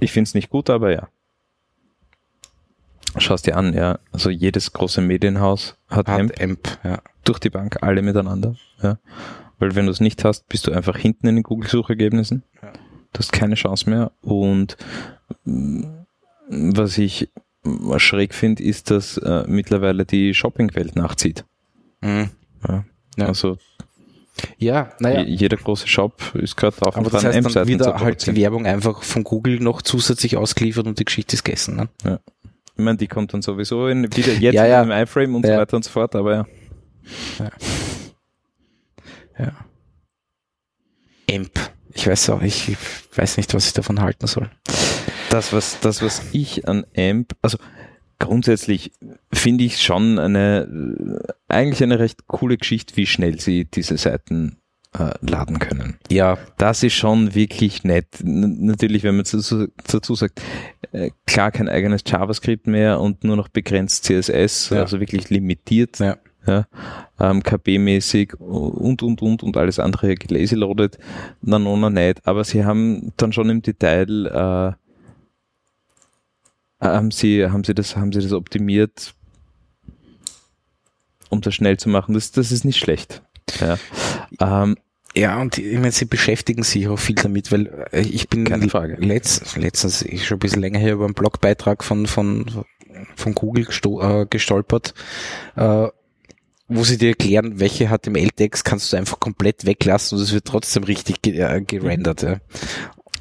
[0.00, 1.08] Ich finde es nicht gut, aber ja.
[3.18, 3.98] Schau dir an, ja.
[4.10, 7.02] Also jedes große Medienhaus hat, Hat AMP Amp, ja.
[7.24, 8.56] durch die Bank, alle miteinander.
[8.82, 8.98] Ja.
[9.58, 12.42] Weil wenn du es nicht hast, bist du einfach hinten in den Google-Suchergebnissen.
[12.62, 12.72] Ja.
[13.12, 14.10] Du hast keine Chance mehr.
[14.22, 14.76] Und
[15.44, 15.82] mm,
[16.48, 17.28] was ich
[17.98, 21.44] schräg finde, ist, dass äh, mittlerweile die Shopping-Welt nachzieht.
[22.00, 22.30] Mhm.
[22.66, 22.84] Ja.
[23.16, 23.26] Ja.
[23.26, 23.58] Also
[24.58, 25.20] Ja, naja.
[25.22, 28.34] je- jeder große Shop ist gerade drauf Aber das heißt dann wieder halt die.
[28.36, 31.76] Werbung einfach von Google noch zusätzlich ausgeliefert und die Geschichte ist gegessen.
[32.04, 32.18] Ne?
[32.76, 34.82] Ich meine, die kommt dann sowieso in, wieder jetzt Ja, ja.
[34.82, 35.58] in einem iFrame und so Ja.
[35.58, 36.34] weiter und so fort, aber
[37.38, 37.50] ja.
[39.38, 39.52] Ja.
[41.30, 41.50] Amp.
[41.94, 42.76] Ich weiß auch, ich, ich
[43.18, 44.50] weiß nicht, was ich davon halten soll.
[45.30, 47.58] Das, was, das, was ich an AMP, also
[48.18, 48.92] grundsätzlich
[49.32, 50.68] finde ich schon eine,
[51.18, 54.58] äh, eigentlich eine recht coole Geschichte, wie schnell sie diese Seiten
[54.98, 55.96] äh, laden können.
[56.10, 58.20] Ja, Das ist schon wirklich nett.
[58.22, 60.40] N natürlich, wenn man dazu, dazu sagt,
[60.92, 64.80] äh, klar kein eigenes JavaScript mehr und nur noch begrenzt CSS, Ja.
[64.82, 66.18] also wirklich limitiert, ja.
[66.46, 66.66] Ja,
[67.20, 70.98] ähm, KB-mäßig und, und, und, und alles andere gelazy-loaded,
[71.40, 72.26] na, no, na, nicht.
[72.26, 74.72] Aber sie haben dann schon im Detail, äh,
[76.84, 79.14] haben sie, haben sie das, haben sie das optimiert,
[81.30, 82.14] um das schnell zu machen.
[82.14, 83.22] Das, das ist nicht schlecht.
[83.60, 83.78] Ja.
[84.40, 84.76] Ähm,
[85.14, 88.68] Ja, und ich meine, sie beschäftigen sich auch viel damit, weil äh, ich bin Keine
[88.70, 88.96] Frage.
[88.96, 92.64] Letzt, letztens, ich schon ein bisschen länger her über einen Blogbeitrag von, von,
[93.14, 94.94] von Google gesto äh, gestolpert,
[95.56, 95.88] äh,
[96.76, 100.84] wo sie dir erklären, welche HTML-Tags kannst du einfach komplett weglassen und es wird trotzdem
[100.84, 102.22] richtig ge äh, gerendert.
[102.22, 102.36] Ja.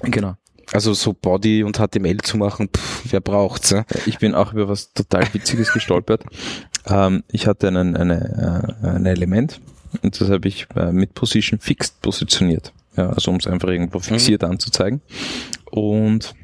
[0.03, 0.35] genau.
[0.73, 3.71] Also so Body und HTML zu machen, pff, wer braucht's?
[3.71, 3.85] Ja?
[4.05, 6.23] Ich bin auch über was total Witziges gestolpert.
[6.87, 9.59] Ähm, ich hatte einen, eine, äh, ein Element
[10.01, 12.73] und das habe ich äh, mit Position Fixed positioniert.
[12.95, 15.01] Ja, also um es einfach irgendwo fixiert anzuzeigen.
[15.71, 16.35] Und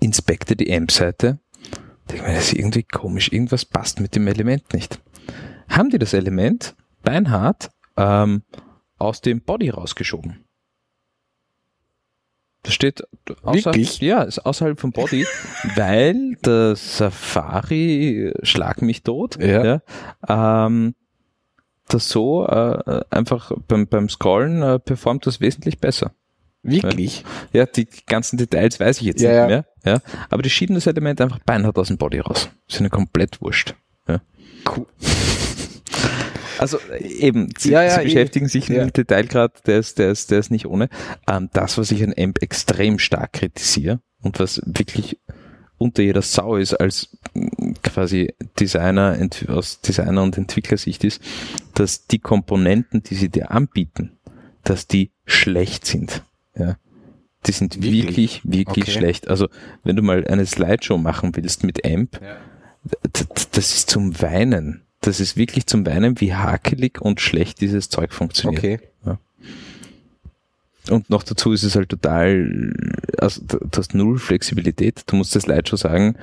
[0.00, 1.38] inspekte die AMP-Seite.
[2.10, 3.30] Denke mir, das ist irgendwie komisch.
[3.32, 5.00] Irgendwas passt mit dem Element nicht.
[5.70, 8.42] Haben die das Element beinhart ähm,
[8.98, 10.44] aus dem Body rausgeschoben?
[12.62, 13.02] Das steht
[13.42, 14.00] außerhalb, Wirklich?
[14.00, 15.26] ja, ist außerhalb vom Body,
[15.76, 19.80] weil der Safari schlag mich tot, Ja.
[20.28, 20.94] ja, ähm,
[21.88, 26.12] das so äh, einfach beim, beim Scrollen äh, performt das wesentlich besser.
[26.62, 27.24] Wirklich?
[27.54, 29.46] Ja, die ganzen Details weiß ich jetzt Ja, nicht ja.
[29.46, 32.50] mehr, ja, aber die schieben das Element einfach beinhart aus dem Body raus.
[32.68, 33.74] Ist ihnen komplett wurscht.
[34.06, 34.20] Ja.
[34.68, 34.86] Cool.
[36.60, 38.04] Also äh, eben, sie, Ja, ja, sie eh.
[38.04, 38.84] beschäftigen sich Ja.
[38.84, 40.88] mit dem Detailgrad, der ist, der ist, der ist nicht ohne.
[41.28, 45.18] Ähm, das, was ich an AMP extrem stark kritisiere und was wirklich
[45.78, 49.16] unter jeder Sau ist als mm, quasi Designer,
[49.48, 51.22] aus Designer- und Entwicklersicht ist,
[51.74, 54.18] dass die Komponenten, die sie dir anbieten,
[54.62, 56.22] dass die schlecht sind.
[56.54, 56.76] Ja.
[57.46, 58.04] Die sind Wirklich?
[58.04, 58.90] wirklich, wirklich, Okay.
[58.98, 59.28] schlecht.
[59.28, 59.48] Also,
[59.82, 62.36] wenn du mal eine Slideshow machen willst mit AMP, Ja.
[63.52, 64.82] das ist zum Weinen.
[65.00, 68.64] Das ist wirklich zum Weinen, wie hakelig und schlecht dieses Zeug funktioniert.
[68.64, 68.78] Okay.
[70.88, 72.74] Und noch dazu ist es halt total,
[73.18, 75.02] also du hast null Flexibilität.
[75.06, 76.16] Du musst das Slideshow sagen,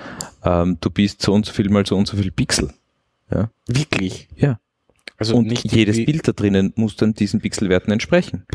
[0.43, 2.71] ähm, du bist so und so viel mal so und so viel Pixel.
[3.67, 4.27] Wirklich?
[4.35, 4.59] Ja.
[5.17, 8.45] Also und nicht jedes Bild da drinnen muss dann diesen Pixelwerten entsprechen.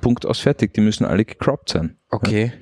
[0.00, 0.74] Punkt aus fertig.
[0.74, 1.96] Die müssen alle gecroppt sein.
[2.10, 2.52] Okay.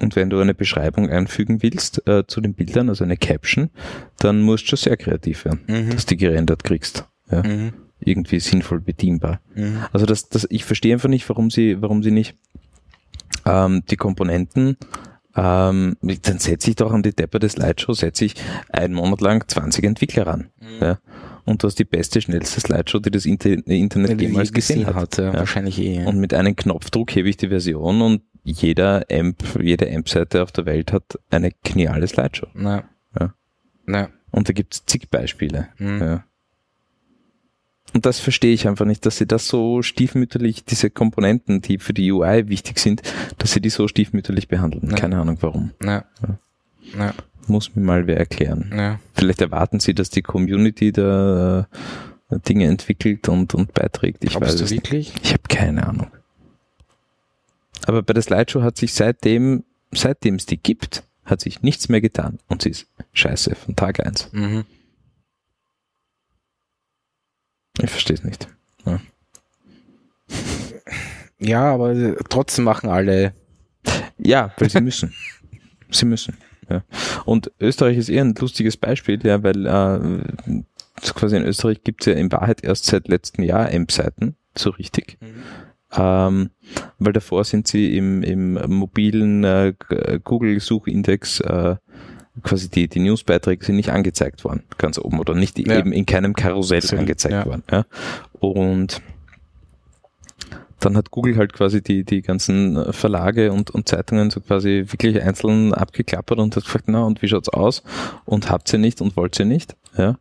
[0.00, 3.70] Und wenn du eine Beschreibung einfügen willst äh, zu den Bildern, also eine Caption,
[4.18, 5.90] dann musst du schon sehr kreativ werden, Mhm.
[5.90, 7.06] dass du die gerendert kriegst.
[7.30, 7.42] Ja.
[7.42, 7.72] Mhm.
[8.00, 9.40] Irgendwie sinnvoll bedienbar.
[9.54, 9.78] Mhm.
[9.92, 12.36] Also das, das, ich verstehe einfach nicht, warum sie, warum sie nicht
[13.46, 14.76] ähm, die Komponenten,
[15.34, 18.34] ähm, dann setze ich doch an die Depper des Slideshow, setze ich
[18.70, 20.50] einen Monat lang 20 Entwickler ran.
[20.60, 20.66] Mhm.
[20.82, 20.98] Ja.
[21.44, 24.86] Und du hast die beste, schnellste Slideshow, die das Inter Internet jemals je gesehen gesehen
[24.86, 24.94] hat.
[24.96, 25.34] hat, ja, Ja.
[25.34, 26.04] wahrscheinlich eh.
[26.04, 30.66] Und mit einem Knopfdruck hebe ich die Version und jeder Amp, jede Amp-Seite auf der
[30.66, 32.48] Welt hat eine geniale Slideshow.
[32.54, 32.84] Na.
[33.18, 33.34] Ja.
[33.86, 34.08] Na.
[34.30, 35.68] Und da gibt es zig Beispiele.
[35.78, 36.00] Mhm.
[36.00, 36.24] Ja.
[37.94, 41.94] Und das verstehe ich einfach nicht, dass sie das so stiefmütterlich, diese Komponenten, die für
[41.94, 43.02] die UI wichtig sind,
[43.38, 44.90] dass sie die so stiefmütterlich behandeln.
[44.90, 44.96] Ja.
[44.96, 45.72] Keine Ahnung warum.
[45.80, 46.04] Na.
[46.94, 47.14] Na.
[47.46, 48.98] Muss mir mal wer erklären.
[49.14, 51.68] Vielleicht erwarten sie, dass die Community da
[52.28, 54.24] äh, Dinge entwickelt und, und beiträgt.
[54.24, 54.82] Ich Glaubst weiß du es nicht.
[54.84, 55.14] wirklich?
[55.22, 56.08] Ich habe keine Ahnung.
[57.84, 62.00] Aber bei der Slideshow hat sich seitdem, seitdem es die gibt, hat sich nichts mehr
[62.00, 62.38] getan.
[62.48, 64.30] Und sie ist scheiße von Tag eins.
[64.32, 64.64] Mhm.
[67.80, 68.48] Ich verstehe es nicht.
[71.38, 73.34] Ja, aber äh, trotzdem machen alle.
[74.18, 75.12] Ja, weil sie müssen.
[75.90, 76.36] sie müssen.
[76.68, 76.82] Ja.
[77.24, 80.62] Und Österreich ist eher ein lustiges Beispiel, ja, weil äh,
[81.14, 85.18] quasi in Österreich gibt's ja in Wahrheit erst seit letztem Jahr AMP-Seiten, so richtig.
[85.92, 86.50] Ähm,
[86.98, 89.74] weil davor sind sie im, im mobilen äh,
[90.22, 91.76] Google-Suchindex äh,
[92.42, 95.78] quasi die, die Newsbeiträge sind nicht angezeigt worden, ganz oben, oder nicht Ja.
[95.78, 97.46] eben in keinem Karussell Sehr, angezeigt ja.
[97.46, 97.62] worden.
[97.70, 97.86] Ja.
[98.40, 99.00] Und
[100.80, 104.84] dann hat Google halt quasi die, die ganzen äh, Verlage und, und Zeitungen so quasi
[104.88, 107.82] wirklich einzeln abgeklappert und hat gefragt, na, und wie schaut's aus?
[108.24, 109.74] Und habt ihr nicht und wollt ihr nicht?
[109.96, 110.18] Ja.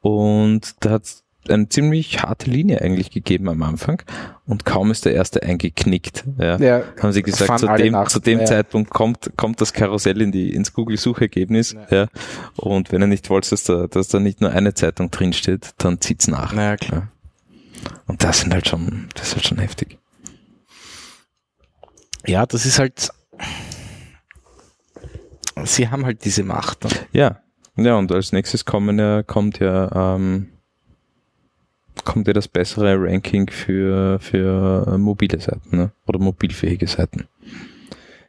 [0.00, 4.02] Und da hat's eine ziemlich harte Linie eigentlich gegeben am Anfang
[4.46, 6.24] und kaum ist der erste eingeknickt.
[6.38, 6.56] Ja.
[6.58, 8.44] Ja, Haben sie gesagt, zu dem, zu dem Ja.
[8.46, 11.76] Zeitpunkt kommt, kommt das Karussell in die, ins Google-Suchergebnis.
[11.90, 12.06] Ja.
[12.56, 16.00] Und wenn ihr nicht wollt, dass da, dass da nicht nur eine Zeitung drinsteht, dann
[16.00, 16.52] zieht's nach.
[16.52, 17.08] Na ja, klar.
[17.82, 17.90] Ja.
[18.06, 19.98] Und das sind halt schon, das ist halt schon heftig.
[22.26, 23.10] Ja, das ist halt.
[25.64, 26.84] Sie haben halt diese Macht.
[26.84, 27.40] Und Ja.
[27.76, 30.48] Ja, und als nächstes kommen ja, kommt ja, ähm,
[32.04, 35.90] kommt ja das bessere Ranking für, für äh, mobile Seiten, ne?
[36.06, 37.26] Oder mobilfähige Seiten.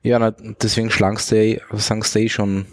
[0.01, 1.61] Ja, na, deswegen schlangst du, eh-
[2.15, 2.65] du eh schon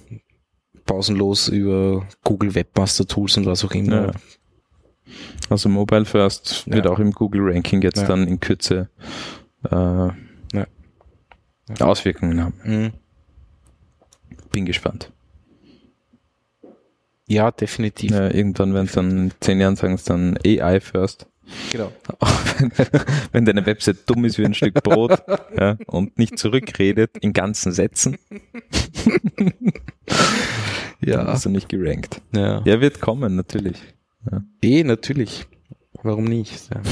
[0.85, 4.06] pausenlos über Google Webmaster Tools und was auch immer.
[4.06, 4.12] Ja.
[5.51, 6.90] Also Mobile First wird Ja.
[6.93, 8.06] auch im Google Ranking jetzt Ja.
[8.09, 8.89] dann in Kürze
[9.70, 10.09] äh,
[11.81, 12.55] Auswirkungen haben.
[12.64, 12.93] Mhm.
[14.52, 15.10] Bin gespannt.
[17.28, 18.11] Ja, definitiv.
[18.12, 21.27] Ja, irgendwann, wenn es dann in zehn Jahren sagen, es dann AI First.
[21.70, 21.93] Genau.
[22.59, 22.73] Wenn,
[23.32, 25.23] wenn deine Website dumm ist wie ein Stück Brot
[25.59, 28.19] ja, und nicht zurückredet in ganzen Sätzen,
[31.01, 32.20] dann hast du nicht gerankt.
[32.35, 32.62] Ja.
[32.65, 33.77] Ja, wird kommen, natürlich.
[34.62, 35.47] Eh, natürlich.
[36.03, 36.69] Warum nicht?
[36.74, 36.82] Ja.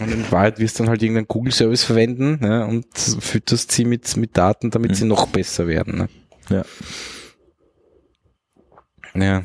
[0.00, 4.16] Und in Wahrheit wirst du dann halt irgendeinen Google-Service verwenden ne, und fütterst sie mit,
[4.16, 4.94] mit Daten, damit Mhm.
[4.94, 5.98] sie noch besser werden.
[5.98, 6.08] Ne?
[6.48, 6.64] Ja.
[9.14, 9.42] Ja.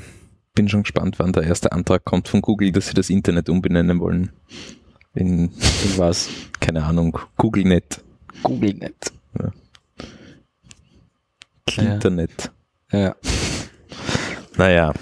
[0.53, 3.99] Bin schon gespannt, wann der erste Antrag kommt von Google, dass sie das Internet umbenennen
[3.99, 4.31] wollen.
[5.13, 6.29] In, In was?
[6.59, 8.01] keine Ahnung, GoogleNet,
[8.43, 9.11] GoogleNet.
[11.77, 12.51] Internet.
[12.91, 13.15] Ja.
[14.57, 14.93] Naja.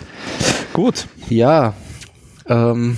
[0.71, 1.07] Gut.
[1.29, 1.75] Ja.
[2.47, 2.97] Ähm,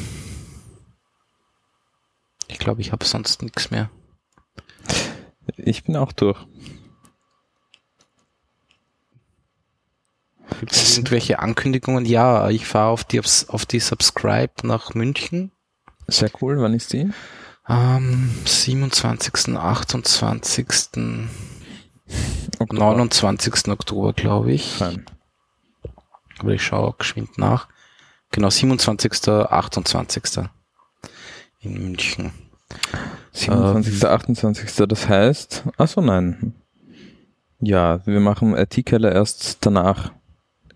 [2.47, 3.89] ich glaube, ich habe sonst nichts mehr.
[5.57, 6.37] Ich bin auch durch.
[10.59, 12.05] Gibt es irgendwelche Ankündigungen?
[12.05, 15.51] Ja, ich fahre auf die, auf die Subscribe nach München.
[16.07, 16.59] Sehr cool.
[16.59, 17.09] Wann ist die?
[17.63, 20.67] Am 27., 28.,
[22.59, 22.79] Oktober.
[22.79, 23.69] 29.
[23.69, 24.73] Oktober, glaube ich.
[24.73, 25.05] Fein.
[26.37, 27.67] Aber ich schaue geschwind nach.
[28.31, 30.23] Genau, 27., 28.
[31.61, 32.31] in München.
[33.31, 34.05] 27.
[34.05, 34.87] 28.
[34.87, 36.53] Das heißt, ach so nein.
[37.59, 40.11] Ja, wir machen IT-Keller erst danach.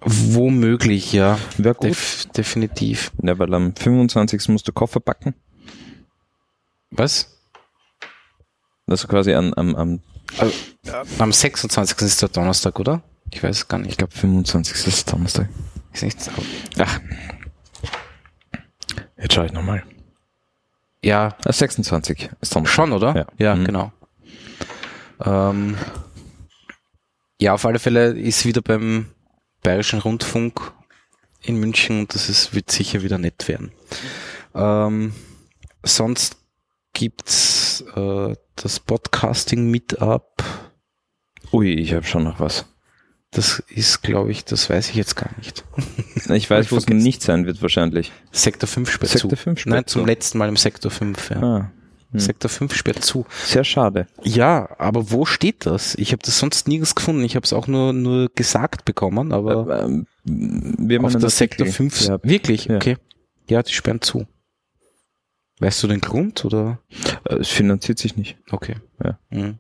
[0.02, 1.38] Womöglich, ja.
[1.58, 1.90] Wäre gut.
[1.90, 3.12] Def definitiv.
[3.22, 4.48] Ja, weil am 25.
[4.50, 5.36] musst du Koffer packen.
[6.92, 7.38] Was?
[8.88, 10.00] Also quasi an, am, am
[11.20, 11.98] Am 26.
[12.02, 13.04] ist der Donnerstag, oder?
[13.32, 13.98] Ich weiß es gar ich nicht.
[14.00, 14.88] glaube 25.
[14.88, 15.50] ist Donnerstag.
[15.94, 16.32] Ist nicht so.
[16.80, 17.00] Ach.
[19.18, 19.84] Jetzt schaue ich nochmal.
[21.04, 22.74] Ja, Ah, 26 ist Donnerstag.
[22.76, 23.16] schon, oder?
[23.16, 23.26] Ja.
[23.38, 23.66] Ja, Mhm.
[23.66, 23.92] genau.
[25.24, 25.78] Ähm,
[27.40, 29.08] ja, auf alle Fälle ist wieder beim
[29.64, 30.72] Bayerischen Rundfunk
[31.42, 33.72] in München und das ist, wird sicher wieder nett werden.
[34.56, 35.14] Ähm,
[35.84, 36.38] sonst
[36.94, 40.44] gibt's äh, das Podcasting Meetup.
[41.52, 42.66] Ui, ich habe schon noch was.
[43.32, 45.64] Das ist, glaube ich, das weiß ich jetzt gar nicht.
[46.32, 48.12] Ich weiß, wo es nicht sein wird wahrscheinlich.
[48.32, 49.36] Sektor 5 sperrt Sektor zu.
[49.36, 50.06] 5 sperrt Nein, zum zu.
[50.08, 51.30] letzten Mal im Sektor 5.
[51.32, 51.42] Ja.
[51.42, 51.72] Ah,
[52.12, 52.20] hm.
[52.20, 53.26] Sektor 5 sperrt zu.
[53.46, 54.08] sehr schade.
[54.24, 55.96] Ja, aber wo steht das?
[55.96, 57.24] Ich habe das sonst nirgends gefunden.
[57.24, 61.90] Ich habe es auch nur, nur gesagt bekommen, aber Ähm, wir auf der Sektor Artikel
[61.90, 62.06] 5.
[62.08, 62.28] gehabt.
[62.28, 62.66] Wirklich?
[62.66, 62.78] Ja.
[62.78, 62.98] Okay.
[63.50, 64.26] Ja, die sperren zu.
[65.60, 66.80] Weißt du den Grund oder?
[67.26, 68.38] Äh, Es finanziert sich nicht.
[68.52, 68.76] Okay.
[69.04, 69.20] Ja.
[69.30, 69.58] Mhm.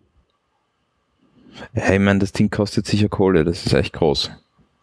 [1.73, 4.31] Hey, ich meine, das Ding kostet sicher Kohle, das ist echt groß.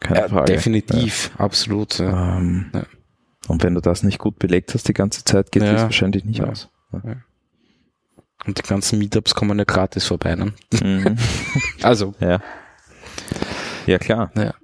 [0.01, 0.53] Keine Ja, Frage.
[0.53, 1.99] definitiv, absolut.
[1.99, 2.11] Ja.
[2.11, 2.37] Ja.
[2.39, 2.83] Ähm, Ja.
[3.49, 5.73] Und wenn du das nicht gut belegt hast die ganze Zeit, geht Ja.
[5.73, 6.53] das wahrscheinlich nicht Ja.
[8.47, 10.35] Und die ganzen Meetups kommen ja gratis vorbei.
[10.35, 10.53] Ne?
[10.83, 11.17] Mhm.
[11.83, 12.41] Also, ja.
[13.87, 14.31] Ja, klar.
[14.35, 14.55] ja.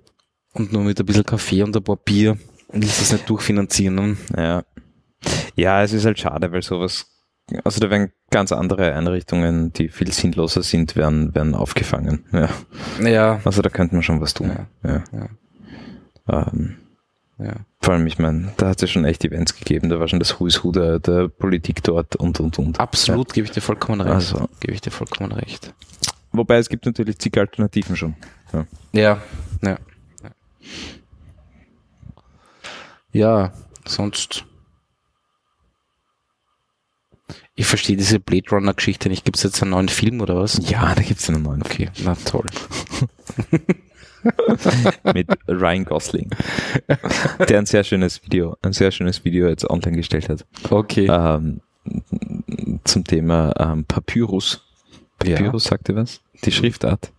[0.53, 2.37] Und nur mit ein bisschen Kaffee und ein paar Bier
[2.73, 3.95] willst du das nicht durchfinanzieren.
[3.95, 4.17] Ne?
[4.37, 4.65] Ja.
[5.55, 7.07] Ja, es ist halt schade, weil sowas,
[7.65, 12.25] also da werden ganz andere Einrichtungen, die viel sinnloser sind, werden, werden aufgefangen.
[12.33, 12.49] Ja.
[13.01, 13.41] Ja.
[13.45, 14.53] Also da könnte man schon was tun.
[14.85, 15.05] Ja.
[15.13, 15.29] Ja.
[16.29, 16.77] Ähm,
[17.45, 17.57] ja.
[17.81, 20.19] vor allem, ich meine, da hat es ja schon echt Events gegeben, da war schon
[20.19, 22.81] das Who is Who der, der Politik dort und und und.
[22.81, 24.15] Absolut, gebe ich dir vollkommen recht.
[24.15, 24.49] Also.
[24.61, 25.73] Gebe ich dir vollkommen recht.
[26.33, 28.15] Wobei es gibt natürlich zig Alternativen schon.
[28.53, 28.67] Ja.
[28.93, 29.23] Ja,
[29.63, 29.79] ja.
[33.13, 33.53] Ja,
[33.87, 34.45] sonst.
[37.55, 39.27] Ich verstehe diese Blade Runner Geschichte nicht.
[39.27, 40.59] Gibt es jetzt einen neuen Film oder was?
[40.71, 42.47] Ja, da gibt's einen neuen Okay, na toll.
[45.15, 46.31] mit Ryan Gosling,
[47.49, 50.45] der ein sehr schönes Video, ein sehr schönes Video jetzt online gestellt hat.
[50.71, 51.07] Okay.
[51.11, 51.61] Ähm,
[52.85, 54.63] zum Thema ähm, Papyrus.
[55.19, 56.21] Papyrus, sagt ihr was?
[56.45, 57.13] Die Schriftart.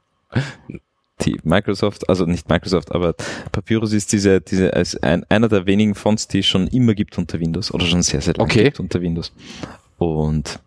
[1.21, 3.13] Die Microsoft, also nicht Microsoft, aber
[3.51, 7.17] Papyrus ist diese, diese, als ein, einer der wenigen Fonts, die es schon immer gibt
[7.17, 8.63] unter Windows oder schon sehr, sehr lange Okay.
[8.65, 9.31] gibt unter Windows.
[9.97, 10.59] Und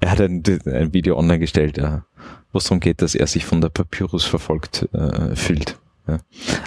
[0.00, 2.04] er hat ein, ein Video online gestellt, ja,
[2.52, 5.76] wo es darum geht, dass er sich von der Papyrus verfolgt äh, fühlt.
[6.06, 6.18] Ja.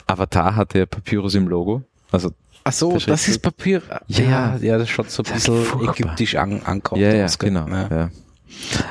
[0.07, 1.83] Avatar hatte ja Papyrus im Logo.
[2.11, 2.31] Also
[2.63, 3.81] Ach so, Das ist- Papier.
[4.07, 4.23] Ja.
[4.23, 7.01] Ja, ja, das schaut so ein bisschen ägyptisch an, ankommt.
[7.01, 7.67] ja, ja, genau.
[7.67, 7.87] Ja.
[7.89, 8.09] Ja.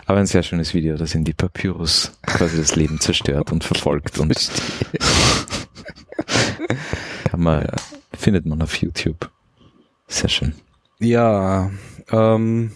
[0.06, 4.18] Aber ein sehr schönes Video, das in die Papyrus quasi das Leben zerstört und verfolgt
[4.18, 4.34] und
[7.24, 7.66] kann man,
[8.14, 9.30] findet man auf YouTube.
[10.08, 10.54] Sehr schön.
[10.98, 11.70] Ja,
[12.10, 12.72] ähm,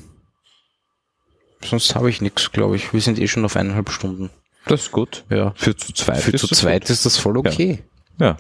[1.64, 2.92] sonst habe ich nichts, glaube ich.
[2.92, 4.30] Wir sind eh schon auf eineinhalb Stunden.
[4.66, 5.24] Das ist gut.
[5.30, 5.52] Ja.
[5.56, 6.20] Für zu zweit.
[6.22, 7.76] Für ist zu das zweit ist das voll okay.
[7.76, 7.84] Gut.
[8.20, 8.36] Ja.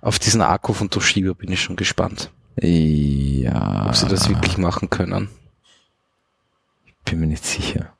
[0.00, 2.30] Auf diesen Akku von Toshiba bin ich schon gespannt,
[2.60, 3.88] Ja.
[3.88, 5.28] ob sie das wirklich machen können.
[7.04, 7.92] Bin mir nicht sicher.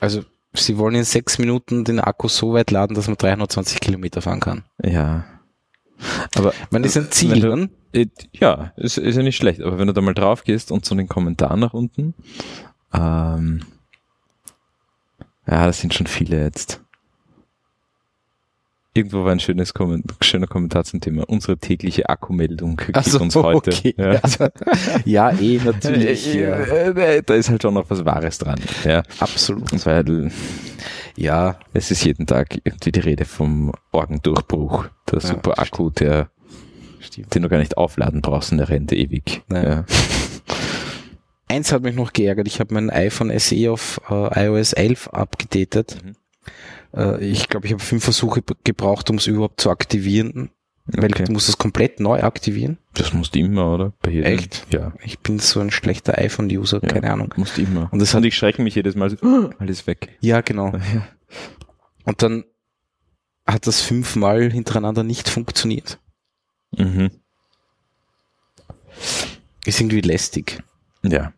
[0.00, 0.24] Also,
[0.54, 4.40] sie wollen in sechs Minuten den Akku so weit laden, dass man 320 Kilometer fahren
[4.40, 4.64] kann.
[4.82, 5.24] Ja.
[6.36, 7.40] Aber Ich das ist ein Wenn Ziel.
[7.40, 7.68] du-?
[7.98, 10.84] Äh, Ja, ist, ist ja nicht schlecht, aber wenn du da mal drauf gehst und
[10.84, 12.14] so den Kommentar nach unten,
[12.94, 13.62] ähm,
[15.46, 16.80] ja, das sind schon viele jetzt.
[18.94, 21.22] Irgendwo war ein schönes Komment schöner Kommentar zum Thema.
[21.28, 23.70] Unsere tägliche Akkumeldung gibt so, uns heute.
[23.70, 23.94] okay.
[23.96, 24.20] Ja.
[25.04, 26.34] Ja, eh, natürlich.
[26.34, 26.56] Äh, ja.
[26.56, 28.60] äh, Da ist halt schon noch was Wahres dran.
[28.84, 29.86] Ja, Absolut.
[29.86, 30.32] weil
[31.16, 34.86] Ja, es ist jeden Tag irgendwie die Rede vom Orgendurchbruch.
[35.12, 36.30] Der Ja, super Akku, der,
[36.98, 37.32] stimmt.
[37.34, 39.42] den du gar nicht aufladen brauchst und der rennt ewig.
[39.52, 39.62] Ja.
[39.62, 39.84] Ja.
[41.48, 42.46] Eins hat mich noch geärgert.
[42.46, 45.98] Ich habe mein iPhone SE auf äh, iOS 11 abgedatet.
[46.04, 46.14] Mhm.
[46.94, 50.50] Äh, ich glaube, ich habe fünf Versuche gebraucht, um es überhaupt zu aktivieren.
[50.90, 51.24] Weil Okay.
[51.24, 52.78] du musst es komplett neu aktivieren.
[52.94, 53.92] Das musst du immer, oder?
[54.00, 54.32] Bei jedem.
[54.32, 54.66] Echt?
[54.72, 54.92] Ja.
[55.04, 56.88] Ich bin so ein schlechter iPhone-User, ja.
[56.88, 57.34] keine Ahnung.
[57.36, 57.88] Musst immer.
[57.92, 60.16] Und das Und hat, ich schrecke mich jedes Mal so, "Oh, alles weg.
[60.20, 60.72] ja, genau.
[60.94, 61.06] Ja.
[62.04, 62.44] Und dann
[63.46, 65.98] hat das fünfmal hintereinander nicht funktioniert.
[66.74, 67.10] Mhm.
[69.66, 70.62] Ist irgendwie lästig.
[71.02, 71.32] Ja.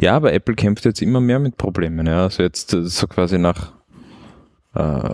[0.00, 2.06] Ja, aber Apple kämpft jetzt immer mehr mit Problemen.
[2.06, 2.24] Ja.
[2.24, 3.72] Also jetzt äh, so quasi nach,
[4.74, 5.10] äh,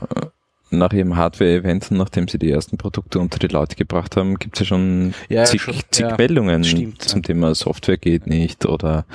[0.70, 4.60] nach ihrem Hardware-Event, nachdem sie die ersten Produkte unter die Leute gebracht haben, gibt es
[4.60, 6.16] ja schon Ja, zig, schon, zig ja.
[6.16, 7.26] Meldungen Stimmt, zum ja.
[7.26, 9.06] Thema Software geht nicht oder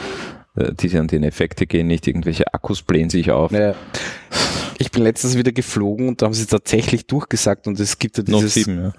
[0.55, 3.51] äh, diese und jene Effekte gehen nicht, irgendwelche Akkus blähen sich auf.
[3.51, 3.75] Naja,
[4.77, 8.23] ich bin letztens wieder geflogen und da haben sie tatsächlich durchgesagt und es gibt ja
[8.27, 8.53] Note dieses...
[8.65, 8.93] 7, ja.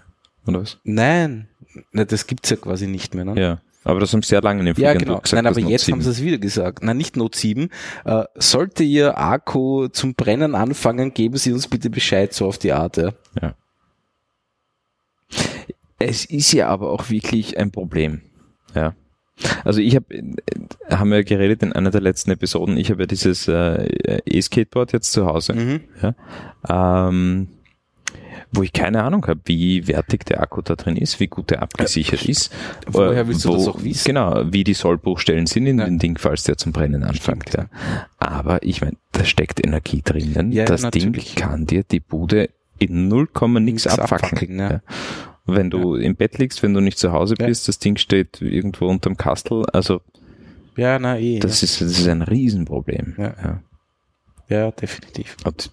[0.47, 0.79] Oder was?
[0.85, 1.49] Nein,
[1.93, 3.25] ne, das gibt's ja quasi nicht mehr.
[3.25, 3.41] Ne?
[3.41, 3.61] Ja.
[3.85, 5.12] Aber das haben sie sehr lange in den Ja, Fliegern genau.
[5.15, 6.02] durchgesagt, Nein, aber jetzt haben 7.
[6.02, 6.82] sie es wieder gesagt.
[6.82, 7.69] Nein, nicht Note 7.
[8.05, 12.73] Äh, sollte Ihr Akku zum Brennen anfangen, geben Sie uns bitte Bescheid, so auf die
[12.73, 12.97] Art.
[12.97, 13.12] Ja.
[15.98, 18.20] Es ist ja aber auch wirklich ein Problem.
[18.74, 18.94] Ja.
[19.65, 20.06] Also ich habe,
[20.90, 25.12] haben wir geredet in einer der letzten Episoden, ich habe ja dieses äh, E-Skateboard jetzt
[25.12, 25.81] zu Hause, Mhm.
[26.69, 27.48] ähm,
[28.55, 31.63] wo ich keine Ahnung habe, wie wertig der Akku da drin ist, wie gut der
[31.63, 32.53] abgesichert ist.
[32.87, 34.07] woher äh, willst du das auch wissen?
[34.07, 35.87] Genau, wie die Sollbruchstellen sind in Ja.
[35.87, 37.53] dem Ding, falls der zum Brennen anfängt.
[37.55, 37.67] Ja.
[38.19, 40.53] Aber ich meine, da steckt Energie drinnen.
[40.53, 41.35] Ja, das Ding natürlich.
[41.35, 43.29] kann dir die Bude in 0,
[43.61, 44.33] nichts Nix abfackeln.
[44.33, 44.71] abfackeln, ja.
[44.71, 44.81] Ja.
[45.47, 47.47] Wenn du im Bett liegst, wenn du nicht zu Hause Ja.
[47.47, 50.01] bist, das Ding steht irgendwo unterm Kastel, also
[50.77, 51.39] Ja, na eh.
[51.39, 53.15] das ist, das ist ein Riesenproblem.
[53.19, 53.25] Ja.
[53.25, 53.35] Ja.
[54.49, 54.59] ja.
[54.59, 55.37] ja, definitiv.
[55.45, 55.71] Und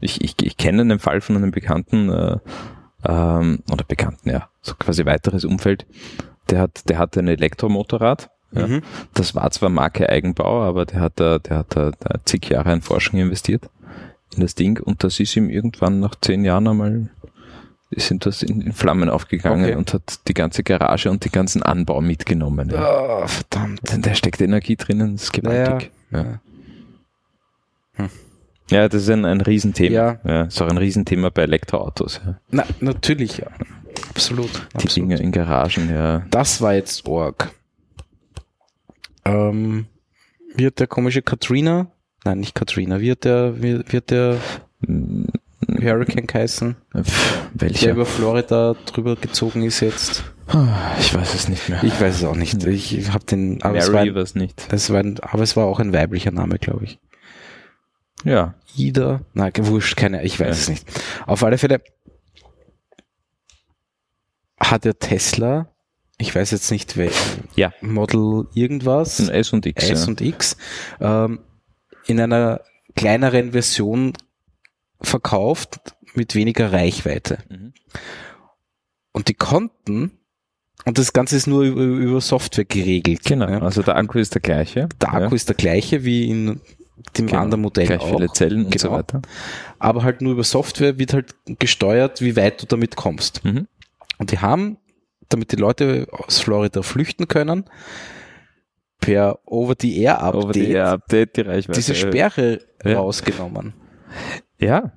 [0.00, 2.38] ich, ich, ich kenne einen Fall von einem Bekannten, äh,
[3.06, 5.86] ähm, oder Bekannten, ja, so quasi weiteres Umfeld,
[6.50, 8.30] der hat, der hat ein Elektromotorrad.
[8.52, 8.66] Ja.
[8.66, 8.82] Mhm.
[9.14, 12.72] Das war zwar Marke Eigenbau, aber der hat da, der hat da, da zig Jahre
[12.72, 13.68] in Forschung investiert
[14.34, 17.08] in das Ding und das ist ihm irgendwann nach zehn Jahren einmal
[17.92, 19.76] sind das in, in Flammen aufgegangen Okay.
[19.76, 22.68] und hat die ganze Garage und den ganzen Anbau mitgenommen.
[22.70, 23.22] Ja.
[23.22, 23.80] Oh, verdammt.
[23.90, 25.90] Denn da steckt Energie drinnen, das ist gewaltig.
[26.10, 26.40] Ja,
[27.98, 28.08] Ja.
[28.70, 28.88] Ja.
[28.88, 29.94] das ist ein, ein Riesenthema.
[29.94, 30.18] Ja.
[30.24, 32.20] Ja, ist auch ein Riesenthema bei Elektroautos.
[32.24, 32.38] Ja.
[32.50, 33.46] Na, natürlich, ja.
[34.10, 34.50] Absolut.
[34.72, 34.96] Die absolut.
[34.96, 36.24] Dinge in Garagen, ja.
[36.30, 37.50] Das war jetzt Org.
[39.24, 39.86] Ähm,
[40.54, 41.88] wird der komische Katrina?
[42.24, 43.00] Nein, nicht Katrina.
[43.00, 44.38] Wird der, wird, wird der
[44.86, 45.26] Hm,
[45.80, 46.76] Hurricane heißen?
[46.96, 47.90] pff, Der Welcher?
[47.92, 50.24] über Florida drüber gezogen ist jetzt.
[51.00, 51.82] Ich weiß es nicht mehr.
[51.82, 52.62] Ich weiß es auch nicht.
[52.64, 54.70] Ich habe den, aber es war, Mary ein, war es nicht.
[54.72, 56.98] das war ein, aber es war auch ein weiblicher Name, glaube ich.
[58.24, 58.54] Ja.
[58.76, 59.20] Ida?
[59.34, 60.52] Nein, gewurscht, keine, ich weiß Ja.
[60.52, 60.86] es nicht.
[61.26, 61.82] Auf alle Fälle
[64.60, 65.72] hat der Tesla
[66.18, 67.10] ich weiß jetzt nicht, wer,
[67.56, 67.72] Ja.
[67.82, 69.90] Model irgendwas, Ein S und X.
[69.90, 70.08] S ja.
[70.08, 70.56] und X,
[70.98, 71.40] ähm,
[72.06, 72.62] in einer
[72.94, 74.14] kleineren Version
[75.02, 75.78] verkauft
[76.14, 77.38] mit weniger Reichweite.
[77.50, 77.74] Mhm.
[79.12, 80.12] Und die konnten,
[80.86, 83.22] und das Ganze ist nur über, über Software geregelt.
[83.24, 83.60] Genau, Ja.
[83.60, 84.88] also der Akku ist der gleiche.
[84.98, 86.62] Der Akku ist der gleiche wie in
[87.18, 87.40] dem Genau.
[87.40, 88.32] anderen Modell Gleich viele auch.
[88.32, 88.98] Zellen und so Genau.
[88.98, 89.22] weiter.
[89.78, 93.44] Aber halt nur über Software wird halt gesteuert, wie weit du damit kommst.
[93.44, 93.66] Mhm.
[94.18, 94.78] Und die haben,
[95.28, 97.64] damit die Leute aus Florida flüchten können,
[99.00, 101.78] per Over-the-Air-Update Over the Air Update, die Reichweite.
[101.78, 102.98] diese Sperre Ja.
[102.98, 103.74] rausgenommen.
[104.58, 104.92] Ja.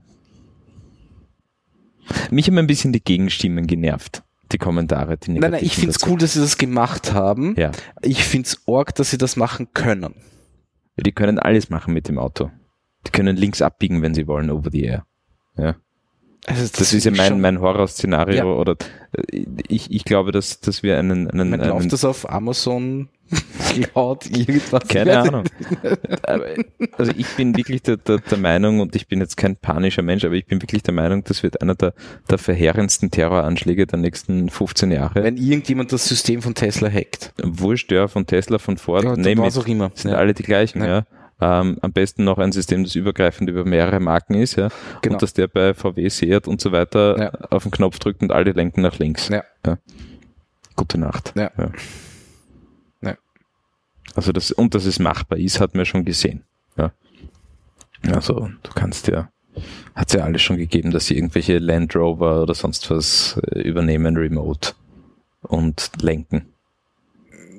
[2.31, 4.23] Mich haben ein bisschen die Gegenstimmen genervt.
[4.51, 6.11] Die Kommentare, die Nein, nein, ich find's dazu.
[6.13, 7.53] cool, dass sie das gemacht haben.
[7.55, 7.71] Ja.
[8.01, 10.15] Ich find's arg, dass sie das machen können.
[11.01, 12.51] Die können alles machen mit dem Auto.
[13.07, 15.05] Die können links abbiegen, wenn sie wollen, over the air.
[15.57, 15.75] Ja.
[16.45, 18.43] Also Das, ist ja mein, mein Horrorszenario Ja.
[18.45, 18.75] oder
[19.11, 23.09] äh, ich, ich glaube, dass, dass wir einen, einen, Man einen läuft das auf Amazon
[23.93, 24.87] Cloud irgendwas.
[24.87, 25.43] Keine Ahnung.
[26.97, 30.25] Also ich bin wirklich der, der, der Meinung, und ich bin jetzt kein panischer Mensch,
[30.25, 31.93] aber ich bin wirklich der Meinung, das wird einer der,
[32.29, 35.23] der verheerendsten Terroranschläge der nächsten 15 Jahre.
[35.23, 37.33] Wenn irgendjemand das System von Tesla hackt.
[37.43, 39.91] Wurscht, ja, von Tesla, von Ford, Ja, name was auch immer.
[39.93, 40.17] sind Ja.
[40.17, 40.87] alle die gleichen, Ja.
[40.87, 41.05] ja.
[41.61, 44.67] Ähm, am besten noch ein System, das übergreifend über mehrere Marken ist, ja.
[45.01, 45.13] Genau.
[45.15, 47.31] Und dass der bei VW, Seat und so weiter Ja.
[47.49, 49.29] auf den Knopf drückt und alle lenken nach links.
[49.29, 49.43] Ja.
[50.75, 51.31] Gute Nacht.
[51.35, 51.43] Ja.
[51.57, 51.63] Ja.
[51.65, 51.71] Ja.
[54.15, 56.43] Also das, und dass es machbar ist, hat man schon gesehen.
[56.77, 56.91] Ja.
[58.11, 59.29] Also du kannst ja,
[59.95, 64.15] hat's ja alles schon gegeben, dass sie irgendwelche Land Rover oder sonst was äh, übernehmen,
[64.17, 64.71] remote
[65.41, 66.45] und lenken.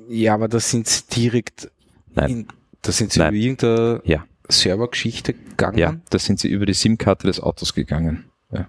[0.09, 1.71] Ja, aber das sind sie direkt
[2.13, 2.29] Nein.
[2.29, 2.47] in,
[2.81, 3.33] da sind sie Nein.
[3.33, 4.25] über irgendeine Ja.
[4.49, 5.77] Servergeschichte gegangen.
[5.77, 8.25] Ja, da sind sie über die SIM-Karte des Autos gegangen.
[8.51, 8.67] Ja.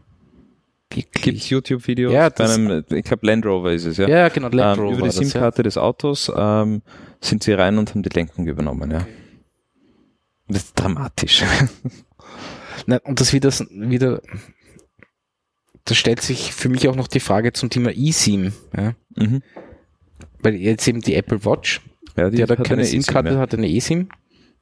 [0.95, 1.51] Wirklich.
[1.51, 2.13] YouTube-Videos?
[2.13, 4.07] Ja, bei das- einem, ich glaube Land Rover ist es, ja.
[4.09, 5.25] Ja, genau, Land ähm, Rover über die das, ja.
[5.25, 6.83] SIM-Karte des Autos ähm,
[7.23, 9.07] sind sie rein und haben die Lenkung übernommen, ja.
[10.49, 11.45] Das ist dramatisch.
[12.87, 14.21] Nein, und das wieder, wieder,
[15.85, 18.53] da stellt sich für mich auch noch die Frage zum Thema eSIM.
[18.77, 18.95] Ja?
[19.17, 19.43] mhm.
[20.41, 21.81] Weil jetzt eben die Apple Watch,
[22.17, 23.39] Ja, die, hat ja keine eine SIM-Karte, ja.
[23.39, 24.09] hat eine eSIM.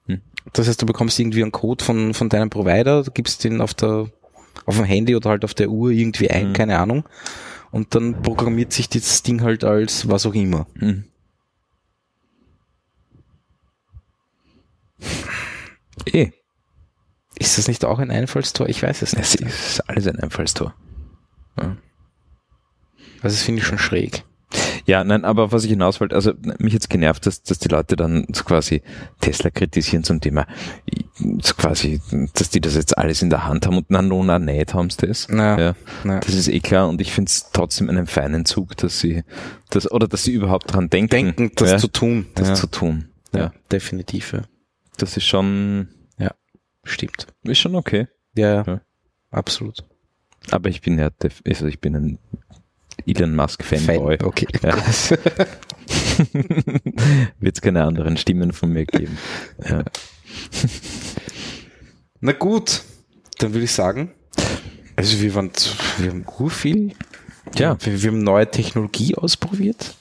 [0.07, 0.21] Hm.
[0.53, 3.73] Das heißt, du bekommst irgendwie einen Code von, von deinem Provider, du gibst den auf
[3.75, 4.11] der,
[4.67, 6.53] auf dem Handy oder halt auf der Uhr irgendwie ein, Hm.
[6.53, 7.05] keine Ahnung.
[7.71, 10.67] Und dann programmiert sich das Ding halt als was auch immer.
[10.75, 11.05] Mhm.
[16.13, 16.31] Eh,
[17.39, 18.69] Ist das nicht auch ein Einfallstor?
[18.69, 19.51] Ich weiß es es nicht.
[19.51, 20.75] ist alles ein Einfallstor.
[21.57, 21.75] Also
[23.23, 24.25] das finde ich schon schräg.
[24.87, 27.95] Ja, nein, aber was ich hinaus wollte, also mich jetzt genervt, dass, dass die Leute
[27.97, 28.83] dann so quasi
[29.21, 30.47] Tesla kritisieren zum Thema,
[31.43, 32.01] so quasi,
[32.35, 34.89] dass die das jetzt alles in der Hand haben und na, no, na, nicht haben
[34.91, 35.29] sie das.
[35.29, 36.19] Na, Ja, na.
[36.21, 39.23] das ist eh klar und ich finde es trotzdem einen feinen Zug, dass sie
[39.69, 42.27] das, oder dass sie überhaupt dran denken, Denken, das ja, zu tun.
[42.35, 42.55] das ja.
[42.55, 43.11] zu tun.
[43.35, 44.33] Ja, ja, definitiv.
[44.33, 44.41] Ja.
[44.97, 45.89] Das ist schon,
[46.85, 47.27] Stimmt.
[47.43, 48.07] ist schon okay.
[48.35, 48.81] Ja, Ja.
[49.31, 49.85] absolut.
[50.51, 51.11] Aber ich bin ja,
[51.47, 52.19] also ich bin ein
[53.07, 54.17] Elon Musk Fanboy.
[54.19, 54.47] Fan- Okay.
[54.63, 54.77] Ja.
[57.39, 59.19] Wird es keine anderen Stimmen von mir geben.
[59.69, 59.85] Ja.
[62.21, 62.83] Na gut,
[63.39, 64.13] dann würde ich sagen,
[64.97, 65.51] also wir waren,
[65.99, 66.93] wir haben ur viel.
[67.57, 67.77] Ja.
[67.85, 69.97] Wir, wir haben neue Technologie ausprobiert.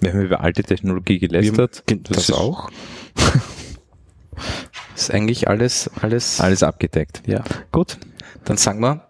[0.00, 1.82] Wir haben über alte Technologie Wir haben, gelästert.
[2.08, 2.70] Das, ist auch.
[4.94, 6.40] ist eigentlich alles, alles.
[6.40, 7.22] Alles abgedeckt.
[7.26, 7.44] Ja.
[7.72, 7.98] Gut.
[8.44, 9.08] Dann sagen wir,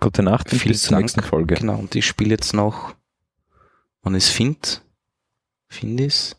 [0.00, 1.54] Gute Nacht und bis zur nächsten Folge.
[1.54, 1.78] Genau.
[1.78, 2.94] Und ich spiele jetzt noch,
[4.02, 4.82] wann ist Find?
[5.68, 6.36] Findis?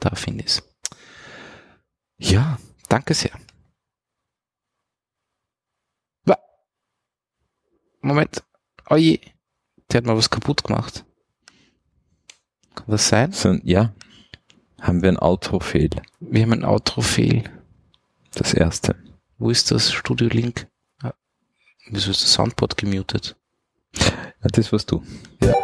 [0.00, 0.62] Da Findis.
[2.18, 3.30] Ja, danke sehr.
[8.02, 8.42] Moment.
[8.90, 9.20] Oh je.
[9.90, 11.04] Der hat mal was kaputt gemacht.
[12.74, 13.32] Kann das sein?
[13.32, 13.94] So, ja.
[14.82, 15.90] Haben wir ein Outro-Fail.
[16.20, 17.44] Wir haben ein Outro-Fail.
[18.34, 18.96] Das erste.
[19.38, 20.66] Wo ist das Studio Link?
[21.02, 21.12] Ah,
[21.88, 23.36] Wieso ist das Soundboard gemutet?
[23.96, 25.02] Ja, das warst du.
[25.40, 25.54] Ja.